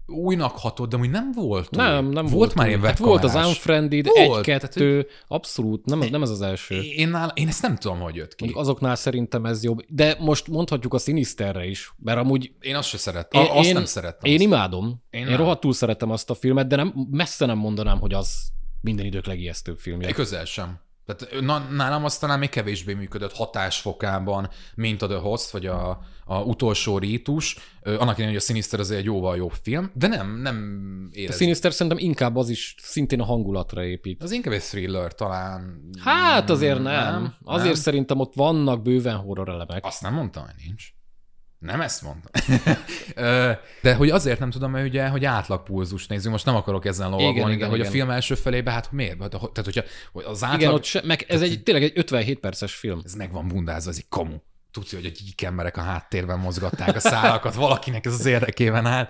újnak 0.06 0.58
hatott, 0.58 0.90
de 0.90 0.96
úgy 0.96 1.10
nem 1.10 1.32
volt 1.32 1.70
Nem, 1.70 2.04
nem 2.04 2.24
volt, 2.24 2.30
volt 2.30 2.54
már 2.54 2.66
ilyen 2.66 2.80
hát 2.80 2.98
volt 2.98 3.24
az 3.24 3.34
Unfriended, 3.34 4.06
egy-kettő, 4.12 5.06
abszolút, 5.28 5.84
nem, 5.84 5.98
nem 5.98 6.22
ez 6.22 6.30
az 6.30 6.40
első. 6.40 6.80
Én, 6.80 7.08
nál, 7.08 7.32
én 7.34 7.48
ezt 7.48 7.62
nem 7.62 7.76
tudom, 7.76 8.00
hogy 8.00 8.14
jött 8.14 8.34
ki. 8.34 8.44
Mondjuk 8.44 8.62
azoknál 8.64 8.96
szerintem 8.96 9.44
ez 9.44 9.64
jobb, 9.64 9.84
de 9.88 10.16
most 10.18 10.48
mondhatjuk 10.48 10.94
a 10.94 10.98
Sinisterre 10.98 11.66
is, 11.66 11.92
mert 11.98 12.18
amúgy... 12.18 12.52
Én 12.60 12.76
azt 12.76 12.88
se 12.88 12.96
szerettem, 12.96 13.42
én, 13.42 13.50
azt 13.50 13.68
én, 13.68 13.74
nem 13.74 13.84
szerettem. 13.84 14.30
Én 14.30 14.36
azt. 14.36 14.44
imádom, 14.44 15.02
én, 15.10 15.26
én 15.26 15.36
rohadtul 15.36 15.72
szeretem 15.72 16.10
azt 16.10 16.30
a 16.30 16.34
filmet, 16.34 16.66
de 16.66 16.76
nem, 16.76 17.08
messze 17.10 17.46
nem 17.46 17.58
mondanám, 17.58 17.98
hogy 18.00 18.14
az 18.14 18.52
minden 18.80 19.06
idők 19.06 19.26
legijesztőbb 19.26 19.78
filmje. 19.78 20.08
Én 20.08 20.14
közel 20.14 20.44
sem. 20.44 20.83
Tehát 21.06 21.40
na, 21.40 21.58
nálam 21.58 22.04
aztán 22.04 22.38
még 22.38 22.48
kevésbé 22.48 22.94
működött 22.94 23.32
hatásfokában, 23.32 24.48
mint 24.74 25.02
a 25.02 25.06
The 25.06 25.16
Host, 25.16 25.50
vagy 25.50 25.66
a, 25.66 26.00
a 26.24 26.42
utolsó 26.42 26.98
rítus. 26.98 27.56
Annak 27.82 28.00
ellenére, 28.00 28.26
hogy 28.26 28.36
a 28.36 28.40
Sinister 28.40 28.80
azért 28.80 29.00
egy 29.00 29.04
jóval 29.04 29.36
jobb 29.36 29.52
film, 29.62 29.90
de 29.94 30.06
nem, 30.06 30.40
nem 30.40 31.08
érez. 31.12 31.34
A 31.34 31.38
Sinister 31.38 31.72
szerintem 31.72 31.98
inkább 31.98 32.36
az 32.36 32.48
is 32.48 32.74
szintén 32.78 33.20
a 33.20 33.24
hangulatra 33.24 33.84
épít. 33.84 34.22
Az 34.22 34.32
inkább 34.32 34.52
egy 34.52 34.62
thriller 34.62 35.14
talán. 35.14 35.90
Hát 36.00 36.50
azért 36.50 36.82
nem. 36.82 37.12
nem 37.12 37.34
azért 37.44 37.72
nem. 37.72 37.82
szerintem 37.82 38.20
ott 38.20 38.34
vannak 38.34 38.82
bőven 38.82 39.16
horror 39.16 39.48
elemek. 39.48 39.84
Azt 39.84 40.02
nem 40.02 40.14
mondtam, 40.14 40.44
hogy 40.44 40.54
nincs. 40.66 40.93
Nem 41.64 41.80
ezt 41.80 42.02
mondtam. 42.02 42.30
de 43.82 43.94
hogy 43.94 44.10
azért 44.10 44.38
nem 44.38 44.50
tudom, 44.50 44.70
mert 44.70 44.86
ugye, 44.86 45.08
hogy 45.08 45.24
átlagpulzus 45.24 46.06
nézzük, 46.06 46.30
most 46.30 46.44
nem 46.44 46.54
akarok 46.54 46.86
ezen 46.86 47.10
lovagolni, 47.10 47.34
igen, 47.34 47.48
de 47.48 47.54
igen, 47.54 47.68
hogy 47.68 47.78
igen. 47.78 47.90
a 47.90 47.94
film 47.94 48.10
első 48.10 48.34
felébe, 48.34 48.70
hát 48.70 48.92
miért? 48.92 49.18
Tehát, 49.18 49.64
hogyha 49.64 49.82
az 50.12 50.44
átlag... 50.44 50.60
Igen, 50.60 50.72
ott 50.72 50.84
se, 50.84 51.00
meg 51.04 51.24
ez 51.28 51.42
egy, 51.42 51.62
tényleg 51.62 51.82
egy 51.84 51.92
57 51.94 52.38
perces 52.38 52.74
film. 52.74 53.00
Ez 53.04 53.14
meg 53.14 53.32
van 53.32 53.48
bundázva, 53.48 53.90
ez 53.90 53.96
egy 53.96 54.08
kamu. 54.08 54.36
Tudja, 54.70 54.98
hogy 54.98 55.06
a 55.06 55.22
gyík 55.24 55.42
emberek 55.42 55.76
a 55.76 55.80
háttérben 55.80 56.38
mozgatták 56.38 56.96
a 56.96 57.00
szálakat, 57.00 57.54
valakinek 57.54 58.06
ez 58.06 58.12
az 58.12 58.26
érdekében 58.26 58.86
áll. 58.86 59.08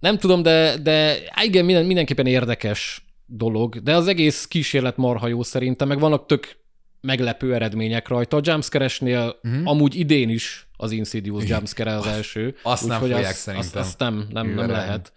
Nem 0.00 0.18
tudom, 0.18 0.42
de, 0.42 0.76
de 0.78 1.18
igen, 1.42 1.64
minden, 1.64 1.84
mindenképpen 1.84 2.26
érdekes 2.26 3.06
dolog, 3.26 3.82
de 3.82 3.96
az 3.96 4.06
egész 4.06 4.46
kísérlet 4.46 4.96
marha 4.96 5.26
jó 5.26 5.42
szerintem, 5.42 5.88
meg 5.88 5.98
vannak 5.98 6.26
tök 6.26 6.61
meglepő 7.02 7.54
eredmények 7.54 8.08
rajta. 8.08 8.36
A 8.36 8.40
jumpscare-esnél 8.42 9.38
uh-huh. 9.42 9.60
amúgy 9.64 9.94
idén 9.94 10.28
is 10.28 10.66
az 10.76 10.90
Insidious 10.90 11.48
jumpscare 11.48 11.96
az 11.96 12.06
első. 12.06 12.54
Azt 12.62 12.86
nem 12.86 13.00
fogják 13.00 13.30
az, 13.30 13.36
szerintem. 13.36 13.68
Azt, 13.80 13.88
azt 13.88 13.98
nem, 13.98 14.26
nem, 14.30 14.54
nem 14.54 14.70
lehet. 14.70 15.12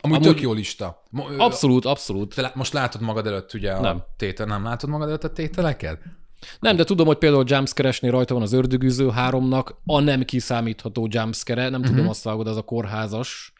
Amúgy, 0.00 0.16
Amúgy- 0.16 0.32
tök 0.34 0.40
jó 0.42 0.52
lista. 0.52 1.02
Abszolút, 1.38 1.84
abszolút. 1.84 2.34
Te 2.34 2.52
most 2.54 2.72
látod 2.72 3.00
magad 3.00 3.26
előtt 3.26 3.54
ugye 3.54 3.72
a 3.72 3.80
Nem. 3.80 4.02
tétel, 4.16 4.46
nem 4.46 4.64
látod 4.64 4.90
magad 4.90 5.08
előtt 5.08 5.24
a 5.24 5.32
tételeket? 5.32 5.98
Nem, 6.60 6.76
de 6.76 6.84
tudom, 6.84 7.06
hogy 7.06 7.18
például 7.18 7.44
jumpscare 7.46 7.92
rajta 8.00 8.34
van 8.34 8.42
az 8.42 8.52
ördögűző 8.52 9.08
háromnak, 9.10 9.74
a 9.86 10.00
nem 10.00 10.22
kiszámítható 10.22 11.08
jumpscare, 11.10 11.68
nem 11.68 11.80
Mhm. 11.80 11.88
tudom 11.90 12.08
azt 12.08 12.24
vágod, 12.24 12.46
az 12.46 12.56
a 12.56 12.62
kórházas. 12.62 13.51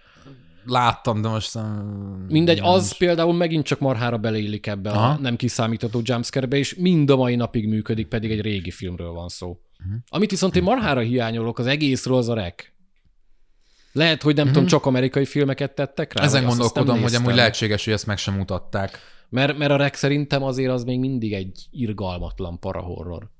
Láttam, 0.64 1.20
de 1.20 1.29
most... 1.29 1.55
um, 1.55 2.27
Mindegy, 2.29 2.61
nem 2.61 2.70
az 2.70 2.90
is. 2.90 2.96
például 2.96 3.35
megint 3.35 3.64
csak 3.64 3.79
marhára 3.79 4.18
beleillik 4.18 4.66
ebbe 4.66 4.90
Aha. 4.90 5.09
a 5.09 5.18
nem 5.20 5.37
kiszámítható 5.37 6.01
jumpscare 6.05 6.46
és 6.57 6.75
mind 6.75 7.11
a 7.11 7.16
mai 7.16 7.35
napig 7.37 7.68
működik, 7.68 8.07
pedig 8.09 8.31
egy 8.31 8.40
régi 8.40 8.70
filmről 8.70 9.11
van 9.12 9.29
szó. 9.29 9.61
Mhm. 9.79 9.94
Amit 10.09 10.31
viszont 10.31 10.57
én 10.57 10.62
marhára 10.62 11.01
hiányolok, 11.01 11.59
az 11.59 11.66
egészről 11.66 12.16
az 12.16 12.29
a 12.29 12.35
rek. 12.35 12.75
Lehet, 13.92 14.22
hogy 14.22 14.35
nem 14.35 14.44
Mhm. 14.44 14.53
tudom, 14.53 14.68
csak 14.68 14.87
amerikai 14.87 15.25
filmeket 15.25 15.75
tettek 15.75 16.12
rá? 16.12 16.25
Ezen 16.25 16.40
nem 16.40 16.48
gondolkodom, 16.51 17.03
hogy 17.03 17.14
amúgy 17.14 17.35
lehetséges, 17.35 17.85
hogy 17.85 17.92
ezt 17.92 18.07
meg 18.07 18.18
sem 18.18 18.35
mutatták. 18.35 18.98
Mert, 19.29 19.59
mert 19.59 19.70
a 19.70 19.77
rek 19.77 19.94
szerintem 19.94 20.42
azért 20.42 20.70
az 20.72 20.85
még 20.85 20.98
mindig 20.98 21.33
egy 21.33 21.66
irgalmatlan 21.70 22.59
parahorror. 22.59 23.31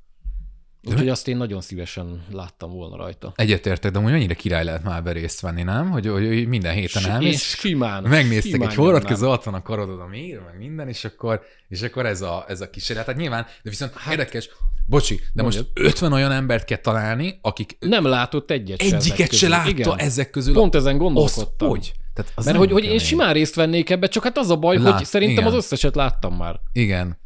Úgyhogy 0.89 1.09
azt 1.09 1.29
én 1.29 1.37
nagyon 1.37 1.61
szívesen 1.61 2.25
láttam 2.33 2.71
volna 2.73 2.97
rajta. 2.97 3.33
Egyetértek, 3.37 3.93
de 3.93 3.99
amúgy 3.99 4.13
mennyire 4.13 4.35
király 4.35 4.65
lehet 4.65 4.83
már 4.83 5.03
részt 5.05 5.41
venni, 5.41 5.63
nem? 5.63 5.91
Hogy, 5.91 6.07
hogy, 6.07 6.27
hogy 6.27 6.47
minden 6.47 6.73
héten 6.73 7.03
És 7.03 7.09
elmész, 7.09 7.59
simán. 7.59 8.03
megnéztek 8.03 8.71
simán 8.71 8.95
egy 8.97 9.05
közben 9.05 9.31
ott 9.31 9.45
van 9.45 9.55
a 9.55 9.63
karodod 9.63 10.01
a 10.01 10.07
mér, 10.07 10.41
meg 10.41 10.59
minden, 10.59 10.89
és 10.89 11.05
akkor, 11.05 11.43
és 11.69 11.83
akkor 11.83 12.07
ez 12.07 12.21
a, 12.21 12.45
ez 12.49 12.61
a 12.61 12.71
kísérlet. 12.71 13.07
Hát 13.07 13.17
nyilván, 13.17 13.47
de 13.63 13.71
viszont 13.71 13.93
hát, 13.95 14.13
érdekes, 14.13 14.49
bocsi, 14.87 15.21
de 15.33 15.43
most 15.43 15.57
Mondjad. 15.57 15.87
50 15.87 16.13
olyan 16.13 16.33
embert 16.33 16.65
kell 16.65 16.79
találni, 16.79 17.39
akik 17.43 17.77
Nem 17.81 18.05
látott 18.05 18.51
egyet 18.51 18.81
egyiket 18.81 19.33
se 19.33 19.49
látta 19.49 19.69
Igen. 19.69 19.99
ezek 19.99 20.31
közül. 20.31 20.55
Pont 20.55 20.75
ezen 20.75 20.99
gondolkodtam. 20.99 21.69
hogy? 21.69 21.93
Tehát 22.15 22.33
az 22.35 22.45
Mert 22.45 22.57
hogy, 22.57 22.71
hogy 22.73 22.85
én 22.85 22.99
simán 22.99 23.33
részt 23.33 23.55
vennék 23.55 23.91
ebbe, 23.91 24.07
csak 24.07 24.23
hát 24.23 24.39
az 24.39 24.51
a 24.51 24.57
baj, 24.57 24.79
Lát- 24.79 24.97
hogy 24.97 25.05
szerintem 25.05 25.39
igen. 25.39 25.47
az 25.47 25.55
összeset 25.55 25.95
láttam 25.95 26.37
már. 26.37 26.61
Igen. 26.73 27.21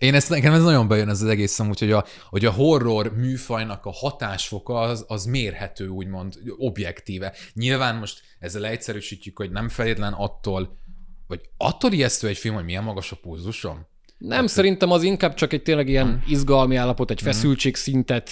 Én 0.00 0.14
ezt, 0.14 0.28
nekem 0.28 0.52
ez 0.52 0.62
nagyon 0.62 0.88
bejön 0.88 1.08
ez 1.08 1.22
az 1.22 1.28
egész 1.28 1.58
amúgy, 1.58 1.78
hogy 1.78 1.92
a, 1.92 2.04
hogy 2.30 2.44
a 2.44 2.50
horror 2.50 3.16
műfajnak 3.16 3.84
a 3.84 3.92
hatásfoka 3.92 4.80
az, 4.80 5.04
az 5.08 5.24
mérhető, 5.24 5.88
úgymond 5.88 6.34
objektíve. 6.56 7.34
Nyilván 7.54 7.96
most 7.96 8.22
ezzel 8.38 8.66
egyszerűsítjük, 8.66 9.36
hogy 9.36 9.50
nem 9.50 9.68
feltétlen 9.68 10.12
attól, 10.12 10.78
vagy 11.26 11.40
attól 11.56 11.92
ijesztő 11.92 12.28
egy 12.28 12.38
film, 12.38 12.54
hogy 12.54 12.64
milyen 12.64 12.84
magas 12.84 13.12
a 13.12 13.16
pulzusom? 13.16 13.86
Nem, 14.18 14.46
szerintem 14.46 14.90
az 14.90 15.02
inkább 15.02 15.34
csak 15.34 15.52
egy 15.52 15.62
tényleg 15.62 15.88
ilyen 15.88 16.06
Hmm. 16.06 16.22
izgalmi 16.26 16.76
állapot, 16.76 17.10
egy 17.10 17.22
feszültségszintet 17.22 18.30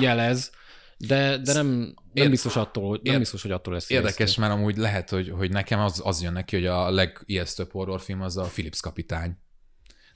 jelez, 0.00 0.50
de, 0.98 1.38
de 1.38 1.52
nem, 1.52 1.66
nem 1.66 1.94
Ér- 2.12 2.30
biztos 2.30 2.56
attól, 2.56 3.00
nem 3.02 3.12
ér- 3.12 3.18
biztos, 3.18 3.42
hogy 3.42 3.50
attól 3.50 3.74
lesz 3.74 3.90
Érdekes, 3.90 4.36
mert 4.36 4.52
amúgy 4.52 4.76
lehet, 4.76 5.10
hogy, 5.10 5.30
hogy 5.30 5.50
nekem 5.50 5.80
az, 5.80 6.00
az 6.04 6.22
jön 6.22 6.32
neki, 6.32 6.56
hogy 6.56 6.66
a 6.66 6.90
legijesztőbb 6.90 7.70
horrorfilm 7.70 8.22
az 8.22 8.36
a 8.36 8.42
Philips 8.42 8.80
kapitány 8.80 9.36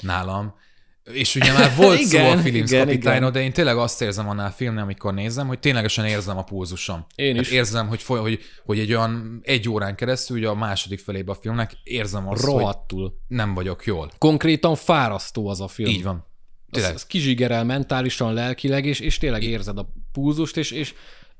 nálam. 0.02 0.54
És 1.04 1.34
ugye 1.34 1.52
már 1.52 1.76
volt 1.76 2.00
szó 2.02 2.18
Igen, 2.18 2.38
a 2.38 2.40
Philips 2.40 2.70
igen, 2.70 2.86
kapitányról, 2.86 3.28
igen. 3.28 3.32
de 3.32 3.42
én 3.42 3.52
tényleg 3.52 3.76
azt 3.76 4.02
érzem 4.02 4.28
annál 4.28 4.46
a 4.46 4.50
filmnél, 4.50 4.82
amikor 4.82 5.14
nézem, 5.14 5.46
hogy 5.46 5.58
ténylegesen 5.58 6.04
érzem 6.04 6.38
a 6.38 6.42
pulzusom. 6.42 7.06
Én 7.14 7.36
is. 7.36 7.46
Hát 7.46 7.56
érzem, 7.56 7.88
hogy, 7.88 8.02
foly, 8.02 8.18
hogy, 8.18 8.40
hogy 8.64 8.78
egy 8.78 8.94
olyan 8.94 9.40
egy 9.42 9.68
órán 9.68 9.96
keresztül, 9.96 10.36
ugye 10.36 10.48
a 10.48 10.54
második 10.54 11.00
felébe 11.00 11.32
a 11.32 11.34
filmnek 11.34 11.72
érzem 11.84 12.28
azt, 12.28 12.44
hogy 12.44 12.52
Rohadtul. 12.52 13.18
nem 13.28 13.54
vagyok 13.54 13.84
jól. 13.84 14.10
Konkrétan 14.18 14.74
fárasztó 14.74 15.48
az 15.48 15.60
a 15.60 15.68
film. 15.68 15.90
Így 15.90 16.02
van. 16.02 16.26
Az, 16.70 16.78
Tényleg. 16.78 16.94
az 16.94 17.06
kizsigerel 17.06 17.64
mentálisan, 17.64 18.32
lelkileg, 18.32 18.84
és, 18.86 19.00
és 19.00 19.18
tényleg 19.18 19.42
érzed 19.42 19.78
a 19.78 19.92
pulzust, 20.12 20.56
és, 20.56 20.70
és 20.70 20.94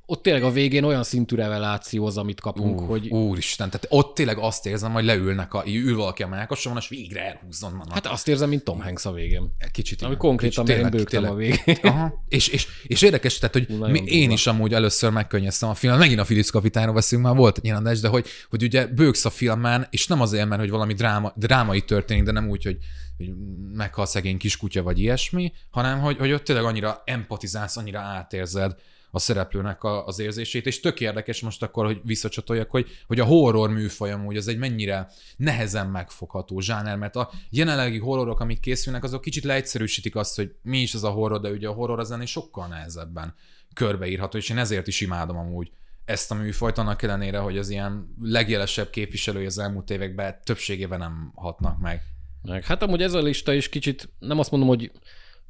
ott 0.07 0.23
tényleg 0.23 0.43
a 0.43 0.51
végén 0.51 0.85
olyan 0.85 1.03
szintű 1.03 1.37
reveláció 1.37 2.07
az, 2.07 2.19
amit 2.19 2.41
kapunk, 2.41 2.81
Ú, 2.81 2.85
hogy 2.85 3.09
Úristen, 3.09 3.71
tehát 3.71 3.87
ott 3.89 4.15
tényleg 4.15 4.39
azt 4.39 4.67
érzem, 4.67 4.93
hogy 4.93 5.05
leülnek, 5.05 5.55
a, 5.55 5.63
ül 5.67 5.97
valaki 5.97 6.23
a 6.23 6.29
melkasomon, 6.29 6.79
és 6.79 6.89
végre 6.89 7.21
elhúzzon 7.21 7.77
van. 7.79 7.87
hát 7.91 8.07
azt 8.07 8.29
érzem, 8.29 8.49
mint 8.49 8.65
Tom 8.65 8.81
Hanks 8.81 9.05
a 9.05 9.13
végén. 9.13 9.53
kicsit 9.73 10.03
Ami 10.03 10.11
igen. 10.11 10.23
konkrétan 10.23 10.65
Kicsit, 10.65 10.81
tényleg, 10.81 10.97
bőgtem 10.97 11.25
a 11.25 11.37
tényleg. 11.37 11.63
végén. 11.65 11.93
Aha. 11.93 12.25
És, 12.29 12.49
és, 12.49 12.67
és 12.83 13.03
érdekes, 13.03 13.39
tehát, 13.39 13.55
hogy 13.55 13.67
Nagyon 13.69 13.91
mi, 13.91 14.03
én 14.05 14.31
is 14.31 14.47
amúgy 14.47 14.75
először 14.75 15.11
megkönnyeztem 15.11 15.69
a 15.69 15.75
filmet, 15.75 15.99
megint 15.99 16.21
a 16.21 16.25
Philips 16.25 16.51
kapitányról 16.51 16.95
beszélünk, 16.95 17.27
már 17.27 17.37
volt 17.37 17.59
adás, 17.59 18.01
de 18.01 18.09
hogy, 18.09 18.27
hogy 18.51 18.63
ugye 18.63 18.87
bőgsz 18.87 19.25
a 19.25 19.31
filmen, 19.31 19.87
és 19.91 20.07
nem 20.07 20.21
azért, 20.21 20.49
mert 20.49 20.61
hogy 20.61 20.71
valami 20.71 20.93
dráma, 20.93 21.33
drámai 21.37 21.81
történik, 21.81 22.23
de 22.23 22.33
nem 22.33 22.49
úgy, 22.49 22.65
hogy, 22.65 22.79
hogy 23.17 23.31
meghal 23.73 24.07
szegény 24.07 24.39
kiskutya 24.39 24.83
vagy 24.83 24.99
ilyesmi, 24.99 25.53
hanem 25.71 26.01
hogy, 26.01 26.19
hogy 26.19 26.33
ott 26.33 26.45
tényleg 26.45 26.65
annyira 26.65 27.03
empatizálsz, 27.05 27.77
annyira 27.77 27.99
átérzed 27.99 28.75
a 29.15 29.19
szereplőnek 29.19 29.85
a, 29.85 30.07
az 30.07 30.19
érzését, 30.19 30.67
és 30.67 30.81
tök 30.81 31.01
érdekes 31.01 31.41
most 31.41 31.63
akkor, 31.63 31.85
hogy 31.85 32.01
visszacsatoljak, 32.05 32.71
hogy, 32.71 32.87
hogy 33.07 33.21
a 33.21 33.25
horror 33.25 33.71
műfaj 33.71 34.13
amúgy 34.13 34.37
az 34.37 34.49
egy 34.49 34.59
mennyire 34.59 35.11
nehezen 35.37 35.87
megfogható 35.87 36.61
zsáner, 36.61 36.97
mert 36.97 37.17
a 37.17 37.31
jelenlegi 37.51 37.99
horrorok, 37.99 38.41
amik 38.41 38.61
készülnek, 38.61 39.05
azok 39.05 39.21
kicsit 39.21 39.45
leegyszerűsítik 39.45 40.17
azt, 40.17 40.37
hogy 40.37 40.55
mi 40.63 40.79
is 40.79 40.95
az 40.95 41.05
a 41.05 41.11
horror, 41.11 41.41
de 41.41 41.51
ugye 41.51 41.69
a 41.69 41.73
horror 41.73 41.99
az 41.99 42.11
ennél 42.11 42.27
sokkal 42.27 42.67
nehezebben 42.67 43.35
körbeírható, 43.75 44.39
és 44.39 44.49
én 44.51 44.59
ezért 44.59 44.87
is 44.87 45.01
imádom 45.01 45.37
amúgy 45.37 45.71
ezt 46.05 46.31
a 46.31 46.35
műfajt, 46.35 46.79
annak 46.79 47.03
ellenére, 47.03 47.39
hogy 47.39 47.59
az 47.59 47.71
ilyen 47.71 48.15
legjelesebb 48.21 48.91
képviselői 48.91 49.47
az 49.47 49.59
elmúlt 49.59 49.91
években 49.91 50.37
többségében 50.45 50.99
nem 50.99 51.33
hatnak 51.35 51.79
meg. 51.81 52.03
Meg, 52.43 52.65
hát 52.65 52.83
amúgy 52.83 53.03
ez 53.03 53.15
a 53.15 53.23
lista 53.23 53.53
is 53.53 53.69
kicsit, 53.69 54.09
nem 54.19 54.39
azt 54.39 54.51
mondom, 54.51 54.69
hogy 54.69 54.93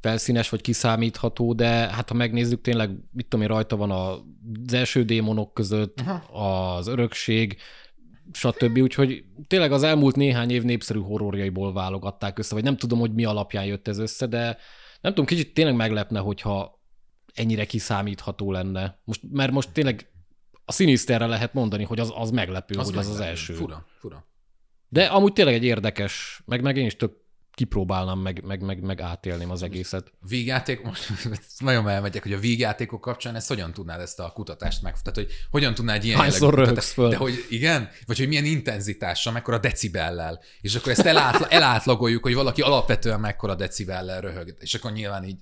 felszínes 0.03 0.49
vagy 0.49 0.61
kiszámítható, 0.61 1.53
de 1.53 1.67
hát 1.67 2.09
ha 2.09 2.15
megnézzük, 2.15 2.61
tényleg, 2.61 2.89
mit 3.11 3.27
tudom 3.27 3.45
én, 3.45 3.51
rajta 3.51 3.75
van 3.75 3.91
az 3.91 4.73
első 4.73 5.03
démonok 5.03 5.53
között, 5.53 5.99
Aha. 5.99 6.77
az 6.77 6.87
örökség, 6.87 7.57
stb. 8.31 8.77
Úgyhogy 8.77 9.23
tényleg 9.47 9.71
az 9.71 9.83
elmúlt 9.83 10.15
néhány 10.15 10.49
év 10.51 10.63
népszerű 10.63 10.99
horrorjaiból 10.99 11.73
válogatták 11.73 12.39
össze, 12.39 12.55
vagy 12.55 12.63
nem 12.63 12.77
tudom, 12.77 12.99
hogy 12.99 13.13
mi 13.13 13.25
alapján 13.25 13.65
jött 13.65 13.87
ez 13.87 13.97
össze, 13.97 14.27
de 14.27 14.57
nem 15.01 15.11
tudom, 15.11 15.25
kicsit 15.25 15.53
tényleg 15.53 15.75
meglepne, 15.75 16.19
hogyha 16.19 16.81
ennyire 17.33 17.65
kiszámítható 17.65 18.51
lenne. 18.51 18.99
Most, 19.03 19.21
mert 19.31 19.51
most 19.51 19.71
tényleg 19.71 20.11
a 20.65 20.71
Sinisterre 20.71 21.25
lehet 21.25 21.53
mondani, 21.53 21.83
hogy 21.83 21.99
az, 21.99 22.13
az 22.15 22.31
meglepő, 22.31 22.79
az 22.79 22.85
hogy 22.89 22.97
az 22.97 23.05
az 23.05 23.11
meglepő. 23.11 23.29
első. 23.29 23.53
Fura, 23.53 23.85
fura. 23.97 24.27
De 24.89 25.05
amúgy 25.05 25.33
tényleg 25.33 25.53
egy 25.53 25.63
érdekes, 25.63 26.41
meg, 26.45 26.61
meg 26.61 26.77
én 26.77 26.85
is 26.85 26.95
tök 26.95 27.22
kipróbálnám, 27.53 28.19
meg, 28.19 28.43
meg, 28.45 28.61
meg, 28.61 28.81
meg 28.81 29.01
átélném 29.01 29.51
az 29.51 29.63
egészet. 29.63 30.11
Vígjáték, 30.27 30.81
most 30.81 31.09
nagyon 31.59 31.89
elmegyek, 31.89 32.23
hogy 32.23 32.33
a 32.33 32.39
vígjátékok 32.39 33.01
kapcsán 33.01 33.35
ezt 33.35 33.47
hogyan 33.47 33.73
tudnád 33.73 33.99
ezt 33.99 34.19
a 34.19 34.31
kutatást 34.33 34.81
meg, 34.81 35.01
tehát 35.01 35.15
hogy 35.15 35.27
hogyan 35.51 35.73
tudnád 35.73 35.95
egy 35.95 36.05
ilyen 36.05 36.19
Hányszor 36.19 36.53
röhögsz 36.53 36.93
föl? 36.93 37.09
De 37.09 37.15
hogy 37.15 37.45
igen, 37.49 37.89
vagy 38.05 38.17
hogy 38.17 38.27
milyen 38.27 38.45
intenzitással, 38.45 39.33
mekkora 39.33 39.57
decibellel, 39.57 40.39
és 40.61 40.75
akkor 40.75 40.91
ezt 40.91 41.05
elátla, 41.05 41.47
elátlagoljuk, 41.59 42.23
hogy 42.23 42.33
valaki 42.33 42.61
alapvetően 42.61 43.19
mekkora 43.19 43.55
decibellel 43.55 44.21
röhög, 44.21 44.55
és 44.59 44.73
akkor 44.73 44.91
nyilván 44.91 45.23
így 45.23 45.37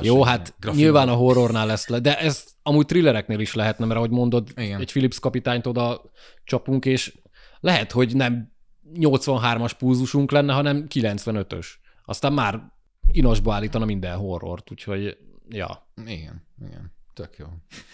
Jó, 0.00 0.22
hát 0.22 0.54
nyilván 0.72 1.08
a 1.08 1.14
horrornál 1.14 1.66
lesz 1.66 1.88
le, 1.88 1.98
de 1.98 2.18
ez 2.18 2.44
amúgy 2.62 2.86
thrillereknél 2.86 3.40
is 3.40 3.54
lehetne, 3.54 3.84
mert 3.84 3.98
ahogy 3.98 4.10
mondod, 4.10 4.48
Igen. 4.56 4.80
egy 4.80 4.90
Philips 4.90 5.18
kapitányt 5.18 5.66
oda 5.66 6.02
csapunk, 6.44 6.84
és 6.84 7.12
lehet, 7.60 7.92
hogy 7.92 8.16
nem 8.16 8.52
83-as 8.94 9.72
pulzusunk 9.78 10.30
lenne, 10.30 10.52
hanem 10.52 10.86
95-ös. 10.94 11.66
Aztán 12.04 12.32
már 12.32 12.72
inosba 13.12 13.54
állítana 13.54 13.84
minden 13.84 14.16
horrort, 14.16 14.70
úgyhogy 14.70 15.16
ja. 15.48 15.86
Igen, 16.06 16.46
igen, 16.66 16.92
tök 17.14 17.36
jó. 17.38 17.46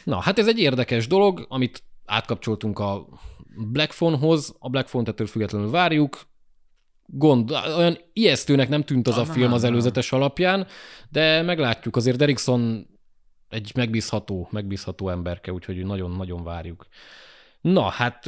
Na, 0.04 0.20
hát 0.20 0.38
ez 0.38 0.48
egy 0.48 0.59
érdekes 0.59 1.06
dolog, 1.06 1.46
amit 1.48 1.82
átkapcsoltunk 2.04 2.78
a 2.78 3.06
Black 3.72 3.94
Phone-hoz, 3.94 4.54
a 4.59 4.68
Black 4.68 4.88
Phone-t 4.88 5.09
ettől 5.09 5.26
függetlenül 5.26 5.70
várjuk, 5.70 6.26
gond, 7.06 7.50
olyan 7.76 7.98
ijesztőnek 8.12 8.68
nem 8.68 8.82
tűnt 8.82 9.09
az 9.09 9.14
Ah, 9.14 9.20
a 9.20 9.24
nem, 9.24 9.32
film 9.32 9.52
az 9.52 9.62
nem. 9.62 9.72
előzetes 9.72 10.12
alapján, 10.12 10.66
de 11.09 11.42
meglátjuk, 11.42 11.96
azért 11.96 12.16
Derrickson 12.16 12.87
egy 13.48 13.72
megbízható, 13.74 14.48
megbízható 14.50 15.09
emberke, 15.09 15.52
úgyhogy 15.52 15.85
nagyon-nagyon 15.85 16.44
várjuk. 16.44 16.87
Na, 17.61 17.88
hát 17.88 18.26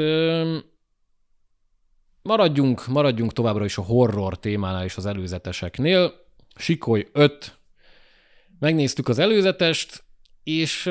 maradjunk, 2.28 2.86
maradjunk 2.86 3.32
továbbra 3.32 3.64
is 3.64 3.78
a 3.78 3.82
horror 3.82 4.38
témánál 4.38 4.84
és 4.84 4.96
az 4.96 5.06
előzeteseknél. 5.06 6.12
Sikoly 6.56 7.06
5. 7.12 7.58
Megnéztük 8.58 9.08
az 9.08 9.18
előzetest, 9.18 10.02
és 10.44 10.90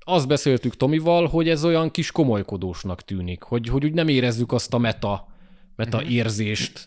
azt 0.00 0.28
beszéltük 0.28 0.76
Tomival, 0.76 1.26
hogy 1.26 1.48
ez 1.48 1.64
olyan 1.64 1.90
kis 1.90 2.10
komolykodósnak 2.10 3.02
tűnik, 3.02 3.42
hogy, 3.42 3.68
hogy 3.68 3.84
úgy 3.84 3.92
nem 3.94 4.08
érezzük 4.08 4.52
azt 4.52 4.74
a 4.74 4.78
meta, 4.78 5.26
meta 5.76 6.00
Mhm. 6.00 6.10
érzést, 6.10 6.84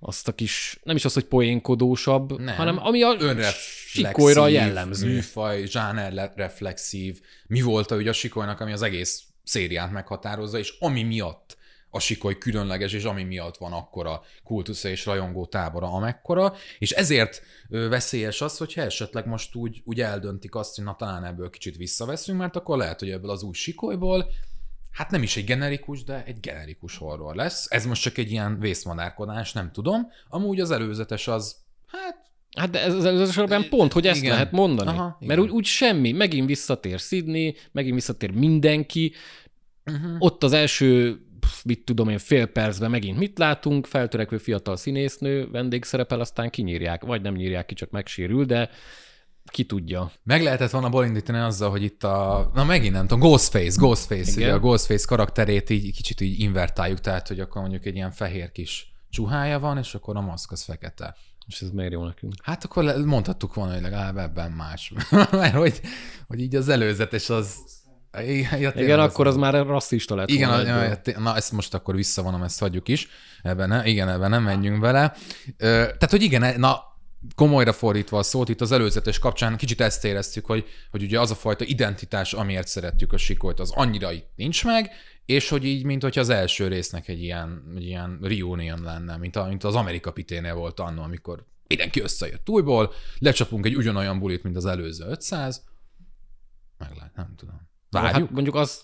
azt 0.00 0.28
a 0.28 0.32
kis, 0.34 0.80
nem 0.82 0.96
is 0.96 1.04
az, 1.04 1.14
hogy 1.14 1.24
poénkodósabb, 1.24 2.40
Nem. 2.40 2.56
hanem 2.56 2.78
ami 2.86 3.02
a 3.02 3.16
Sikolyra 3.86 4.48
jellemző. 4.48 5.06
műfaj, 5.06 5.64
zsáner 5.66 6.32
reflexív. 6.36 7.20
Mi 7.46 7.60
volt 7.60 7.90
a, 7.90 7.96
ugye 7.96 8.10
a 8.10 8.12
Sikolynak, 8.12 8.60
ami 8.60 8.72
az 8.72 8.82
egész 8.82 9.22
szériát 9.42 9.92
meghatározza, 9.92 10.58
és 10.58 10.74
ami 10.78 11.02
miatt 11.02 11.56
a 11.94 12.00
Sikoly 12.00 12.38
különleges, 12.38 12.92
és 12.92 13.04
ami 13.04 13.22
miatt 13.22 13.56
van 13.56 13.72
akkora 13.72 14.22
kultusza 14.44 14.88
és 14.88 15.06
rajongó 15.06 15.46
tábora, 15.46 15.92
amekkora, 15.92 16.54
és 16.78 16.90
ezért 16.90 17.42
veszélyes 17.68 18.40
az, 18.40 18.56
hogyha 18.56 18.80
esetleg 18.80 19.26
most 19.26 19.54
úgy, 19.54 19.82
úgy 19.84 20.00
eldöntik 20.00 20.54
azt, 20.54 20.76
hogy 20.76 20.84
na 20.84 20.96
talán 20.96 21.24
ebből 21.24 21.50
kicsit 21.50 21.76
visszaveszünk, 21.76 22.38
mert 22.38 22.56
akkor 22.56 22.76
lehet, 22.76 22.98
hogy 23.00 23.10
ebből 23.10 23.30
az 23.30 23.42
új 23.42 23.52
Sikolyból 23.52 24.30
hát 24.90 25.10
nem 25.10 25.22
is 25.22 25.36
egy 25.36 25.44
generikus, 25.44 26.04
de 26.04 26.24
egy 26.24 26.40
generikus 26.40 26.96
horror 26.96 27.34
lesz. 27.34 27.66
Ez 27.70 27.86
most 27.86 28.02
csak 28.02 28.18
egy 28.18 28.30
ilyen 28.30 28.58
vészmadárkodás, 28.58 29.52
nem 29.52 29.72
tudom. 29.72 30.10
Amúgy 30.28 30.60
az 30.60 30.70
előzetes 30.70 31.28
az, 31.28 31.56
hát 31.86 32.22
Hát 32.56 32.70
de 32.70 32.82
ez 32.82 32.94
az 32.94 33.04
előzetes 33.04 33.36
alapján 33.36 33.68
pont, 33.68 33.92
hogy 33.92 34.06
ezt 34.06 34.20
Igen. 34.20 34.32
lehet 34.32 34.52
mondani. 34.52 34.88
Aha, 34.88 35.16
Mert 35.20 35.40
úgy, 35.40 35.50
úgy 35.50 35.64
semmi. 35.64 36.12
Megint 36.12 36.46
visszatér 36.46 36.98
Sydney, 36.98 37.56
megint 37.72 37.94
visszatér 37.94 38.30
mindenki. 38.30 39.12
uh-huh. 39.86 40.16
Ott 40.18 40.42
az 40.42 40.52
első, 40.52 41.20
pff, 41.44 41.64
mit 41.64 41.84
tudom 41.84 42.08
én, 42.08 42.18
fél 42.18 42.46
percben 42.46 42.90
megint 42.90 43.18
mit 43.18 43.38
látunk, 43.38 43.86
feltörekvő 43.86 44.38
fiatal 44.38 44.76
színésznő 44.76 45.48
vendégszerepel, 45.50 46.20
aztán 46.20 46.50
kinyírják, 46.50 47.04
vagy 47.04 47.22
nem 47.22 47.34
nyírják 47.34 47.66
ki, 47.66 47.74
csak 47.74 47.90
megsérül, 47.90 48.44
de 48.44 48.70
ki 49.50 49.64
tudja. 49.64 50.12
Meg 50.22 50.42
lehetett 50.42 50.70
volna 50.70 50.88
bolindítani 50.88 51.38
azzal, 51.38 51.70
hogy 51.70 51.82
itt 51.82 52.04
a, 52.04 52.50
na 52.54 52.64
megint 52.64 52.92
nem 52.92 53.06
tudom, 53.06 53.28
Ghostface, 53.28 53.76
Ghostface, 53.80 54.30
Igen. 54.30 54.42
ugye 54.42 54.52
a 54.52 54.58
Ghostface 54.58 55.06
karakterét 55.06 55.70
így 55.70 55.96
kicsit 55.96 56.20
így 56.20 56.40
invertáljuk, 56.40 57.00
tehát 57.00 57.28
hogy 57.28 57.40
akkor 57.40 57.60
mondjuk 57.60 57.86
egy 57.86 57.94
ilyen 57.94 58.10
fehér 58.10 58.52
kis 58.52 58.94
csuhája 59.10 59.58
van, 59.58 59.78
és 59.78 59.94
akkor 59.94 60.16
a 60.16 60.20
maszk 60.20 60.52
az 60.52 60.62
fekete. 60.62 61.16
És 61.46 61.60
ez 61.60 61.70
miért 61.70 61.92
jó 61.92 62.04
nekünk? 62.04 62.34
Hát 62.42 62.64
akkor 62.64 63.04
mondhattuk 63.04 63.54
volna, 63.54 63.72
hogy 63.72 63.82
legalább 63.82 64.16
ebben 64.16 64.50
más. 64.50 64.92
Mert 65.30 65.54
hogy, 65.54 65.80
hogy 66.26 66.40
így 66.40 66.56
az 66.56 66.68
előzetes 66.68 67.30
az... 67.30 67.56
Igen, 68.22 68.60
ja, 68.60 68.72
Igen, 68.76 69.00
akkor 69.00 69.26
az 69.26 69.36
már 69.36 69.66
rasszista 69.66 70.14
lett 70.14 70.28
Igen, 70.28 70.48
volna 70.48 70.82
ja, 70.82 71.18
na 71.18 71.36
ezt 71.36 71.52
most 71.52 71.74
akkor 71.74 71.94
visszavonom, 71.94 72.42
ezt 72.42 72.60
hagyjuk 72.60 72.88
is. 72.88 73.08
Ebben 73.42 73.68
ne, 73.68 73.86
igen, 73.86 74.08
ebben 74.08 74.30
nem 74.30 74.42
menjünk 74.42 74.80
bele. 74.80 75.14
Ö, 75.56 75.66
tehát, 75.66 76.10
hogy 76.10 76.22
igen, 76.22 76.60
na 76.60 76.92
komolyra 77.34 77.72
fordítva 77.72 78.18
a 78.18 78.22
szót, 78.22 78.48
itt 78.48 78.60
az 78.60 78.72
előzetes 78.72 79.18
kapcsán 79.18 79.56
kicsit 79.56 79.80
ezt 79.80 80.04
éreztük, 80.04 80.46
hogy, 80.46 80.66
hogy 80.90 81.02
ugye 81.02 81.20
az 81.20 81.30
a 81.30 81.34
fajta 81.34 81.64
identitás, 81.64 82.32
amiért 82.32 82.68
szeretjük 82.68 83.12
a 83.12 83.16
sikolyt, 83.16 83.60
az 83.60 83.70
annyira 83.70 84.12
itt 84.12 84.30
nincs 84.36 84.64
meg, 84.64 84.90
és 85.26 85.48
hogy 85.48 85.64
így, 85.64 85.84
mint 85.84 86.02
hogyha 86.02 86.20
az 86.20 86.28
első 86.28 86.68
résznek 86.68 87.08
egy 87.08 87.22
ilyen, 87.22 87.72
egy 87.76 87.84
ilyen 87.84 88.18
reunion 88.22 88.82
lenne, 88.82 89.16
mint, 89.16 89.36
a, 89.36 89.44
mint 89.46 89.64
az 89.64 89.74
Amerika 89.74 90.12
Piténél 90.12 90.54
volt 90.54 90.80
annó, 90.80 91.02
amikor 91.02 91.46
mindenki 91.66 92.00
összejött 92.00 92.48
újból, 92.48 92.92
lecsapunk 93.18 93.66
egy 93.66 93.76
ugyanolyan 93.76 94.18
bulit, 94.18 94.42
mint 94.42 94.56
az 94.56 94.66
előző 94.66 95.04
500, 95.08 95.64
meglát, 96.78 97.14
nem 97.14 97.34
tudom. 97.36 97.72
Várjuk? 98.02 98.26
Hát 98.26 98.30
mondjuk 98.30 98.54
az, 98.54 98.80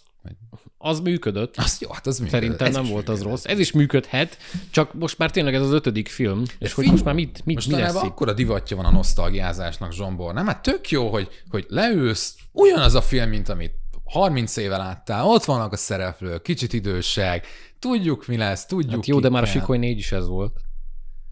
az 0.78 1.00
működött. 1.00 1.56
Az 1.56 1.78
jó, 1.80 1.90
hát 1.92 2.06
az 2.06 2.18
működött. 2.18 2.40
Szerintem 2.40 2.66
Ez 2.66 2.74
nem 2.74 2.84
volt 2.84 3.08
az 3.08 3.18
működött. 3.18 3.30
rossz. 3.30 3.44
Ez 3.44 3.58
is 3.58 3.72
működhet, 3.72 4.36
csak 4.70 4.94
most 4.94 5.18
már 5.18 5.30
tényleg 5.30 5.54
ez 5.54 5.62
az 5.62 5.72
ötödik 5.72 6.08
film, 6.08 6.42
és 6.42 6.48
hogy 6.58 6.70
figyelj, 6.70 6.90
most 6.90 7.04
már 7.04 7.14
mit, 7.14 7.40
mit, 7.44 7.54
Most 7.54 7.68
mi 7.68 7.74
lesz 7.74 7.94
itt? 7.94 8.00
akkora 8.00 8.32
divatja 8.32 8.76
van 8.76 8.84
a 8.84 8.90
nosztalgiázásnak, 8.90 9.92
Zsombor. 9.92 10.34
Nem, 10.34 10.46
hát 10.46 10.62
tök 10.62 10.90
jó, 10.90 11.10
hogy, 11.10 11.28
hogy 11.50 11.66
leülsz, 11.68 12.34
ugyanaz 12.52 12.94
a 12.94 13.00
film, 13.02 13.28
mint 13.28 13.48
amit 13.48 13.72
30 14.04 14.56
éve 14.56 14.76
láttál, 14.76 15.24
ott 15.24 15.44
vannak 15.44 15.72
a 15.72 15.76
szereplők, 15.76 16.42
kicsit 16.42 16.72
idősek, 16.72 17.46
tudjuk 17.78 18.26
mi 18.26 18.36
lesz, 18.36 18.66
tudjuk 18.66 18.94
Hát 18.94 19.06
jó, 19.06 19.20
de 19.20 19.28
már 19.28 19.42
a 19.42 19.44
kikkel. 19.44 19.60
Sikoly 19.60 19.78
4 19.78 19.98
is 19.98 20.12
ez 20.12 20.26
volt. 20.26 20.52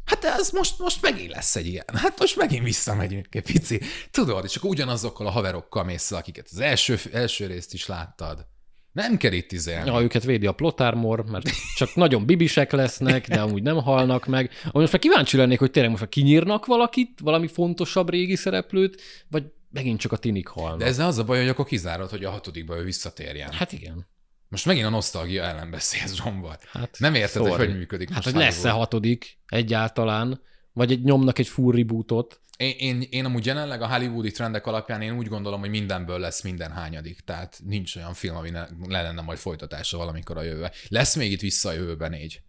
Hát 0.08 0.24
ez 0.24 0.50
most, 0.50 0.78
most 0.78 1.02
megint 1.02 1.30
lesz 1.30 1.56
egy 1.56 1.66
ilyen. 1.66 1.84
Hát 1.92 2.18
most 2.18 2.36
megint 2.36 2.64
visszamegyünk 2.64 3.34
egy 3.34 3.42
pici. 3.42 3.80
Tudod, 4.10 4.44
és 4.44 4.56
akkor 4.56 4.70
ugyanazokkal 4.70 5.26
a 5.26 5.30
haverokkal 5.30 5.84
mész, 5.84 6.10
akiket 6.10 6.48
az 6.50 6.60
első, 6.60 6.98
első 7.12 7.46
részt 7.46 7.74
is 7.74 7.86
láttad. 7.86 8.46
Nem 8.92 9.16
kell 9.16 9.32
itt 9.32 9.52
izélni. 9.52 9.90
Ja, 9.90 10.00
őket 10.00 10.24
védi 10.24 10.46
a 10.46 10.52
plotármor, 10.52 11.24
mert 11.24 11.50
csak 11.76 11.94
nagyon 11.94 12.26
bibisek 12.26 12.72
lesznek, 12.72 13.28
de 13.28 13.40
amúgy 13.40 13.62
nem 13.62 13.76
halnak 13.82 14.26
meg. 14.26 14.50
Amúgy 14.60 14.80
most 14.80 14.92
már 14.92 15.02
kíváncsi 15.02 15.36
lennék, 15.36 15.58
hogy 15.58 15.70
tényleg 15.70 15.90
most 15.90 16.02
már 16.02 16.12
kinyírnak 16.12 16.66
valakit, 16.66 17.20
valami 17.20 17.46
fontosabb 17.46 18.10
régi 18.10 18.36
szereplőt, 18.36 19.00
vagy 19.30 19.44
megint 19.70 20.00
csak 20.00 20.12
a 20.12 20.16
tinik 20.16 20.46
halnak. 20.46 20.78
De 20.78 20.84
ezzel 20.84 21.06
az 21.06 21.18
a 21.18 21.24
baj, 21.24 21.38
hogy 21.38 21.48
akkor 21.48 21.66
kizárod, 21.66 22.10
hogy 22.10 22.24
a 22.24 22.30
hatodikba 22.30 22.76
ő 22.76 22.82
visszatérjen. 22.82 23.52
Hát 23.52 23.72
igen. 23.72 24.06
Most 24.48 24.66
megint 24.66 24.86
a 24.86 24.88
nosztalgia 24.90 25.42
ellen 25.42 25.70
beszélsz, 25.70 26.14
Zsombor. 26.14 26.58
Hát, 26.72 26.96
Nem 26.98 27.14
érted, 27.14 27.42
hogy 27.42 27.50
sorry. 27.50 27.66
hogy 27.66 27.76
működik 27.76 28.10
Hát, 28.10 28.24
hogy 28.24 28.34
lesz-e 28.34 28.70
hatodik 28.70 29.38
egyáltalán, 29.46 30.40
vagy 30.72 30.92
egy 30.92 31.02
nyomnak 31.02 31.38
egy 31.38 31.48
full 31.48 31.74
rebootot. 31.74 32.40
Én, 32.56 32.74
én, 32.78 33.06
én 33.10 33.24
amúgy 33.24 33.46
jelenleg 33.46 33.82
a 33.82 33.88
hollywoodi 33.94 34.30
trendek 34.30 34.66
alapján 34.66 35.02
én 35.02 35.16
úgy 35.16 35.28
gondolom, 35.28 35.60
hogy 35.60 35.70
mindenből 35.70 36.18
lesz 36.18 36.42
minden 36.42 36.72
hányadik. 36.72 37.20
Tehát 37.20 37.60
nincs 37.64 37.96
olyan 37.96 38.14
film, 38.14 38.36
ami 38.36 38.50
ne, 38.50 38.66
le 38.86 39.02
lenne 39.02 39.20
majd 39.22 39.38
folytatása 39.38 39.96
valamikor 39.96 40.36
a 40.36 40.42
jövőben. 40.42 40.70
Lesz 40.88 41.14
még 41.16 41.32
itt 41.32 41.40
vissza 41.40 41.68
a 41.68 41.72
jövőben 41.72 42.10
négy. 42.10 42.42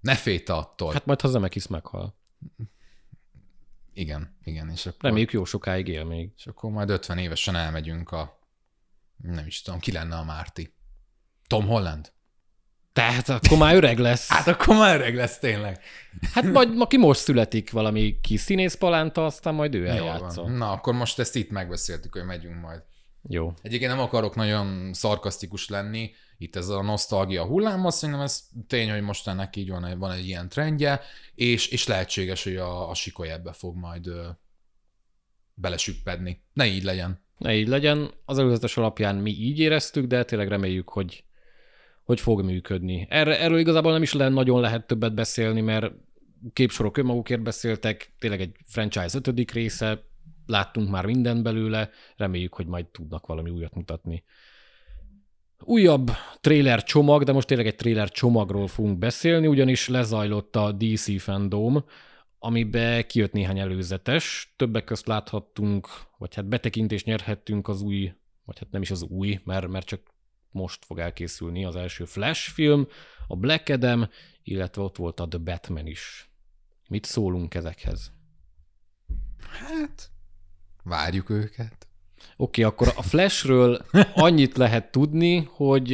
Ne 0.00 0.14
félj 0.14 0.42
te 0.42 0.52
attól. 0.54 0.92
Hát 0.92 1.06
majd 1.06 1.20
ha 1.20 1.28
Zemeckis 1.28 1.66
meghal. 1.66 2.16
igen, 3.92 4.36
igen. 4.44 4.70
És 4.70 4.86
akkor, 4.86 5.00
Reméljük 5.02 5.32
jó 5.32 5.44
sokáig 5.44 5.88
él 5.88 6.04
még. 6.04 6.32
és 6.36 6.46
akkor 6.46 6.70
majd 6.70 6.90
50 6.90 7.18
évesen 7.18 7.54
elmegyünk 7.56 8.10
a 8.10 8.40
nem 9.16 9.46
is 9.46 9.62
tudom, 9.62 9.80
ki 9.80 9.92
lenne 9.92 10.16
a 10.16 10.24
Márti? 10.24 10.74
Tom 11.46 11.66
Holland? 11.66 12.12
Tehát 12.92 13.28
akkor 13.28 13.58
már 13.58 13.74
öreg 13.74 13.98
lesz. 13.98 14.28
Hát 14.28 14.46
akkor 14.46 14.76
már 14.76 15.00
öreg 15.00 15.14
lesz 15.14 15.38
tényleg. 15.38 15.80
Hát 16.32 16.44
majd, 16.44 16.80
aki 16.80 16.96
most 16.96 17.20
születik 17.20 17.70
valami 17.70 18.20
kis 18.20 18.40
színészpalánta, 18.40 19.24
aztán 19.24 19.54
majd 19.54 19.74
ő 19.74 19.88
eljátszol. 19.88 20.50
Na, 20.50 20.70
akkor 20.70 20.94
most 20.94 21.18
ezt 21.18 21.36
itt 21.36 21.50
megbeszéltük, 21.50 22.12
hogy 22.12 22.24
megyünk 22.24 22.60
majd. 22.60 22.82
Jó. 23.28 23.52
Egyébként 23.62 23.90
nem 23.90 24.00
akarok 24.00 24.34
nagyon 24.34 24.92
szarkasztikus 24.92 25.68
lenni, 25.68 26.10
itt 26.38 26.56
ez 26.56 26.68
a 26.68 26.82
nosztalgia 26.82 27.44
hullám, 27.44 27.86
azt 27.86 27.96
szerintem 27.96 28.24
ez 28.24 28.42
tény, 28.66 28.90
hogy 28.90 29.02
most 29.02 29.28
ennek 29.28 29.56
így 29.56 29.68
van, 29.68 29.98
van 29.98 30.10
egy 30.10 30.26
ilyen 30.26 30.48
trendje, 30.48 31.00
és, 31.34 31.66
és 31.66 31.86
lehetséges, 31.86 32.44
hogy 32.44 32.56
a, 32.56 32.90
a 32.90 32.94
sikoly 32.94 33.30
ebbe 33.30 33.52
fog 33.52 33.76
majd 33.76 34.06
ö, 34.06 34.28
belesüppedni. 35.54 36.42
Ne 36.52 36.66
így 36.66 36.82
legyen. 36.82 37.24
Ne 37.38 37.54
így 37.54 37.68
legyen. 37.68 38.10
Az 38.24 38.38
előzetes 38.38 38.76
alapján 38.76 39.16
mi 39.16 39.30
így 39.30 39.58
éreztük, 39.58 40.06
de 40.06 40.24
tényleg 40.24 40.48
reméljük, 40.48 40.88
hogy, 40.88 41.24
hogy 42.04 42.20
fog 42.20 42.42
működni. 42.42 43.06
Erre, 43.10 43.40
erről 43.40 43.58
igazából 43.58 43.92
nem 43.92 44.02
is 44.02 44.12
le, 44.12 44.28
nagyon 44.28 44.60
lehet 44.60 44.86
többet 44.86 45.14
beszélni, 45.14 45.60
mert 45.60 45.92
képsorok 46.52 46.96
önmagukért 46.96 47.42
beszéltek, 47.42 48.14
tényleg 48.18 48.40
egy 48.40 48.56
franchise 48.64 49.18
ötödik 49.18 49.50
része, 49.50 50.04
láttunk 50.46 50.90
már 50.90 51.06
mindent 51.06 51.42
belőle, 51.42 51.90
reméljük, 52.16 52.54
hogy 52.54 52.66
majd 52.66 52.86
tudnak 52.86 53.26
valami 53.26 53.50
újat 53.50 53.74
mutatni. 53.74 54.24
Újabb 55.64 56.10
trailer 56.40 56.82
csomag, 56.82 57.22
de 57.22 57.32
most 57.32 57.46
tényleg 57.46 57.66
egy 57.66 57.76
trailer 57.76 58.10
csomagról 58.10 58.66
fogunk 58.66 58.98
beszélni, 58.98 59.46
ugyanis 59.46 59.88
lezajlott 59.88 60.56
a 60.56 60.72
DC 60.72 61.20
fandom, 61.22 61.84
amibe 62.38 63.06
kijött 63.06 63.32
néhány 63.32 63.58
előzetes. 63.58 64.54
Többek 64.56 64.84
közt 64.84 65.06
láthattunk, 65.06 65.88
vagy 66.18 66.34
hát 66.34 66.48
betekintést 66.48 67.06
nyerhettünk 67.06 67.68
az 67.68 67.82
új, 67.82 68.12
vagy 68.44 68.58
hát 68.58 68.70
nem 68.70 68.82
is 68.82 68.90
az 68.90 69.02
új, 69.02 69.40
mert, 69.44 69.68
mert 69.68 69.86
csak 69.86 70.00
most 70.52 70.84
fog 70.84 70.98
elkészülni 70.98 71.64
az 71.64 71.76
első 71.76 72.04
Flash 72.04 72.50
film, 72.50 72.86
a 73.26 73.36
Black 73.36 73.68
Adam, 73.68 74.08
illetve 74.42 74.82
ott 74.82 74.96
volt 74.96 75.20
a 75.20 75.28
The 75.28 75.38
Batman 75.38 75.86
is. 75.86 76.30
Mit 76.88 77.04
szólunk 77.04 77.54
ezekhez? 77.54 78.12
Hát, 79.48 80.10
várjuk 80.82 81.30
őket. 81.30 81.86
Oké, 82.36 82.64
okay, 82.64 82.64
akkor 82.64 82.92
a 82.96 83.02
Flashről 83.02 83.84
annyit 84.14 84.56
lehet 84.56 84.90
tudni, 84.90 85.48
hogy 85.50 85.92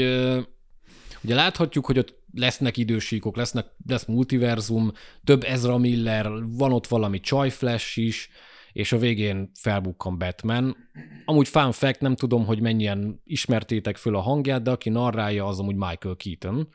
ugye 1.22 1.34
láthatjuk, 1.34 1.86
hogy 1.86 1.98
ott 1.98 2.18
lesznek 2.32 2.76
idősíkok, 2.76 3.36
lesznek, 3.36 3.66
lesz 3.86 4.04
multiverzum, 4.04 4.92
több 5.24 5.44
Ezra 5.44 5.78
Miller, 5.78 6.30
van 6.46 6.72
ott 6.72 6.86
valami 6.86 7.20
Chai 7.20 7.50
Flash 7.50 7.98
is, 7.98 8.30
és 8.72 8.92
a 8.92 8.98
végén 8.98 9.50
felbukkan 9.54 10.18
Batman. 10.18 10.76
Amúgy 11.24 11.48
fun 11.48 11.72
fact, 11.72 12.00
nem 12.00 12.16
tudom, 12.16 12.46
hogy 12.46 12.60
mennyien 12.60 13.20
ismertétek 13.24 13.96
föl 13.96 14.16
a 14.16 14.20
hangját, 14.20 14.62
de 14.62 14.70
aki 14.70 14.88
narrálja, 14.88 15.46
az 15.46 15.58
amúgy 15.58 15.76
Michael 15.76 16.16
Keaton. 16.16 16.68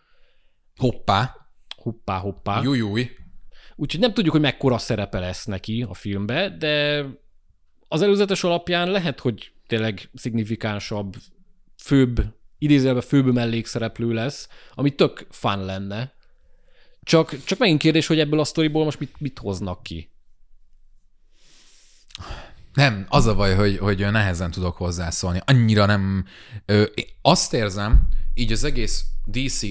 Hoppá, 0.76 1.44
Hoppá, 1.84 2.18
hoppá. 2.18 2.62
jújúj. 2.62 3.10
Úgyhogy 3.76 4.00
nem 4.00 4.14
tudjuk, 4.14 4.34
hogy 4.34 4.42
mekkora 4.42 4.78
szerepe 4.78 5.20
lesz 5.20 5.46
neki 5.46 5.86
a 5.90 5.94
filmbe, 5.94 6.50
de 6.50 7.06
az 7.88 8.02
előzetes 8.02 8.44
alapján 8.44 8.92
lehet, 8.92 9.20
hogy 9.20 9.52
tényleg 9.68 10.10
szignifikánsabb, 10.14 11.16
főbb, 11.78 12.22
idézőjelben 12.58 13.04
főbb 13.04 13.34
mellékszereplő 13.34 14.12
lesz, 14.12 14.48
ami 14.74 14.96
tök 14.96 15.28
fun 15.30 15.66
lenne. 15.66 16.14
Csak, 17.02 17.44
csak 17.44 17.60
megint 17.60 17.80
kérdés, 17.80 18.08
hogy 18.08 18.20
ebből 18.20 18.40
a 18.40 18.44
sztoriból 18.44 18.84
most 18.84 19.00
mit, 19.00 19.20
mit 19.20 19.40
hoznak 19.40 19.84
ki. 19.84 20.10
Nem, 22.74 23.06
az 23.10 23.26
a 23.26 23.36
baj, 23.36 23.56
hogy, 23.56 23.78
hogy 23.78 24.12
nehezen 24.12 24.52
tudok 24.52 24.78
hozzászólni. 24.78 25.40
Annyira 25.46 25.86
nem... 25.86 26.26
Ö, 26.66 26.84
azt 27.22 27.54
érzem, 27.54 28.08
így 28.34 28.52
az 28.52 28.64
egész 28.64 29.06
DC 29.26 29.62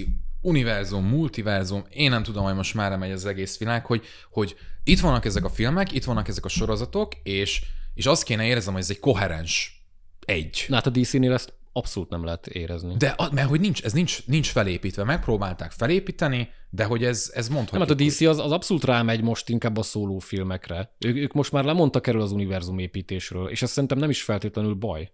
univerzum, 0.40 1.04
multiverzum, 1.04 1.84
én 1.90 2.10
nem 2.10 2.22
tudom, 2.22 2.44
hogy 2.44 2.54
most 2.54 2.74
már 2.74 2.98
megy 2.98 3.10
az 3.10 3.26
egész 3.26 3.58
világ, 3.58 3.86
hogy, 3.86 4.04
hogy 4.30 4.56
itt 4.84 5.00
vannak 5.00 5.24
ezek 5.24 5.44
a 5.44 5.48
filmek, 5.48 5.92
itt 5.92 6.04
vannak 6.04 6.28
ezek 6.28 6.44
a 6.44 6.48
sorozatok, 6.48 7.12
és, 7.22 7.62
és 7.94 8.06
azt 8.06 8.22
kéne 8.22 8.44
érzem, 8.44 8.72
hogy 8.72 8.82
ez 8.82 8.90
egy 8.90 8.98
koherens 8.98 9.82
egy. 10.24 10.64
Na 10.68 10.74
hát 10.74 10.86
a 10.86 10.90
DC-nél 10.90 11.32
ezt 11.32 11.52
abszolút 11.72 12.10
nem 12.10 12.24
lehet 12.24 12.46
érezni. 12.46 12.94
De 12.96 13.14
mert 13.32 13.48
hogy 13.48 13.60
nincs, 13.60 13.82
ez 13.82 13.92
nincs, 13.92 14.26
nincs 14.26 14.50
felépítve, 14.50 15.04
megpróbálták 15.04 15.70
felépíteni, 15.70 16.48
de 16.70 16.84
hogy 16.84 17.04
ez, 17.04 17.30
ez 17.34 17.46
Nem, 17.46 17.56
mondhatjuk. 17.56 17.88
hát 17.88 18.00
a 18.00 18.04
DC 18.04 18.20
az, 18.20 18.38
az 18.38 18.52
abszolút 18.52 18.84
rámegy 18.84 19.22
most 19.22 19.48
inkább 19.48 19.76
a 19.76 19.82
szóló 19.82 20.18
filmekre. 20.18 20.94
Ők, 20.98 21.16
ők 21.16 21.32
most 21.32 21.52
már 21.52 21.64
lemondtak 21.64 22.06
erről 22.06 22.22
az 22.22 22.32
univerzum 22.32 22.78
építésről, 22.78 23.48
és 23.48 23.62
ez 23.62 23.70
szerintem 23.70 23.98
nem 23.98 24.10
is 24.10 24.22
feltétlenül 24.22 24.74
baj. 24.74 25.12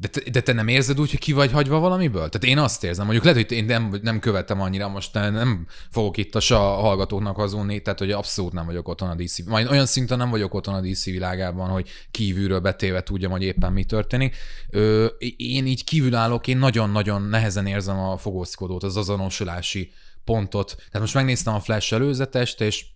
De 0.00 0.08
te, 0.08 0.30
de 0.30 0.40
te 0.40 0.52
nem 0.52 0.68
érzed 0.68 1.00
úgy, 1.00 1.10
hogy 1.10 1.18
ki 1.18 1.32
vagy 1.32 1.52
hagyva 1.52 1.78
valamiből? 1.78 2.28
Tehát 2.28 2.44
én 2.44 2.58
azt 2.58 2.84
érzem, 2.84 3.04
mondjuk 3.04 3.24
lehet, 3.24 3.42
hogy 3.42 3.56
én 3.56 3.64
nem, 3.64 3.98
nem 4.02 4.18
követem 4.18 4.60
annyira, 4.60 4.88
most 4.88 5.14
nem 5.14 5.66
fogok 5.90 6.16
itt 6.16 6.34
a, 6.34 6.54
a 6.54 6.80
hallgatóknak 6.80 7.36
hazudni, 7.36 7.82
tehát 7.82 7.98
hogy 7.98 8.10
abszolút 8.10 8.52
nem 8.52 8.66
vagyok 8.66 8.88
otthon 8.88 9.08
a 9.08 9.14
DC, 9.14 9.46
majd 9.46 9.70
olyan 9.70 9.86
szinten 9.86 10.18
nem 10.18 10.30
vagyok 10.30 10.54
otthon 10.54 10.74
a 10.74 10.80
DC 10.80 11.04
világában, 11.04 11.68
hogy 11.68 11.88
kívülről 12.10 12.60
betéve 12.60 13.02
tudjam, 13.02 13.30
hogy 13.30 13.42
éppen 13.42 13.72
mi 13.72 13.84
történik. 13.84 14.36
Ö, 14.70 15.06
én 15.36 15.66
így 15.66 15.84
kívülállok, 15.84 16.46
én 16.46 16.58
nagyon-nagyon 16.58 17.22
nehezen 17.22 17.66
érzem 17.66 17.98
a 17.98 18.16
fogózkodót, 18.16 18.82
az 18.82 18.96
azonosulási 18.96 19.92
pontot. 20.24 20.74
Tehát 20.76 21.00
most 21.00 21.14
megnéztem 21.14 21.54
a 21.54 21.60
Flash 21.60 21.92
előzetest, 21.92 22.60
és, 22.60 22.86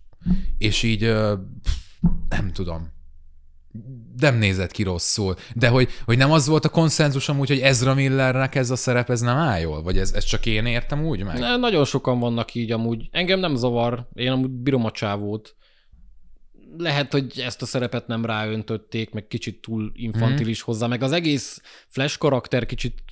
és 0.57 0.83
így 0.83 1.01
nem 2.29 2.51
tudom 2.53 2.94
nem 4.17 4.37
nézett 4.37 4.71
ki 4.71 4.83
rosszul. 4.83 5.35
De 5.53 5.67
hogy, 5.67 5.89
hogy 6.05 6.17
nem 6.17 6.31
az 6.31 6.47
volt 6.47 6.65
a 6.65 6.69
konszenzus 6.69 7.29
amúgy, 7.29 7.47
hogy 7.47 7.59
Ezra 7.59 7.93
Millernek 7.93 8.55
ez 8.55 8.69
a 8.69 8.75
szerep, 8.75 9.09
ez 9.09 9.21
nem 9.21 9.37
áll 9.37 9.59
jól? 9.59 9.81
Vagy 9.81 9.97
ez, 9.97 10.13
ez 10.13 10.23
csak 10.23 10.45
én 10.45 10.65
értem 10.65 11.05
úgy 11.05 11.23
meg? 11.23 11.39
Ne, 11.39 11.57
nagyon 11.57 11.85
sokan 11.85 12.19
vannak 12.19 12.53
így 12.53 12.71
amúgy. 12.71 13.07
Engem 13.11 13.39
nem 13.39 13.55
zavar, 13.55 14.07
én 14.13 14.31
amúgy 14.31 14.49
bírom 14.49 14.85
a 14.85 14.91
csávót. 14.91 15.55
Lehet, 16.77 17.11
hogy 17.11 17.39
ezt 17.39 17.61
a 17.61 17.65
szerepet 17.65 18.07
nem 18.07 18.25
ráöntötték, 18.25 19.11
meg 19.11 19.27
kicsit 19.27 19.61
túl 19.61 19.91
infantilis 19.93 20.61
mm. 20.61 20.65
hozzá, 20.65 20.87
meg 20.87 21.03
az 21.03 21.11
egész 21.11 21.61
Flash 21.87 22.17
karakter 22.17 22.65
kicsit 22.65 23.03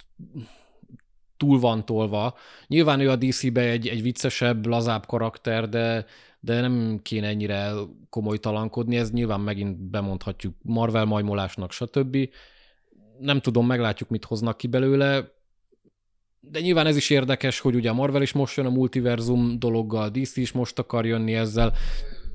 túl 1.37 1.59
van 1.59 1.85
tolva. 1.85 2.37
Nyilván 2.67 2.99
ő 2.99 3.09
a 3.09 3.15
DC-be 3.15 3.61
egy, 3.61 3.87
egy 3.87 4.01
viccesebb, 4.01 4.65
lazább 4.65 5.05
karakter, 5.05 5.69
de 5.69 6.05
de 6.43 6.61
nem 6.61 6.99
kéne 7.01 7.27
ennyire 7.27 7.71
komoly 8.09 8.37
talankodni, 8.37 8.97
ez 8.97 9.11
nyilván 9.11 9.39
megint 9.39 9.77
bemondhatjuk 9.77 10.55
Marvel 10.61 11.05
majmolásnak, 11.05 11.71
stb. 11.71 12.17
Nem 13.19 13.39
tudom, 13.39 13.65
meglátjuk, 13.65 14.09
mit 14.09 14.25
hoznak 14.25 14.57
ki 14.57 14.67
belőle, 14.67 15.31
de 16.39 16.59
nyilván 16.59 16.85
ez 16.85 16.95
is 16.95 17.09
érdekes, 17.09 17.59
hogy 17.59 17.75
ugye 17.75 17.89
a 17.89 17.93
Marvel 17.93 18.21
is 18.21 18.31
most 18.31 18.57
jön 18.57 18.65
a 18.65 18.69
multiverzum 18.69 19.59
dologgal, 19.59 20.09
DC 20.09 20.37
is 20.37 20.51
most 20.51 20.79
akar 20.79 21.05
jönni 21.05 21.33
ezzel. 21.33 21.73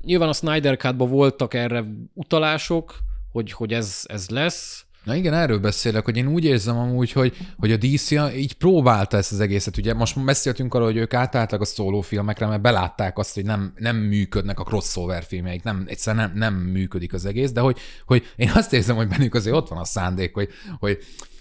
Nyilván 0.01 0.29
a 0.29 0.33
Snyder 0.33 0.77
cut 0.77 0.95
voltak 0.97 1.53
erre 1.53 1.85
utalások, 2.13 2.97
hogy, 3.31 3.51
hogy 3.51 3.73
ez, 3.73 4.03
ez 4.03 4.29
lesz, 4.29 4.85
Na 5.09 5.15
igen, 5.15 5.33
erről 5.33 5.59
beszélek, 5.59 6.05
hogy 6.05 6.17
én 6.17 6.27
úgy 6.27 6.45
érzem 6.45 6.77
amúgy, 6.77 7.11
hogy, 7.11 7.37
hogy 7.57 7.71
a 7.71 7.77
DC 7.77 8.11
így 8.35 8.53
próbálta 8.53 9.17
ezt 9.17 9.31
az 9.31 9.39
egészet. 9.39 9.77
Ugye 9.77 9.93
most 9.93 10.23
beszéltünk 10.23 10.73
arról, 10.73 10.85
hogy 10.85 10.97
ők 10.97 11.13
átálltak 11.13 11.61
a 11.61 11.65
szólófilmekre, 11.65 12.47
mert 12.47 12.61
belátták 12.61 13.17
azt, 13.17 13.33
hogy 13.33 13.45
nem, 13.45 13.73
nem 13.75 13.95
működnek 13.95 14.59
a 14.59 14.63
crossover 14.63 15.23
filmjeik, 15.23 15.63
nem, 15.63 15.85
egyszerűen 15.87 16.29
nem, 16.29 16.37
nem 16.37 16.53
működik 16.53 17.13
az 17.13 17.25
egész, 17.25 17.51
de 17.51 17.59
hogy, 17.59 17.77
hogy 18.05 18.23
én 18.35 18.51
azt 18.53 18.73
érzem, 18.73 18.95
hogy 18.95 19.07
bennük 19.07 19.33
azért 19.33 19.55
ott 19.55 19.67
van 19.67 19.79
a 19.79 19.85
szándék, 19.85 20.33
hogy, 20.33 20.49
hogy 20.79 20.97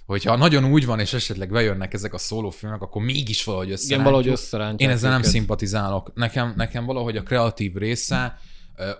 hogyha 0.06 0.36
nagyon 0.36 0.64
úgy 0.64 0.86
van, 0.86 1.00
és 1.00 1.12
esetleg 1.12 1.50
bejönnek 1.50 1.94
ezek 1.94 2.14
a 2.14 2.18
szólófilmek, 2.18 2.82
akkor 2.82 3.02
mégis 3.02 3.44
valahogy 3.44 3.70
összerántjuk. 3.70 4.00
Igen, 4.00 4.12
valahogy 4.12 4.28
összerántjuk. 4.28 4.80
Én 4.80 4.96
ezzel 4.96 5.10
nem 5.10 5.22
szimpatizálok. 5.22 6.12
Nekem, 6.14 6.52
nekem 6.56 6.84
valahogy 6.84 7.16
a 7.16 7.22
kreatív 7.22 7.74
része, 7.74 8.38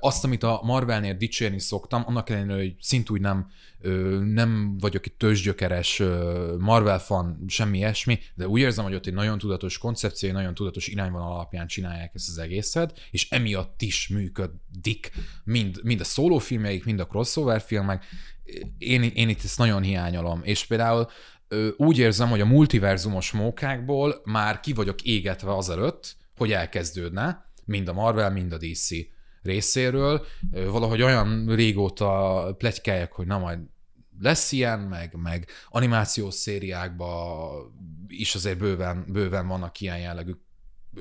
azt, 0.01 0.25
amit 0.25 0.43
a 0.43 0.61
Marvelnél 0.63 1.15
dicsérni 1.15 1.61
szoktam, 1.61 2.03
annak 2.07 2.31
ellenére, 2.31 2.59
hogy 2.59 2.75
szintúgy 2.81 3.21
nem, 3.21 3.51
nem 4.25 4.79
vagyok 4.79 5.07
itt 5.07 5.19
tőzsgyökeres 5.19 6.03
Marvel 6.59 6.99
fan, 6.99 7.45
semmi 7.47 7.77
ilyesmi, 7.79 8.19
de 8.35 8.49
úgy 8.49 8.61
érzem, 8.61 8.85
hogy 8.85 8.95
ott 8.95 9.07
egy 9.07 9.15
nagyon 9.15 9.39
tudatos 9.39 9.79
koncepció, 9.79 10.29
egy 10.29 10.35
nagyon 10.35 10.55
tudatos 10.55 10.89
irányvonal 10.89 11.33
alapján 11.33 11.67
csinálják 11.67 12.11
ezt 12.15 12.29
az 12.29 12.39
egészet, 12.39 13.01
és 13.11 13.31
emiatt 13.31 13.83
is 13.83 14.09
működik 14.09 15.13
mind, 15.45 15.81
mind 15.83 16.01
a 16.01 16.05
szólófilmjeik, 16.05 16.85
mind 16.85 17.01
a 17.01 17.07
crossover 17.07 17.61
filmek. 17.61 18.05
Én, 18.79 19.03
én 19.03 19.29
itt 19.29 19.45
ezt 19.45 19.59
nagyon 19.59 19.83
hiányolom, 19.83 20.41
és 20.45 20.65
például 20.65 21.09
úgy 21.77 21.99
érzem, 21.99 22.29
hogy 22.29 22.41
a 22.41 22.47
multiverzumos 22.47 23.31
mókákból 23.31 24.21
már 24.25 24.61
ki 24.61 24.73
vagyok 24.73 25.03
égetve 25.03 25.57
azelőtt, 25.57 26.17
hogy 26.37 26.53
elkezdődne, 26.53 27.47
mind 27.65 27.89
a 27.89 27.93
Marvel, 27.93 28.31
mind 28.31 28.53
a 28.53 28.59
DC 28.59 28.89
részéről. 29.43 30.27
Valahogy 30.51 31.03
olyan 31.03 31.47
régóta 31.55 32.55
plegykálják, 32.59 33.13
hogy 33.13 33.27
na 33.27 33.39
majd 33.39 33.59
lesz 34.21 34.53
ilyen, 34.53 34.79
meg, 34.79 35.15
meg 35.23 35.49
animációs 35.69 36.35
szériákban 36.35 37.51
is 38.09 38.35
azért 38.35 38.59
bőven, 38.59 39.05
bőven 39.09 39.49
vannak 39.49 39.81
ilyen 39.81 39.99
jellegű 39.99 40.33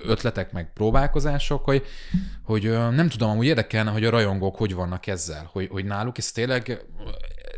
ötletek, 0.03 0.51
meg 0.51 0.73
próbálkozások, 0.73 1.63
hogy, 1.63 1.85
hogy 2.43 2.63
nem 2.71 3.09
tudom, 3.09 3.29
amúgy 3.29 3.45
érdekelne, 3.45 3.91
hogy 3.91 4.05
a 4.05 4.09
rajongók 4.09 4.55
hogy 4.55 4.73
vannak 4.73 5.07
ezzel, 5.07 5.49
hogy, 5.51 5.67
hogy 5.71 5.85
náluk 5.85 6.17
ez 6.17 6.31
tényleg 6.31 6.85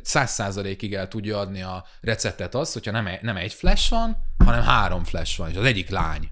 száz 0.02 0.32
százalékig 0.32 0.94
el 0.94 1.08
tudja 1.08 1.40
adni 1.40 1.62
a 1.62 1.86
receptet 2.02 2.56
az, 2.56 2.74
hogyha 2.74 2.92
nem, 2.92 3.08
nem 3.22 3.38
egy 3.38 3.54
flash 3.54 3.90
van, 3.90 4.18
hanem 4.38 4.62
három 4.62 5.04
flash 5.04 5.38
van, 5.38 5.50
és 5.50 5.56
az 5.56 5.66
egyik 5.66 5.90
lány. 5.90 6.30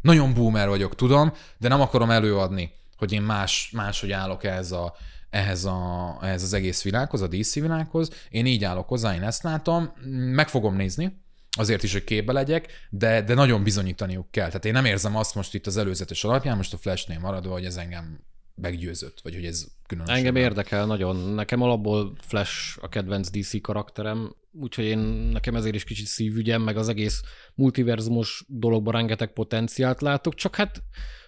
Nagyon 0.00 0.34
boomer 0.34 0.68
vagyok, 0.68 0.94
tudom, 0.94 1.32
de 1.58 1.68
nem 1.68 1.80
akarom 1.80 2.10
előadni 2.10 2.72
hogy 3.04 3.12
én 3.12 3.22
más, 3.22 3.70
máshogy 3.72 4.12
állok 4.12 4.44
ehhez, 4.44 4.72
a, 4.72 4.94
ehhez, 5.30 5.64
a, 5.64 6.18
ehhez 6.22 6.42
az 6.42 6.52
egész 6.52 6.82
világhoz, 6.82 7.20
a 7.20 7.26
DC 7.26 7.54
világhoz. 7.54 8.10
Én 8.28 8.46
így 8.46 8.64
állok 8.64 8.88
hozzá, 8.88 9.14
én 9.14 9.22
ezt 9.22 9.42
látom, 9.42 9.92
meg 10.10 10.48
fogom 10.48 10.76
nézni, 10.76 11.22
azért 11.56 11.82
is, 11.82 11.92
hogy 11.92 12.04
képbe 12.04 12.32
legyek, 12.32 12.88
de, 12.90 13.22
de 13.22 13.34
nagyon 13.34 13.62
bizonyítaniuk 13.62 14.30
kell. 14.30 14.46
Tehát 14.46 14.64
én 14.64 14.72
nem 14.72 14.84
érzem 14.84 15.16
azt 15.16 15.34
most 15.34 15.54
itt 15.54 15.66
az 15.66 15.76
előzetes 15.76 16.24
alapján, 16.24 16.56
most 16.56 16.72
a 16.72 16.76
Flashnél 16.76 17.18
maradva, 17.18 17.52
hogy 17.52 17.64
ez 17.64 17.76
engem 17.76 18.20
meggyőzött, 18.54 19.20
vagy 19.22 19.34
hogy 19.34 19.44
ez 19.44 19.66
különösen. 19.86 20.16
Engem 20.16 20.36
érdekel 20.36 20.86
nagyon. 20.86 21.16
Nekem 21.16 21.62
alapból 21.62 22.16
Flash 22.20 22.78
a 22.80 22.88
kedvenc 22.88 23.30
DC 23.30 23.60
karakterem, 23.60 24.34
úgyhogy 24.52 24.84
én 24.84 24.98
nekem 25.32 25.54
ezért 25.54 25.74
is 25.74 25.84
kicsit 25.84 26.06
szívügyem, 26.06 26.62
meg 26.62 26.76
az 26.76 26.88
egész 26.88 27.22
multiverzumos 27.54 28.44
dologban 28.48 28.92
rengeteg 28.92 29.32
potenciált 29.32 30.00
látok, 30.00 30.34
csak 30.34 30.56
hát 30.56 30.82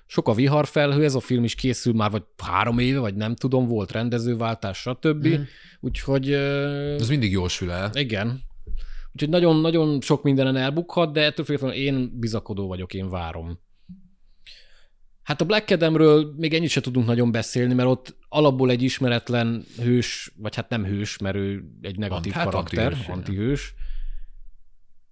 sok 0.07 0.28
a 0.28 0.34
viharfelhő, 0.34 1.04
ez 1.04 1.14
a 1.14 1.20
film 1.20 1.44
is 1.44 1.54
készül 1.54 1.92
már 1.92 2.11
vagy 2.11 2.22
három 2.44 2.78
éve, 2.78 2.98
vagy 2.98 3.14
nem 3.14 3.34
tudom, 3.34 3.66
volt 3.66 3.92
rendezőváltás, 3.92 4.78
stb. 4.78 5.26
Mm. 5.26 5.42
Úgyhogy... 5.80 6.32
Ez 6.32 7.09
mindig 7.09 7.30
jól 7.30 7.48
sül 7.48 7.70
el. 7.70 7.90
Igen. 7.94 8.40
Úgyhogy 9.12 9.30
nagyon-nagyon 9.30 10.00
sok 10.00 10.22
mindenen 10.22 10.57
elbukhat, 10.57 11.12
de 11.12 11.24
ettől 11.24 11.44
függetlenül 11.44 11.76
én 11.76 12.18
bizakodó 12.18 12.66
vagyok, 12.66 12.94
én 12.94 13.11
várom. 13.11 13.59
Hát 15.22 15.40
a 15.40 15.44
Black 15.44 15.70
Adamről 15.70 16.34
még 16.36 16.54
ennyit 16.54 16.70
se 16.70 16.80
tudunk 16.80 17.07
nagyon 17.07 17.32
beszélni, 17.32 17.74
mert 17.74 17.88
ott 17.88 18.16
alapból 18.28 18.70
egy 18.70 18.82
ismeretlen 18.82 19.64
hős, 19.82 20.32
vagy 20.36 20.54
hát 20.54 20.68
nem 20.68 20.84
hős, 20.84 21.18
mert 21.18 21.36
ő 21.36 21.64
egy 21.80 21.98
negatív 21.98 22.32
hát 22.32 22.44
karakter, 22.44 22.84
antihős. 22.86 23.09
antihős 23.09 23.74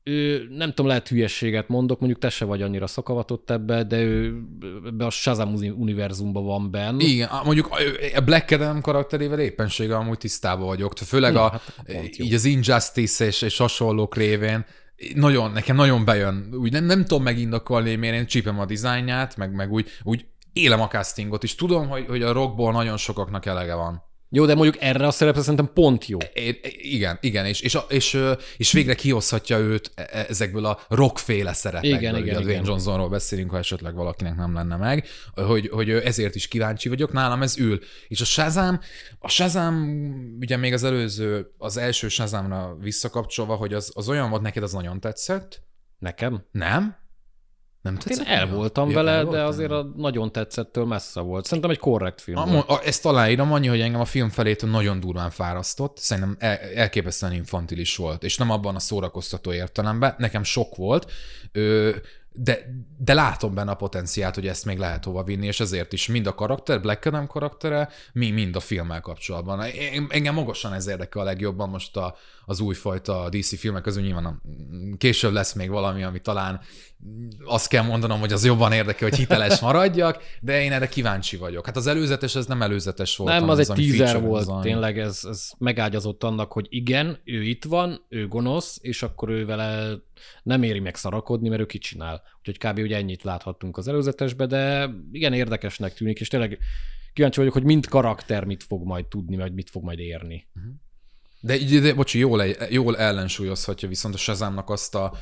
ő, 0.06 0.46
nem 0.50 0.68
tudom, 0.68 0.86
lehet 0.86 1.08
hülyességet 1.08 1.68
mondok, 1.68 1.98
mondjuk 1.98 2.20
te 2.20 2.28
se 2.28 2.44
vagy 2.44 2.62
annyira 2.62 2.86
szakavatott 2.86 3.50
ebbe, 3.50 3.82
de 3.82 4.02
ő 4.02 4.42
ebbe 4.86 5.06
a 5.06 5.10
Shazam 5.10 5.54
univerzumban 5.54 6.44
van 6.44 6.70
benne. 6.70 7.04
Igen, 7.04 7.28
mondjuk 7.44 7.70
a 8.16 8.20
Black 8.20 8.50
Adam 8.50 8.80
karakterével 8.80 9.40
éppenséggel 9.40 9.96
amúgy 9.96 10.18
tisztában 10.18 10.66
vagyok, 10.66 10.92
főleg 10.98 11.32
ja, 11.32 11.44
a, 11.44 11.50
hát 11.50 12.18
így 12.18 12.34
az 12.34 12.44
Injustice 12.44 13.26
és, 13.26 13.42
és 13.42 13.56
hasonlók 13.56 14.16
révén, 14.16 14.64
nagyon, 15.14 15.50
nekem 15.50 15.76
nagyon 15.76 16.04
bejön, 16.04 16.48
úgy 16.52 16.72
nem, 16.72 16.84
nem 16.84 17.04
tudom 17.04 17.22
megindokolni, 17.22 17.94
miért 17.94 18.16
én 18.16 18.26
csípem 18.26 18.58
a 18.58 18.64
dizájnját, 18.64 19.36
meg, 19.36 19.54
meg 19.54 19.72
úgy, 19.72 19.88
úgy 20.02 20.26
élem 20.52 20.80
a 20.80 20.88
castingot, 20.88 21.42
és 21.42 21.54
tudom, 21.54 21.88
hogy, 21.88 22.06
hogy 22.08 22.22
a 22.22 22.32
rockból 22.32 22.72
nagyon 22.72 22.96
sokaknak 22.96 23.46
elege 23.46 23.74
van. 23.74 24.02
Jó, 24.36 24.46
de 24.46 24.54
mondjuk 24.54 24.82
erre 24.82 25.06
a 25.06 25.10
szerepre 25.10 25.40
szerintem 25.40 25.70
pont 25.74 26.06
jó. 26.06 26.18
É, 26.32 26.60
igen, 26.78 27.18
igen, 27.20 27.46
és, 27.46 27.60
és, 27.60 27.78
és, 27.88 28.18
és 28.56 28.72
végre 28.72 28.94
kihozhatja 28.94 29.58
őt 29.58 29.92
e, 29.94 30.08
e, 30.12 30.26
ezekből 30.28 30.64
a 30.64 30.80
rockféle 30.88 31.52
szerepekből. 31.52 31.98
Igen, 31.98 32.16
igen, 32.16 32.26
igen. 32.26 32.42
Dwayne 32.42 32.62
Johnsonról 32.66 33.08
beszélünk, 33.08 33.50
ha 33.50 33.58
esetleg 33.58 33.94
valakinek 33.94 34.36
nem 34.36 34.54
lenne 34.54 34.76
meg, 34.76 35.06
hogy, 35.34 35.68
hogy 35.68 35.90
ezért 35.90 36.34
is 36.34 36.48
kíváncsi 36.48 36.88
vagyok, 36.88 37.12
nálam 37.12 37.42
ez 37.42 37.58
ül. 37.58 37.80
És 38.08 38.20
a 38.20 38.24
Shazam, 38.24 38.80
a 39.18 39.28
Shazam, 39.28 39.96
ugye 40.40 40.56
még 40.56 40.72
az 40.72 40.84
előző, 40.84 41.54
az 41.58 41.76
első 41.76 42.08
Shazamra 42.08 42.76
visszakapcsolva, 42.80 43.54
hogy 43.54 43.74
az, 43.74 43.92
az 43.94 44.08
olyan 44.08 44.30
volt, 44.30 44.42
neked 44.42 44.62
az 44.62 44.72
nagyon 44.72 45.00
tetszett. 45.00 45.62
Nekem? 45.98 46.44
Nem? 46.50 46.96
Nem 47.84 47.96
tetszett? 47.96 48.26
Én 48.26 48.32
el 48.32 48.46
voltam 48.46 48.88
ja, 48.88 48.94
vele, 48.94 49.10
el 49.10 49.24
de 49.24 49.42
azért 49.42 49.70
a 49.70 49.92
nagyon 49.96 50.32
tetszettől 50.32 50.84
messze 50.84 51.20
volt. 51.20 51.44
Szerintem 51.44 51.70
egy 51.70 51.78
korrekt 51.78 52.20
film 52.20 52.38
a, 52.38 52.46
volt. 52.46 52.68
A, 52.68 52.80
ezt 52.84 53.06
aláírom 53.06 53.52
annyi, 53.52 53.66
hogy 53.66 53.80
engem 53.80 54.00
a 54.00 54.04
film 54.04 54.30
felétől 54.30 54.70
nagyon 54.70 55.00
durván 55.00 55.30
fárasztott. 55.30 55.98
Szerintem 55.98 56.36
el, 56.38 56.56
elképesztően 56.56 57.32
infantilis 57.32 57.96
volt, 57.96 58.22
és 58.22 58.36
nem 58.36 58.50
abban 58.50 58.74
a 58.74 58.78
szórakoztató 58.78 59.52
értelemben. 59.52 60.14
Nekem 60.18 60.42
sok 60.42 60.76
volt. 60.76 61.10
Ö, 61.52 61.90
de, 62.36 62.58
de 62.98 63.14
látom 63.14 63.54
benne 63.54 63.70
a 63.70 63.74
potenciált, 63.74 64.34
hogy 64.34 64.46
ezt 64.46 64.64
még 64.64 64.78
lehet 64.78 65.04
hova 65.04 65.22
vinni, 65.22 65.46
és 65.46 65.60
ezért 65.60 65.92
is 65.92 66.06
mind 66.06 66.26
a 66.26 66.34
karakter, 66.34 66.80
Black 66.80 67.04
Adam 67.04 67.26
karaktere, 67.26 67.88
mi 68.12 68.30
mind 68.30 68.56
a 68.56 68.60
filmmel 68.60 69.00
kapcsolatban. 69.00 69.64
Engem 70.08 70.34
magasan 70.34 70.72
ez 70.72 70.86
érdekel 70.86 71.20
a 71.20 71.24
legjobban 71.24 71.68
most 71.68 71.96
a, 71.96 72.16
az 72.44 72.60
újfajta 72.60 73.28
DC 73.28 73.58
filmek 73.58 73.82
közül, 73.82 74.02
nyilván 74.02 74.42
később 74.98 75.32
lesz 75.32 75.52
még 75.52 75.70
valami, 75.70 76.02
ami 76.02 76.20
talán 76.20 76.60
azt 77.44 77.68
kell 77.68 77.82
mondanom, 77.82 78.20
hogy 78.20 78.32
az 78.32 78.44
jobban 78.44 78.72
érdekel, 78.72 79.08
hogy 79.08 79.18
hiteles 79.18 79.60
maradjak, 79.60 80.22
de 80.40 80.62
én 80.62 80.72
erre 80.72 80.88
kíváncsi 80.88 81.36
vagyok. 81.36 81.66
Hát 81.66 81.76
az 81.76 81.86
előzetes, 81.86 82.34
ez 82.34 82.46
nem 82.46 82.62
előzetes 82.62 83.16
volt. 83.16 83.32
Nem, 83.32 83.48
az, 83.48 83.58
az 83.58 83.70
egy 83.70 83.96
teaser 83.96 84.20
volt, 84.20 84.48
az, 84.48 84.62
tényleg 84.62 84.98
ez, 84.98 85.20
ez 85.28 85.50
megágyazott 85.58 86.24
annak, 86.24 86.52
hogy 86.52 86.66
igen, 86.68 87.18
ő 87.24 87.42
itt 87.42 87.64
van, 87.64 88.04
ő 88.08 88.28
gonosz, 88.28 88.78
és 88.80 89.02
akkor 89.02 89.28
ő 89.28 89.46
vele 89.46 89.96
nem 90.42 90.62
éri 90.62 90.80
meg 90.80 90.96
szarakodni, 90.96 91.48
mert 91.48 91.60
ő 91.60 91.66
kicsinál. 91.66 92.22
Úgyhogy 92.38 92.58
kb. 92.58 92.78
ugye 92.78 92.96
ennyit 92.96 93.22
láthattunk 93.22 93.76
az 93.76 93.88
előzetesbe, 93.88 94.46
de 94.46 94.90
igen 95.12 95.32
érdekesnek 95.32 95.94
tűnik, 95.94 96.20
és 96.20 96.28
tényleg 96.28 96.58
kíváncsi 97.12 97.38
vagyok, 97.38 97.54
hogy 97.54 97.64
mind 97.64 97.86
karakter 97.86 98.44
mit 98.44 98.62
fog 98.62 98.86
majd 98.86 99.06
tudni, 99.06 99.36
vagy 99.36 99.52
mit 99.54 99.70
fog 99.70 99.84
majd 99.84 99.98
érni. 99.98 100.46
De, 101.40 101.58
de, 101.58 101.80
de 101.80 101.94
bocsi, 101.94 102.18
jól, 102.18 102.44
jól 102.70 102.96
ellensúlyozhatja 102.96 103.88
viszont 103.88 104.14
a 104.14 104.18
Shazamnak 104.18 104.70
azt 104.70 104.94
a 104.94 105.12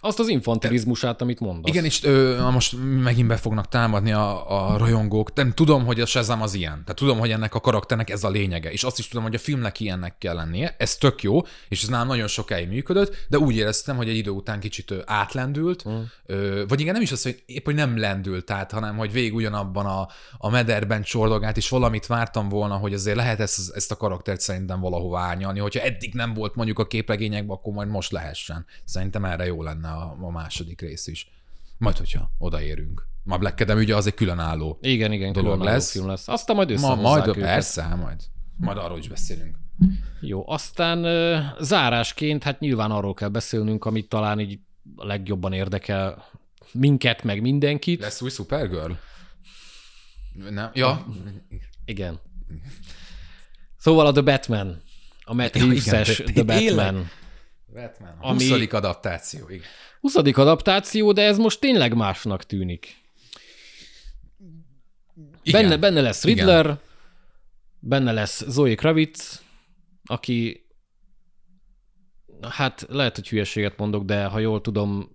azt 0.00 0.18
az 0.18 0.28
infantilizmusát, 0.28 1.20
amit 1.20 1.40
mondasz. 1.40 1.70
Igen, 1.70 1.84
és 1.84 2.04
ö, 2.04 2.50
most 2.50 2.76
megint 3.02 3.28
be 3.28 3.36
fognak 3.36 3.68
támadni 3.68 4.12
a, 4.12 4.72
a 4.72 4.76
rajongók. 4.76 5.34
Nem 5.34 5.52
tudom, 5.52 5.84
hogy 5.84 6.00
a 6.00 6.06
Shazam 6.06 6.42
az 6.42 6.54
ilyen. 6.54 6.72
Tehát 6.72 6.94
tudom, 6.94 7.18
hogy 7.18 7.30
ennek 7.30 7.54
a 7.54 7.60
karakternek 7.60 8.10
ez 8.10 8.24
a 8.24 8.28
lényege. 8.28 8.70
És 8.70 8.82
azt 8.84 8.98
is 8.98 9.08
tudom, 9.08 9.24
hogy 9.24 9.34
a 9.34 9.38
filmnek 9.38 9.80
ilyennek 9.80 10.18
kell 10.18 10.34
lennie. 10.34 10.74
Ez 10.78 10.96
tök 10.96 11.22
jó, 11.22 11.40
és 11.68 11.82
ez 11.82 11.88
nálam 11.88 12.06
nagyon 12.06 12.26
sokáig 12.26 12.68
működött, 12.68 13.14
de 13.28 13.38
úgy 13.38 13.56
éreztem, 13.56 13.96
hogy 13.96 14.08
egy 14.08 14.16
idő 14.16 14.30
után 14.30 14.60
kicsit 14.60 14.94
átlendült. 15.04 15.82
Hmm. 15.82 16.10
Ö, 16.26 16.64
vagy 16.68 16.80
igen, 16.80 16.92
nem 16.92 17.02
is 17.02 17.12
az, 17.12 17.22
hogy 17.22 17.42
épp, 17.46 17.64
hogy 17.64 17.74
nem 17.74 17.98
lendült 17.98 18.50
át, 18.50 18.72
hanem 18.72 18.96
hogy 18.96 19.12
végig 19.12 19.34
ugyanabban 19.34 19.86
a, 19.86 20.08
a 20.38 20.50
mederben 20.50 21.02
csordogált, 21.02 21.56
és 21.56 21.68
valamit 21.68 22.06
vártam 22.06 22.48
volna, 22.48 22.76
hogy 22.76 22.94
azért 22.94 23.16
lehet 23.16 23.40
ezt, 23.40 23.74
ezt 23.74 23.90
a 23.90 23.96
karaktert 23.96 24.40
szerintem 24.40 24.80
valahova 24.80 25.18
árnyalni. 25.18 25.58
Hogyha 25.58 25.80
eddig 25.80 26.14
nem 26.14 26.34
volt 26.34 26.54
mondjuk 26.54 26.78
a 26.78 26.86
képregényekben, 26.86 27.56
akkor 27.56 27.72
majd 27.72 27.88
most 27.88 28.12
lehessen. 28.12 28.66
Szerintem 28.84 29.24
erre 29.24 29.46
jó 29.46 29.62
lenne 29.62 29.87
a, 29.88 30.16
a 30.20 30.30
második 30.30 30.80
rész 30.80 31.06
is. 31.06 31.30
Majd, 31.78 31.96
hogyha 31.96 32.30
odaérünk. 32.38 33.06
Ma 33.22 33.38
Black 33.38 33.60
Adam 33.60 33.78
ugye 33.78 33.96
az 33.96 34.06
egy 34.06 34.14
különálló 34.14 34.78
Igen, 34.82 35.12
igen, 35.12 35.32
dolog 35.32 35.60
lesz. 35.60 35.90
film 35.90 36.06
lesz. 36.06 36.28
Aztán 36.28 36.56
majd 36.56 36.80
Ma, 36.80 36.94
majd, 36.94 37.26
őket. 37.26 37.42
persze, 37.42 37.86
majd. 37.94 38.20
Majd 38.56 38.78
arról 38.78 38.98
is 38.98 39.08
beszélünk. 39.08 39.56
Jó, 40.20 40.48
aztán 40.50 41.02
zárásként, 41.60 42.42
hát 42.42 42.60
nyilván 42.60 42.90
arról 42.90 43.14
kell 43.14 43.28
beszélnünk, 43.28 43.84
amit 43.84 44.08
talán 44.08 44.40
így 44.40 44.58
legjobban 44.96 45.52
érdekel 45.52 46.24
minket, 46.72 47.22
meg 47.22 47.40
mindenkit. 47.40 48.00
Lesz 48.00 48.22
új 48.22 48.30
Supergirl? 48.30 48.92
Nem? 50.50 50.70
Ja. 50.74 51.06
Igen. 51.84 52.20
Szóval 53.76 54.06
a 54.06 54.12
The 54.12 54.20
Batman. 54.22 54.82
A 55.24 55.34
Matt 55.34 55.56
Reeves-es 55.56 56.16
The 56.16 56.42
Batman. 56.42 56.60
Élek. 56.62 56.94
Batman. 57.72 58.16
A 58.20 58.28
ami... 58.28 58.48
20. 58.48 58.72
adaptáció, 58.72 59.48
igen. 59.48 59.66
20. 60.00 60.14
adaptáció, 60.16 61.12
de 61.12 61.22
ez 61.22 61.38
most 61.38 61.60
tényleg 61.60 61.94
másnak 61.94 62.44
tűnik. 62.44 62.96
Igen. 65.42 65.62
Benne, 65.62 65.76
benne 65.76 66.00
lesz 66.00 66.24
Riddler, 66.24 66.64
igen. 66.64 66.80
benne 67.78 68.12
lesz 68.12 68.44
Zoe 68.48 68.74
Kravitz, 68.74 69.42
aki 70.04 70.66
hát 72.48 72.86
lehet, 72.88 73.14
hogy 73.14 73.28
hülyeséget 73.28 73.76
mondok, 73.76 74.04
de 74.04 74.24
ha 74.24 74.38
jól 74.38 74.60
tudom, 74.60 75.12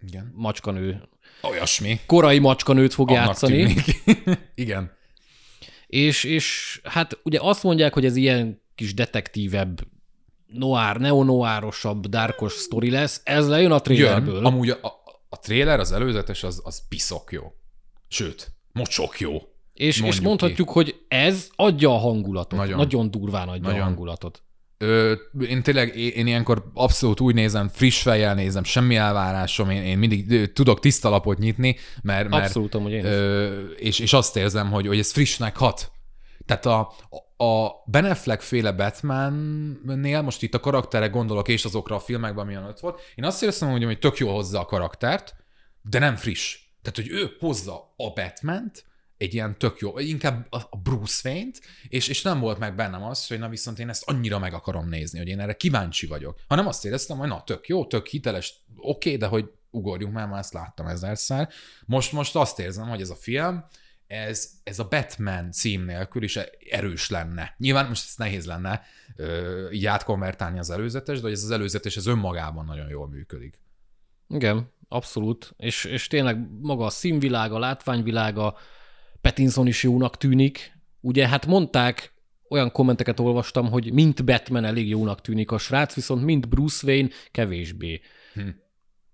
igen. 0.00 0.32
macskanő. 0.34 1.08
Olyasmi. 1.42 2.00
Korai 2.06 2.38
macskanőt 2.38 2.94
fog 2.94 3.10
Annak 3.10 3.24
játszani. 3.24 3.74
igen. 4.54 4.92
És, 5.86 6.24
és 6.24 6.80
hát 6.84 7.18
ugye 7.22 7.38
azt 7.42 7.62
mondják, 7.62 7.94
hogy 7.94 8.04
ez 8.04 8.16
ilyen 8.16 8.62
kis 8.74 8.94
detektívebb 8.94 9.86
noir, 10.54 10.96
neo-noirosabb, 10.96 12.06
dárkos 12.06 12.52
sztori 12.52 12.90
lesz, 12.90 13.20
ez 13.24 13.48
lejön 13.48 13.72
a 13.72 13.80
trailerből. 13.80 14.34
Jön. 14.34 14.44
Amúgy 14.44 14.68
a, 14.68 14.78
a, 14.82 15.22
a 15.28 15.38
trailer, 15.38 15.80
az 15.80 15.92
előzetes, 15.92 16.42
az, 16.42 16.60
az 16.64 16.88
piszok 16.88 17.32
jó. 17.32 17.52
Sőt, 18.08 18.52
mocsok 18.72 19.20
jó. 19.20 19.42
És, 19.72 20.00
és 20.00 20.20
mondhatjuk, 20.20 20.66
ki. 20.66 20.72
hogy 20.72 21.00
ez 21.08 21.48
adja 21.56 21.90
a 21.90 21.98
hangulatot. 21.98 22.58
Nagyon, 22.58 22.76
Nagyon 22.76 23.10
durván 23.10 23.48
adja 23.48 23.62
Nagyon. 23.62 23.80
a 23.80 23.84
hangulatot. 23.84 24.42
Ö, 24.78 25.12
én 25.48 25.62
tényleg, 25.62 25.96
én, 25.96 26.10
én 26.10 26.26
ilyenkor 26.26 26.70
abszolút 26.74 27.20
úgy 27.20 27.34
nézem, 27.34 27.68
friss 27.68 28.02
fejjel 28.02 28.34
nézem, 28.34 28.64
semmi 28.64 28.96
elvárásom, 28.96 29.70
én, 29.70 29.82
én 29.82 29.98
mindig 29.98 30.30
ö, 30.30 30.46
tudok 30.46 30.80
tiszta 30.80 31.08
lapot 31.08 31.38
nyitni, 31.38 31.76
mert, 32.02 32.28
mert 32.28 32.44
abszolút, 32.44 32.72
hogy 32.74 32.92
én 32.92 33.04
ö, 33.04 33.60
és, 33.76 33.98
és 33.98 34.12
azt 34.12 34.36
érzem, 34.36 34.70
hogy, 34.70 34.86
hogy 34.86 34.98
ez 34.98 35.12
frissnek 35.12 35.56
hat. 35.56 35.92
Tehát 36.46 36.66
a, 36.66 36.92
a 37.36 37.68
Ben 37.86 38.04
Affleck 38.04 38.40
féle 38.42 38.72
Batman-nél, 38.72 40.22
most 40.22 40.42
itt 40.42 40.54
a 40.54 40.60
karakterre 40.60 41.06
gondolok, 41.06 41.48
és 41.48 41.64
azokra 41.64 41.96
a 41.96 42.00
filmekben, 42.00 42.44
amilyen 42.44 42.64
ott 42.64 42.80
volt, 42.80 43.00
én 43.14 43.24
azt 43.24 43.42
érzem, 43.42 43.70
hogy, 43.70 43.84
hogy 43.84 43.98
tök 43.98 44.18
jó 44.18 44.34
hozza 44.34 44.60
a 44.60 44.64
karaktert, 44.64 45.34
de 45.82 45.98
nem 45.98 46.16
friss. 46.16 46.58
Tehát, 46.82 46.96
hogy 46.96 47.20
ő 47.20 47.36
hozza 47.38 47.94
a 47.96 48.12
Batman-t, 48.12 48.84
egy 49.16 49.34
ilyen 49.34 49.58
tök 49.58 49.78
jó, 49.78 49.98
inkább 49.98 50.46
a 50.50 50.76
Bruce 50.76 51.28
Wayne-t, 51.28 51.60
és, 51.88 52.08
és 52.08 52.22
nem 52.22 52.40
volt 52.40 52.58
meg 52.58 52.74
bennem 52.74 53.02
az, 53.02 53.26
hogy 53.26 53.38
na 53.38 53.48
viszont 53.48 53.78
én 53.78 53.88
ezt 53.88 54.08
annyira 54.10 54.38
meg 54.38 54.54
akarom 54.54 54.88
nézni, 54.88 55.18
hogy 55.18 55.28
én 55.28 55.40
erre 55.40 55.52
kíváncsi 55.52 56.06
vagyok, 56.06 56.38
hanem 56.48 56.66
azt 56.66 56.84
éreztem, 56.84 57.16
hogy 57.16 57.28
na 57.28 57.42
tök 57.44 57.68
jó, 57.68 57.86
tök 57.86 58.06
hiteles, 58.06 58.54
oké, 58.76 59.08
okay, 59.08 59.16
de 59.16 59.26
hogy 59.26 59.50
ugorjunk 59.70 60.14
már, 60.14 60.28
már 60.28 60.38
ezt 60.38 60.52
láttam 60.52 60.86
ezerszer. 60.86 61.48
Most, 61.86 62.12
most 62.12 62.36
azt 62.36 62.58
érzem, 62.58 62.88
hogy 62.88 63.00
ez 63.00 63.10
a 63.10 63.14
film, 63.14 63.64
ez, 64.06 64.50
ez 64.62 64.78
a 64.78 64.88
Batman 64.88 65.52
cím 65.52 65.84
nélkül 65.84 66.22
is 66.22 66.38
erős 66.70 67.10
lenne. 67.10 67.54
Nyilván 67.58 67.88
most 67.88 68.04
ez 68.08 68.14
nehéz 68.16 68.46
lenne 68.46 68.82
ö, 69.16 69.70
így 69.70 69.86
átkonvertálni 69.86 70.58
az 70.58 70.70
előzetes, 70.70 71.16
de 71.16 71.22
hogy 71.22 71.32
ez 71.32 71.42
az 71.42 71.50
előzetes 71.50 71.96
ez 71.96 72.06
önmagában 72.06 72.64
nagyon 72.64 72.88
jól 72.88 73.08
működik. 73.08 73.58
Igen, 74.28 74.72
abszolút. 74.88 75.54
És, 75.56 75.84
és 75.84 76.06
tényleg 76.06 76.48
maga 76.60 76.84
a 76.84 76.90
színvilága, 76.90 77.54
a 77.54 77.58
látványvilága, 77.58 78.56
Pattinson 79.20 79.66
is 79.66 79.82
jónak 79.82 80.16
tűnik. 80.16 80.72
Ugye 81.00 81.28
hát 81.28 81.46
mondták, 81.46 82.12
olyan 82.48 82.72
kommenteket 82.72 83.20
olvastam, 83.20 83.70
hogy 83.70 83.92
mint 83.92 84.24
Batman 84.24 84.64
elég 84.64 84.88
jónak 84.88 85.20
tűnik 85.20 85.50
a 85.50 85.58
srác, 85.58 85.94
viszont 85.94 86.24
mint 86.24 86.48
Bruce 86.48 86.86
Wayne 86.86 87.08
kevésbé. 87.30 88.00
Hm. 88.34 88.48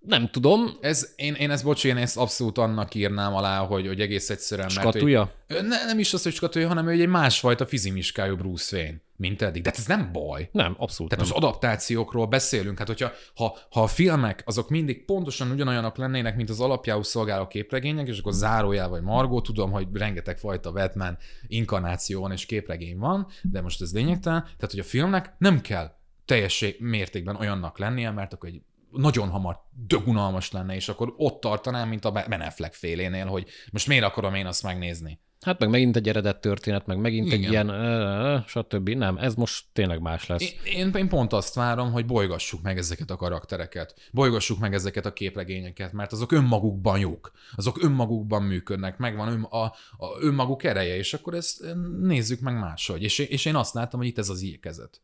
Nem 0.01 0.29
tudom. 0.29 0.77
Ez, 0.81 1.13
én, 1.15 1.33
én 1.33 1.51
ezt, 1.51 1.63
bocs, 1.63 1.85
én 1.85 1.97
ezt 1.97 2.17
abszolút 2.17 2.57
annak 2.57 2.95
írnám 2.95 3.33
alá, 3.33 3.59
hogy, 3.65 3.87
hogy 3.87 3.99
egész 3.99 4.29
egyszerűen... 4.29 4.69
Skatúja? 4.69 5.31
Mert, 5.47 5.61
ne, 5.61 5.85
nem 5.85 5.99
is 5.99 6.13
az, 6.13 6.23
hogy 6.23 6.33
skatúja, 6.33 6.67
hanem 6.67 6.85
hogy 6.85 7.01
egy 7.01 7.07
másfajta 7.07 7.65
fizimiskájú 7.65 8.35
Bruce 8.35 8.77
Wayne, 8.77 9.01
mint 9.15 9.41
eddig. 9.41 9.61
De 9.61 9.69
hát 9.69 9.77
ez 9.79 9.85
nem 9.85 10.09
baj. 10.11 10.49
Nem, 10.51 10.75
abszolút 10.77 11.11
Tehát 11.11 11.25
nem. 11.25 11.35
az 11.35 11.43
adaptációkról 11.43 12.25
beszélünk. 12.25 12.77
Hát 12.77 12.87
hogyha 12.87 13.11
ha, 13.35 13.57
ha 13.71 13.81
a 13.81 13.87
filmek 13.87 14.43
azok 14.45 14.69
mindig 14.69 15.05
pontosan 15.05 15.51
ugyanolyanok 15.51 15.97
lennének, 15.97 16.35
mint 16.35 16.49
az 16.49 16.59
alapjául 16.59 17.03
szolgáló 17.03 17.47
képregények, 17.47 18.07
és 18.07 18.19
akkor 18.19 18.33
zárójel 18.33 18.89
vagy 18.89 19.01
Margó, 19.01 19.41
tudom, 19.41 19.71
hogy 19.71 19.87
rengeteg 19.93 20.37
fajta 20.37 20.71
Batman 20.71 21.17
inkarnáció 21.47 22.21
van 22.21 22.31
és 22.31 22.45
képregény 22.45 22.97
van, 22.97 23.27
de 23.41 23.61
most 23.61 23.81
ez 23.81 23.93
lényegtelen. 23.93 24.41
Tehát, 24.43 24.71
hogy 24.71 24.79
a 24.79 24.83
filmnek 24.83 25.33
nem 25.37 25.61
kell 25.61 25.99
teljes 26.25 26.65
mértékben 26.79 27.35
olyannak 27.35 27.77
lennie, 27.77 28.11
mert 28.11 28.33
akkor 28.33 28.49
egy 28.49 28.61
nagyon 28.91 29.29
hamar 29.29 29.59
dögunalmas 29.87 30.51
lenne, 30.51 30.75
és 30.75 30.89
akkor 30.89 31.13
ott 31.17 31.41
tartanám, 31.41 31.89
mint 31.89 32.05
a 32.05 32.11
Ben 32.11 32.41
Affleck 32.41 32.73
félénél, 32.73 33.25
hogy 33.25 33.47
most 33.71 33.87
miért 33.87 34.03
akarom 34.03 34.33
én 34.33 34.45
azt 34.45 34.63
megnézni. 34.63 35.19
Hát 35.41 35.59
meg 35.59 35.69
megint 35.69 35.95
egy 35.95 36.07
eredet 36.07 36.41
történet, 36.41 36.85
meg 36.85 36.97
megint 36.97 37.25
Igen. 37.25 37.39
egy 37.39 37.49
ilyen, 37.51 37.69
uh, 37.69 38.45
stb. 38.47 38.89
Nem, 38.89 39.17
ez 39.17 39.35
most 39.35 39.65
tényleg 39.73 40.01
más 40.01 40.27
lesz. 40.27 40.53
Én, 40.63 40.91
én 40.93 41.07
pont 41.09 41.33
azt 41.33 41.53
várom, 41.53 41.91
hogy 41.91 42.05
bolygassuk 42.05 42.61
meg 42.61 42.77
ezeket 42.77 43.09
a 43.09 43.15
karaktereket, 43.15 43.95
bolygassuk 44.11 44.59
meg 44.59 44.73
ezeket 44.73 45.05
a 45.05 45.13
képregényeket, 45.13 45.93
mert 45.93 46.11
azok 46.11 46.31
önmagukban 46.31 46.99
jók, 46.99 47.31
azok 47.55 47.83
önmagukban 47.83 48.43
működnek, 48.43 48.97
megvan 48.97 49.27
ön, 49.27 49.43
a, 49.43 49.63
a 49.63 49.73
önmaguk 50.19 50.63
ereje, 50.63 50.95
és 50.95 51.13
akkor 51.13 51.33
ezt 51.33 51.75
nézzük 51.99 52.39
meg 52.39 52.59
máshogy. 52.59 53.03
És, 53.03 53.19
és 53.19 53.45
én 53.45 53.55
azt 53.55 53.73
látom, 53.73 53.99
hogy 53.99 54.09
itt 54.09 54.17
ez 54.17 54.29
az 54.29 54.41
ilyekezet. 54.41 55.01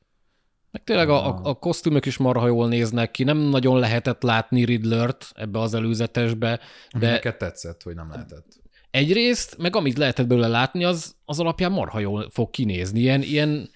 Meg 0.78 0.86
tényleg 0.86 1.10
a, 1.10 1.28
a, 1.28 1.40
a 1.44 1.54
kosztümök 1.54 2.06
is 2.06 2.18
marha 2.18 2.48
jól 2.48 2.68
néznek 2.68 3.12
ki, 3.12 3.24
nem 3.24 3.38
nagyon 3.38 3.80
lehetett 3.80 4.22
látni 4.22 4.66
Riddlert 4.66 5.32
ebbe 5.36 5.60
az 5.60 5.74
előzetesbe. 5.74 6.60
De 6.98 7.12
Neked 7.12 7.38
tetszett, 7.38 7.84
hogy 7.84 7.96
nem 7.96 8.10
lehetett. 8.10 8.46
Egyrészt, 8.92 9.58
meg 9.58 9.76
amit 9.76 9.98
lehetett 9.98 10.28
belőle 10.28 10.48
látni, 10.48 10.84
az, 10.84 11.16
az 11.26 11.40
alapján 11.40 11.72
marha 11.72 12.00
jól 12.00 12.30
fog 12.30 12.50
kinézni. 12.50 13.00
Ilyen, 13.00 13.22
ilyen 13.22 13.70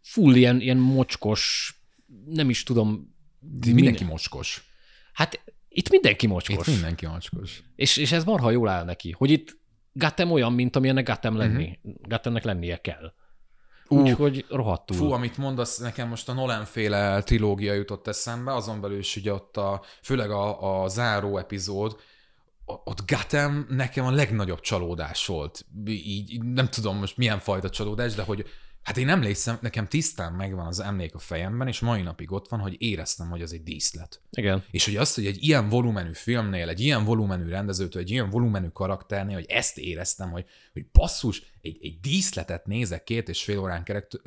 full, 0.00 0.34
ilyen, 0.34 0.60
ilyen 0.60 0.76
mocskos, 0.76 1.72
nem 2.26 2.50
is 2.50 2.62
tudom. 2.62 3.14
Mindenki 3.40 3.82
minden... 3.82 4.06
mocskos. 4.06 4.64
Hát 5.12 5.44
itt 5.68 5.90
mindenki 5.90 6.26
mocskos. 6.26 6.66
Itt 6.66 6.74
mindenki 6.74 7.06
mocskos. 7.06 7.62
És, 7.76 7.96
és 7.96 8.12
ez 8.12 8.24
marha 8.24 8.50
jól 8.50 8.68
áll 8.68 8.84
neki, 8.84 9.10
hogy 9.10 9.30
itt 9.30 9.60
Gatem 9.92 10.30
olyan, 10.30 10.52
mint 10.52 10.76
amilyennek 10.76 11.06
Gatem 11.06 11.36
lenni. 11.36 11.78
Uh-huh. 11.82 12.00
Gatemnek 12.08 12.44
lennie 12.44 12.80
kell. 12.80 13.12
Úgyhogy 13.96 14.44
rohadtul. 14.48 14.96
Fú, 14.96 15.12
amit 15.12 15.36
mondasz, 15.36 15.78
nekem 15.78 16.08
most 16.08 16.28
a 16.28 16.32
Nolan 16.32 16.64
féle 16.64 17.22
trilógia 17.22 17.74
jutott 17.74 18.06
eszembe, 18.06 18.54
azon 18.54 18.80
belül 18.80 18.98
is 18.98 19.16
ugye 19.16 19.32
ott 19.32 19.56
a, 19.56 19.82
főleg 20.02 20.30
a, 20.30 20.82
a 20.82 20.88
záró 20.88 21.38
epizód, 21.38 21.96
ott 22.64 23.10
Gotham 23.10 23.66
nekem 23.68 24.06
a 24.06 24.10
legnagyobb 24.10 24.60
csalódás 24.60 25.26
volt. 25.26 25.66
Így 25.86 26.42
nem 26.42 26.68
tudom 26.68 26.98
most 26.98 27.16
milyen 27.16 27.38
fajta 27.38 27.70
csalódás, 27.70 28.14
de 28.14 28.22
hogy 28.22 28.46
Hát 28.82 28.96
én 28.96 29.08
emlékszem, 29.08 29.58
nekem 29.60 29.88
tisztán 29.88 30.32
megvan 30.32 30.66
az 30.66 30.80
emlék 30.80 31.14
a 31.14 31.18
fejemben, 31.18 31.68
és 31.68 31.80
mai 31.80 32.02
napig 32.02 32.32
ott 32.32 32.48
van, 32.48 32.60
hogy 32.60 32.76
éreztem, 32.78 33.28
hogy 33.28 33.42
az 33.42 33.52
egy 33.52 33.62
díszlet. 33.62 34.20
Igen. 34.30 34.64
És 34.70 34.84
hogy 34.84 34.96
azt, 34.96 35.14
hogy 35.14 35.26
egy 35.26 35.42
ilyen 35.44 35.68
volumenű 35.68 36.12
filmnél, 36.12 36.68
egy 36.68 36.80
ilyen 36.80 37.04
volumenű 37.04 37.48
rendezőtől, 37.48 38.02
egy 38.02 38.10
ilyen 38.10 38.30
volumenű 38.30 38.68
karakternél, 38.68 39.34
hogy 39.34 39.46
ezt 39.48 39.78
éreztem, 39.78 40.30
hogy, 40.30 40.44
hogy 40.72 40.86
basszus, 40.92 41.42
egy, 41.60 41.78
egy 41.82 42.00
díszletet 42.00 42.66
nézek 42.66 43.04
két 43.04 43.28
és 43.28 43.44
fél 43.44 43.58
órán 43.58 43.84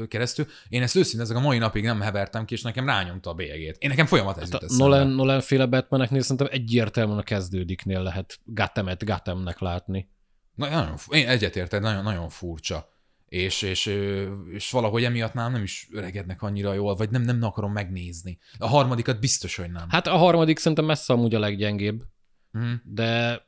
keresztül, 0.08 0.48
én 0.70 0.82
ezt 0.82 0.96
őszintén 0.96 1.22
ezek 1.22 1.38
a 1.38 1.40
mai 1.40 1.58
napig 1.58 1.84
nem 1.84 2.02
hevertem 2.02 2.46
ki, 2.46 2.54
és 2.54 2.62
nekem 2.62 2.86
rányomta 2.86 3.30
a 3.30 3.34
bélyegét. 3.34 3.78
Én 3.80 3.90
nekem 3.90 4.06
folyamat 4.06 4.38
ez 4.38 4.52
hát 4.52 4.70
Nolan, 4.78 5.08
Nolan 5.08 5.42
féle 5.42 5.66
Batmaneknél 5.66 6.22
szerintem 6.22 6.48
egyértelműen 6.52 7.18
a 7.18 7.24
kezdődiknél 7.24 8.02
lehet 8.02 8.40
Gattemet 8.46 9.06
Gattemnek 9.06 9.60
látni. 9.60 10.10
Na, 10.54 10.70
nagyon, 10.70 10.98
én 11.10 11.28
egyetértek, 11.28 11.82
nagyon, 11.82 12.04
nagyon 12.04 12.30
furcsa 12.30 12.94
és, 13.36 13.62
és, 13.62 13.86
és 14.52 14.72
valahogy 14.72 15.04
emiatt 15.04 15.34
már 15.34 15.52
nem 15.52 15.64
is 15.64 15.88
öregednek 15.92 16.42
annyira 16.42 16.74
jól, 16.74 16.96
vagy 16.96 17.10
nem, 17.10 17.22
nem 17.22 17.44
akarom 17.44 17.72
megnézni. 17.72 18.38
A 18.58 18.68
harmadikat 18.68 19.20
biztos, 19.20 19.56
hogy 19.56 19.72
nem. 19.72 19.90
Hát 19.90 20.08
a 20.08 20.18
harmadik 20.18 20.58
szerintem 20.58 20.86
messze 20.86 21.14
amúgy 21.14 21.36
a 21.36 21.40
leggyengébb, 21.40 22.04
mm. 22.58 22.74
de 22.84 23.42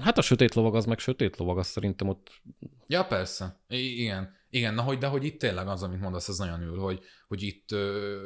hát 0.00 0.18
a 0.18 0.22
sötét 0.22 0.54
lovag 0.54 0.74
az 0.74 0.84
meg 0.84 0.98
sötét 0.98 1.36
lovag, 1.36 1.58
az 1.58 1.66
szerintem 1.66 2.08
ott... 2.08 2.42
Ja, 2.86 3.04
persze. 3.04 3.60
I- 3.68 4.00
igen. 4.00 4.32
Igen, 4.50 4.74
na 4.74 4.82
hogy, 4.82 4.98
de 4.98 5.06
hogy 5.06 5.24
itt 5.24 5.38
tényleg 5.38 5.68
az, 5.68 5.82
amit 5.82 6.00
mondasz, 6.00 6.28
az 6.28 6.38
nagyon 6.38 6.62
ül, 6.62 6.78
hogy, 6.78 7.00
hogy 7.28 7.42
itt 7.42 7.72
ö, 7.72 8.18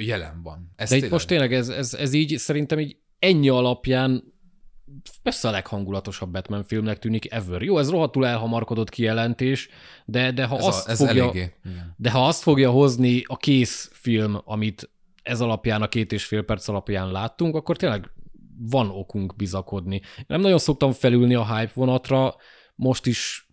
jelen 0.00 0.42
van. 0.42 0.72
Ez 0.76 0.88
de 0.88 0.94
tényleg... 0.94 1.04
itt 1.04 1.12
most 1.12 1.26
tényleg 1.26 1.52
ez, 1.52 1.68
ez, 1.68 1.94
ez 1.94 2.12
így 2.12 2.38
szerintem 2.38 2.78
így 2.78 2.96
ennyi 3.18 3.48
alapján 3.48 4.24
persze 5.22 5.48
a 5.48 5.50
leghangulatosabb 5.50 6.32
Batman 6.32 6.64
filmnek 6.64 6.98
tűnik 6.98 7.32
ever. 7.32 7.62
Jó, 7.62 7.78
ez 7.78 7.90
rohadtul 7.90 8.26
elhamarkodott 8.26 8.88
kijelentés, 8.88 9.68
de, 10.04 10.32
de 10.32 10.44
ha 10.44 10.56
ez 10.56 10.64
azt 10.64 10.88
a, 10.88 10.90
ez 10.90 10.98
fogja, 10.98 11.22
eléggé, 11.22 11.54
de 11.96 12.10
ha 12.10 12.26
azt 12.26 12.42
fogja 12.42 12.70
hozni 12.70 13.22
a 13.26 13.36
kész 13.36 13.90
film, 13.92 14.40
amit 14.44 14.90
ez 15.22 15.40
alapján, 15.40 15.82
a 15.82 15.88
két 15.88 16.12
és 16.12 16.24
fél 16.24 16.42
perc 16.42 16.68
alapján 16.68 17.10
láttunk, 17.10 17.54
akkor 17.54 17.76
tényleg 17.76 18.10
van 18.58 18.90
okunk 18.90 19.36
bizakodni. 19.36 20.00
Nem 20.26 20.40
nagyon 20.40 20.58
szoktam 20.58 20.92
felülni 20.92 21.34
a 21.34 21.56
hype 21.56 21.72
vonatra, 21.74 22.34
most 22.74 23.06
is 23.06 23.46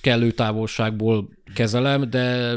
kellő 0.00 0.30
távolságból 0.30 1.28
kezelem, 1.54 2.10
de 2.10 2.56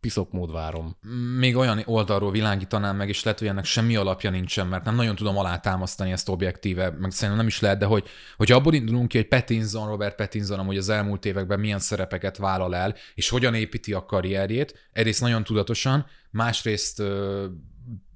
piszok 0.00 0.32
mód 0.32 0.52
várom. 0.52 0.96
Még 1.38 1.56
olyan 1.56 1.82
oldalról 1.84 2.30
világítanám 2.30 2.96
meg, 2.96 3.08
és 3.08 3.22
lehet, 3.22 3.38
hogy 3.38 3.48
ennek 3.48 3.64
semmi 3.64 3.96
alapja 3.96 4.30
nincsen, 4.30 4.66
mert 4.66 4.84
nem 4.84 4.94
nagyon 4.94 5.16
tudom 5.16 5.36
alátámasztani 5.36 6.12
ezt 6.12 6.28
objektíve, 6.28 6.90
meg 6.90 7.10
szerintem 7.10 7.36
nem 7.36 7.46
is 7.46 7.60
lehet, 7.60 7.78
de 7.78 7.84
hogy, 7.84 8.08
hogy 8.36 8.52
abból 8.52 8.74
indulunk 8.74 9.08
ki, 9.08 9.16
hogy 9.16 9.28
Pattinson, 9.28 9.88
Robert 9.88 10.16
Pattinson 10.16 10.58
amúgy 10.58 10.76
az 10.76 10.88
elmúlt 10.88 11.24
években 11.24 11.60
milyen 11.60 11.78
szerepeket 11.78 12.36
vállal 12.36 12.76
el, 12.76 12.94
és 13.14 13.28
hogyan 13.28 13.54
építi 13.54 13.92
a 13.92 14.04
karrierjét, 14.04 14.88
egyrészt 14.92 15.20
nagyon 15.20 15.44
tudatosan, 15.44 16.06
másrészt 16.30 17.02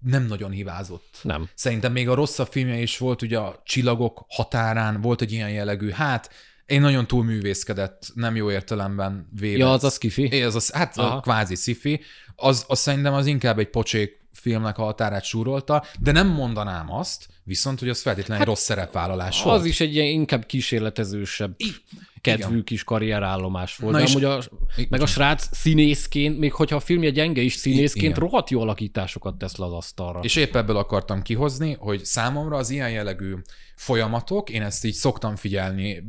nem 0.03 0.27
nagyon 0.29 0.51
hibázott. 0.51 1.19
Nem. 1.23 1.49
Szerintem 1.55 1.93
még 1.93 2.09
a 2.09 2.15
rosszabb 2.15 2.49
filmje 2.51 2.79
is 2.79 2.99
volt, 2.99 3.23
ugye 3.23 3.39
a 3.39 3.63
Csillagok 3.65 4.25
határán 4.29 5.01
volt 5.01 5.21
egy 5.21 5.33
ilyen 5.33 5.51
jellegű, 5.51 5.91
hát 5.91 6.31
én 6.73 6.81
nagyon 6.81 7.07
túlművészkedett, 7.07 8.11
nem 8.15 8.37
jó 8.37 8.51
értelemben 8.51 9.29
véve. 9.39 9.59
Ja, 9.59 9.71
az 9.71 9.85
a 9.85 9.91
skifi? 9.91 10.29
É, 10.31 10.43
az, 10.43 10.55
az 10.55 10.71
hát 10.71 10.99
Aha. 10.99 11.17
a 11.17 11.21
kvázi 11.21 11.55
sci 11.55 12.01
Az, 12.37 12.65
az 12.69 12.79
szerintem 12.79 13.13
az 13.13 13.27
inkább 13.27 13.59
egy 13.59 13.69
pocsék 13.69 14.21
filmnek 14.33 14.79
a 14.79 14.83
határát 14.83 15.25
súrolta, 15.25 15.85
de 16.01 16.13
nem 16.13 16.27
mondanám 16.29 16.93
azt, 16.93 17.29
viszont, 17.45 17.79
hogy 17.79 17.89
az 17.89 18.03
feltétlenül 18.03 18.37
hát, 18.37 18.47
rossz 18.47 18.63
szerepvállalás 18.63 19.39
az 19.39 19.45
volt. 19.45 19.61
Az 19.61 19.65
is 19.65 19.81
egy 19.81 19.95
ilyen 19.95 20.07
inkább 20.07 20.47
kísérletezősebb 20.47 21.55
I- 21.57 21.75
kedvű 22.21 22.53
igen. 22.53 22.65
kis 22.65 22.85
karrierállomás 22.85 23.77
volt. 23.77 23.93
Na 23.93 24.03
de 24.03 24.11
amúgy 24.11 24.25
a, 24.25 24.43
I- 24.77 24.87
meg 24.91 25.01
a 25.01 25.07
srác 25.07 25.49
színészként, 25.57 26.39
még 26.39 26.53
hogyha 26.53 26.77
a 26.77 26.81
filmje 26.81 27.11
gyenge 27.11 27.41
is 27.41 27.55
színészként, 27.55 28.05
igen. 28.05 28.19
rohadt 28.19 28.51
jó 28.51 28.61
alakításokat 28.61 29.39
tesz 29.39 29.57
le 29.57 29.65
az 29.65 29.73
asztalra. 29.73 30.21
És 30.23 30.37
épp 30.37 30.57
ebből 30.57 30.77
akartam 30.77 31.23
kihozni, 31.23 31.77
hogy 31.79 32.05
számomra 32.05 32.57
az 32.57 32.71
ilyen 32.71 32.91
jellegű 32.91 33.35
folyamatok, 33.77 34.51
én 34.51 34.63
ezt 34.63 34.85
így 34.85 34.95
szoktam 34.95 35.37
figyelni 35.37 36.03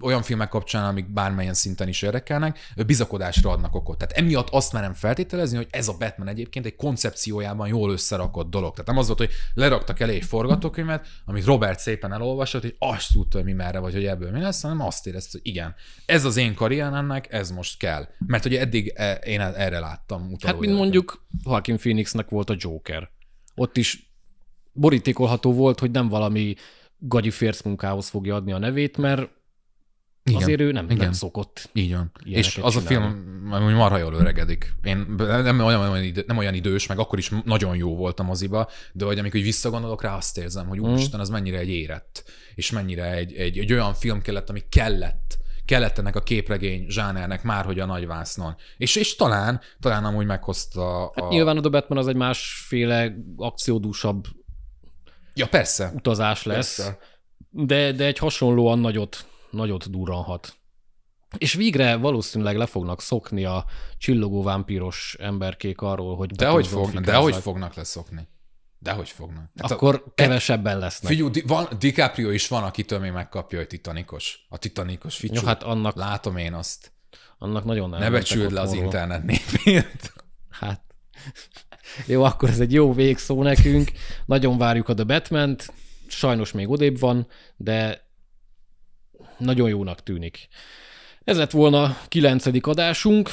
olyan 0.00 0.22
filmek 0.22 0.48
kapcsán, 0.48 0.84
amik 0.84 1.12
bármelyen 1.12 1.54
szinten 1.54 1.88
is 1.88 2.02
érdekelnek, 2.02 2.58
bizakodásra 2.86 3.50
adnak 3.50 3.74
okot. 3.74 3.98
Tehát 3.98 4.16
emiatt 4.16 4.48
azt 4.50 4.72
merem 4.72 4.94
feltételezni, 4.94 5.56
hogy 5.56 5.66
ez 5.70 5.88
a 5.88 5.96
Batman 5.98 6.28
egyébként 6.28 6.66
egy 6.66 6.76
koncepciójában 6.76 7.68
jól 7.68 7.92
összerakott 7.92 8.50
dolog. 8.50 8.70
Tehát 8.70 8.86
nem 8.86 8.98
az 8.98 9.06
volt, 9.06 9.18
hogy 9.18 9.30
leraktak 9.54 10.00
elé 10.00 10.14
egy 10.14 10.24
forgatókönyvet, 10.24 11.06
amit 11.24 11.44
Robert 11.44 11.78
szépen 11.78 12.12
elolvasott, 12.12 12.62
hogy 12.62 12.76
azt 12.78 13.12
tudta, 13.12 13.36
hogy 13.36 13.46
mi 13.46 13.52
merre 13.52 13.78
vagy, 13.78 13.92
hogy 13.92 14.06
ebből 14.06 14.30
mi 14.30 14.40
lesz, 14.40 14.62
hanem 14.62 14.80
azt 14.80 15.06
érezte, 15.06 15.28
hogy 15.32 15.52
igen, 15.52 15.74
ez 16.06 16.24
az 16.24 16.36
én 16.36 16.54
karrieremnek, 16.54 17.32
ez 17.32 17.50
most 17.50 17.78
kell. 17.78 18.08
Mert 18.26 18.44
ugye 18.44 18.60
eddig 18.60 18.92
e, 18.94 19.12
én 19.12 19.40
erre 19.40 19.78
láttam 19.78 20.32
utaló 20.32 20.52
Hát, 20.52 20.60
mint 20.60 20.78
mondjuk 20.78 21.26
Joaquin 21.44 21.76
Phoenixnek 21.76 22.28
volt 22.28 22.50
a 22.50 22.54
Joker. 22.58 23.10
Ott 23.54 23.76
is 23.76 24.14
borítékolható 24.72 25.52
volt, 25.52 25.80
hogy 25.80 25.90
nem 25.90 26.08
valami 26.08 26.54
gagyi 26.98 27.30
fércmunkához 27.30 28.08
fogja 28.08 28.34
adni 28.34 28.52
a 28.52 28.58
nevét, 28.58 28.96
mert 28.96 29.30
igen. 30.26 30.42
Azért 30.42 30.60
ő 30.60 30.72
nem, 30.72 30.84
Igen. 30.84 30.96
nem 30.96 31.12
szokott. 31.12 31.70
Így 31.72 31.92
van. 31.92 32.10
És 32.24 32.58
az 32.62 32.84
csinálni. 32.86 33.06
a 33.50 33.58
film 33.58 33.74
marha 33.74 33.98
jól 33.98 34.14
öregedik. 34.14 34.74
Én 34.82 35.14
nem 35.16 35.60
olyan, 35.60 36.02
idő, 36.02 36.24
nem 36.26 36.36
olyan 36.36 36.54
idős, 36.54 36.86
meg 36.86 36.98
akkor 36.98 37.18
is 37.18 37.32
nagyon 37.44 37.76
jó 37.76 37.96
voltam 37.96 38.30
az 38.30 38.42
iba, 38.42 38.68
de 38.92 39.04
hogy 39.04 39.18
amikor 39.18 39.40
visszagondolok 39.40 40.02
rá, 40.02 40.16
azt 40.16 40.38
érzem, 40.38 40.66
hogy 40.66 40.78
mm. 40.78 40.82
úristen, 40.82 41.20
az 41.20 41.28
mennyire 41.28 41.58
egy 41.58 41.68
érett, 41.68 42.24
és 42.54 42.70
mennyire 42.70 43.12
egy, 43.12 43.34
egy, 43.34 43.58
egy 43.58 43.72
olyan 43.72 43.94
film 43.94 44.22
kellett, 44.22 44.50
ami 44.50 44.62
kellett 44.68 45.38
kellett 45.64 45.98
ennek 45.98 46.16
a 46.16 46.20
képregény 46.20 46.86
zsánernek 46.88 47.42
már, 47.42 47.64
hogy 47.64 47.80
a 47.80 47.86
nagyvásznon. 47.86 48.56
És, 48.76 48.96
és 48.96 49.16
talán, 49.16 49.60
talán 49.80 50.04
amúgy 50.04 50.26
meghozta 50.26 51.08
a... 51.08 51.12
Hát 51.14 51.30
nyilván 51.30 51.58
a 51.58 51.68
Batman 51.68 51.98
az 51.98 52.08
egy 52.08 52.16
másféle 52.16 53.16
akciódúsabb 53.36 54.24
ja, 55.34 55.46
persze. 55.46 55.92
utazás 55.94 56.42
lesz, 56.42 56.76
persze. 56.76 56.98
De, 57.50 57.92
de 57.92 58.04
egy 58.04 58.18
hasonlóan 58.18 58.78
nagyot 58.78 59.26
nagyot 59.56 59.90
durranhat. 59.90 60.56
És 61.38 61.54
végre 61.54 61.96
valószínűleg 61.96 62.56
le 62.56 62.66
fognak 62.66 63.00
szokni 63.00 63.44
a 63.44 63.64
csillogó 63.98 64.42
vámpíros 64.42 65.16
emberkék 65.20 65.80
arról, 65.80 66.16
hogy... 66.16 66.30
Dehogy 66.30 66.66
fognak, 66.66 67.04
dehogy 67.04 67.34
fognak 67.34 67.74
leszokni. 67.74 68.28
Dehogy 68.78 69.08
fognak. 69.08 69.50
Hát 69.56 69.70
Akkor 69.70 70.02
a, 70.06 70.12
kevesebben 70.14 70.78
lesznek. 70.78 71.12
Figyú, 71.12 71.28
di, 71.28 71.42
van, 71.46 71.68
DiCaprio 71.78 72.30
is 72.30 72.48
van, 72.48 72.62
akitől 72.62 72.98
még 72.98 73.12
megkapja, 73.12 73.58
hogy 73.58 73.66
titanikos. 73.66 74.46
A 74.48 74.58
titanikos 74.58 75.16
ficsú. 75.16 75.34
Jó, 75.34 75.42
hát 75.42 75.62
annak... 75.62 75.96
Látom 75.96 76.36
én 76.36 76.54
azt. 76.54 76.92
Annak 77.38 77.64
nagyon 77.64 77.90
Ne 77.90 78.10
becsüld 78.10 78.52
le 78.52 78.60
az 78.60 78.72
internet 78.72 79.24
népét. 79.24 80.12
Hát. 80.50 80.80
Jó, 82.06 82.22
akkor 82.22 82.48
ez 82.48 82.60
egy 82.60 82.72
jó 82.72 82.92
végszó 82.92 83.42
nekünk. 83.42 83.90
Nagyon 84.26 84.58
várjuk 84.58 84.88
a 84.88 84.94
The 84.94 85.04
batman 85.04 85.56
-t. 85.56 85.72
Sajnos 86.06 86.52
még 86.52 86.68
odébb 86.68 86.98
van, 86.98 87.26
de 87.56 88.05
nagyon 89.38 89.68
jónak 89.68 90.02
tűnik. 90.02 90.48
Ez 91.24 91.36
lett 91.36 91.50
volna 91.50 91.96
kilencedik 92.08 92.66
adásunk. 92.66 93.30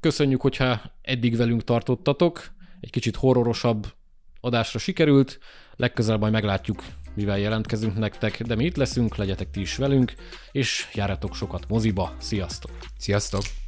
Köszönjük, 0.00 0.40
hogyha 0.40 0.80
eddig 1.02 1.36
velünk 1.36 1.64
tartottatok. 1.64 2.54
Egy 2.80 2.90
kicsit 2.90 3.16
horrorosabb 3.16 3.86
adásra 4.40 4.78
sikerült. 4.78 5.38
Legközelebb 5.76 6.20
majd 6.20 6.32
meglátjuk, 6.32 6.84
mivel 7.14 7.38
jelentkezünk 7.38 7.98
nektek, 7.98 8.42
de 8.42 8.54
mi 8.54 8.64
itt 8.64 8.76
leszünk, 8.76 9.16
legyetek 9.16 9.50
ti 9.50 9.60
is 9.60 9.76
velünk, 9.76 10.14
és 10.52 10.88
járjatok 10.94 11.34
sokat 11.34 11.68
moziba. 11.68 12.14
Sziasztok! 12.18 12.70
Sziasztok! 12.98 13.65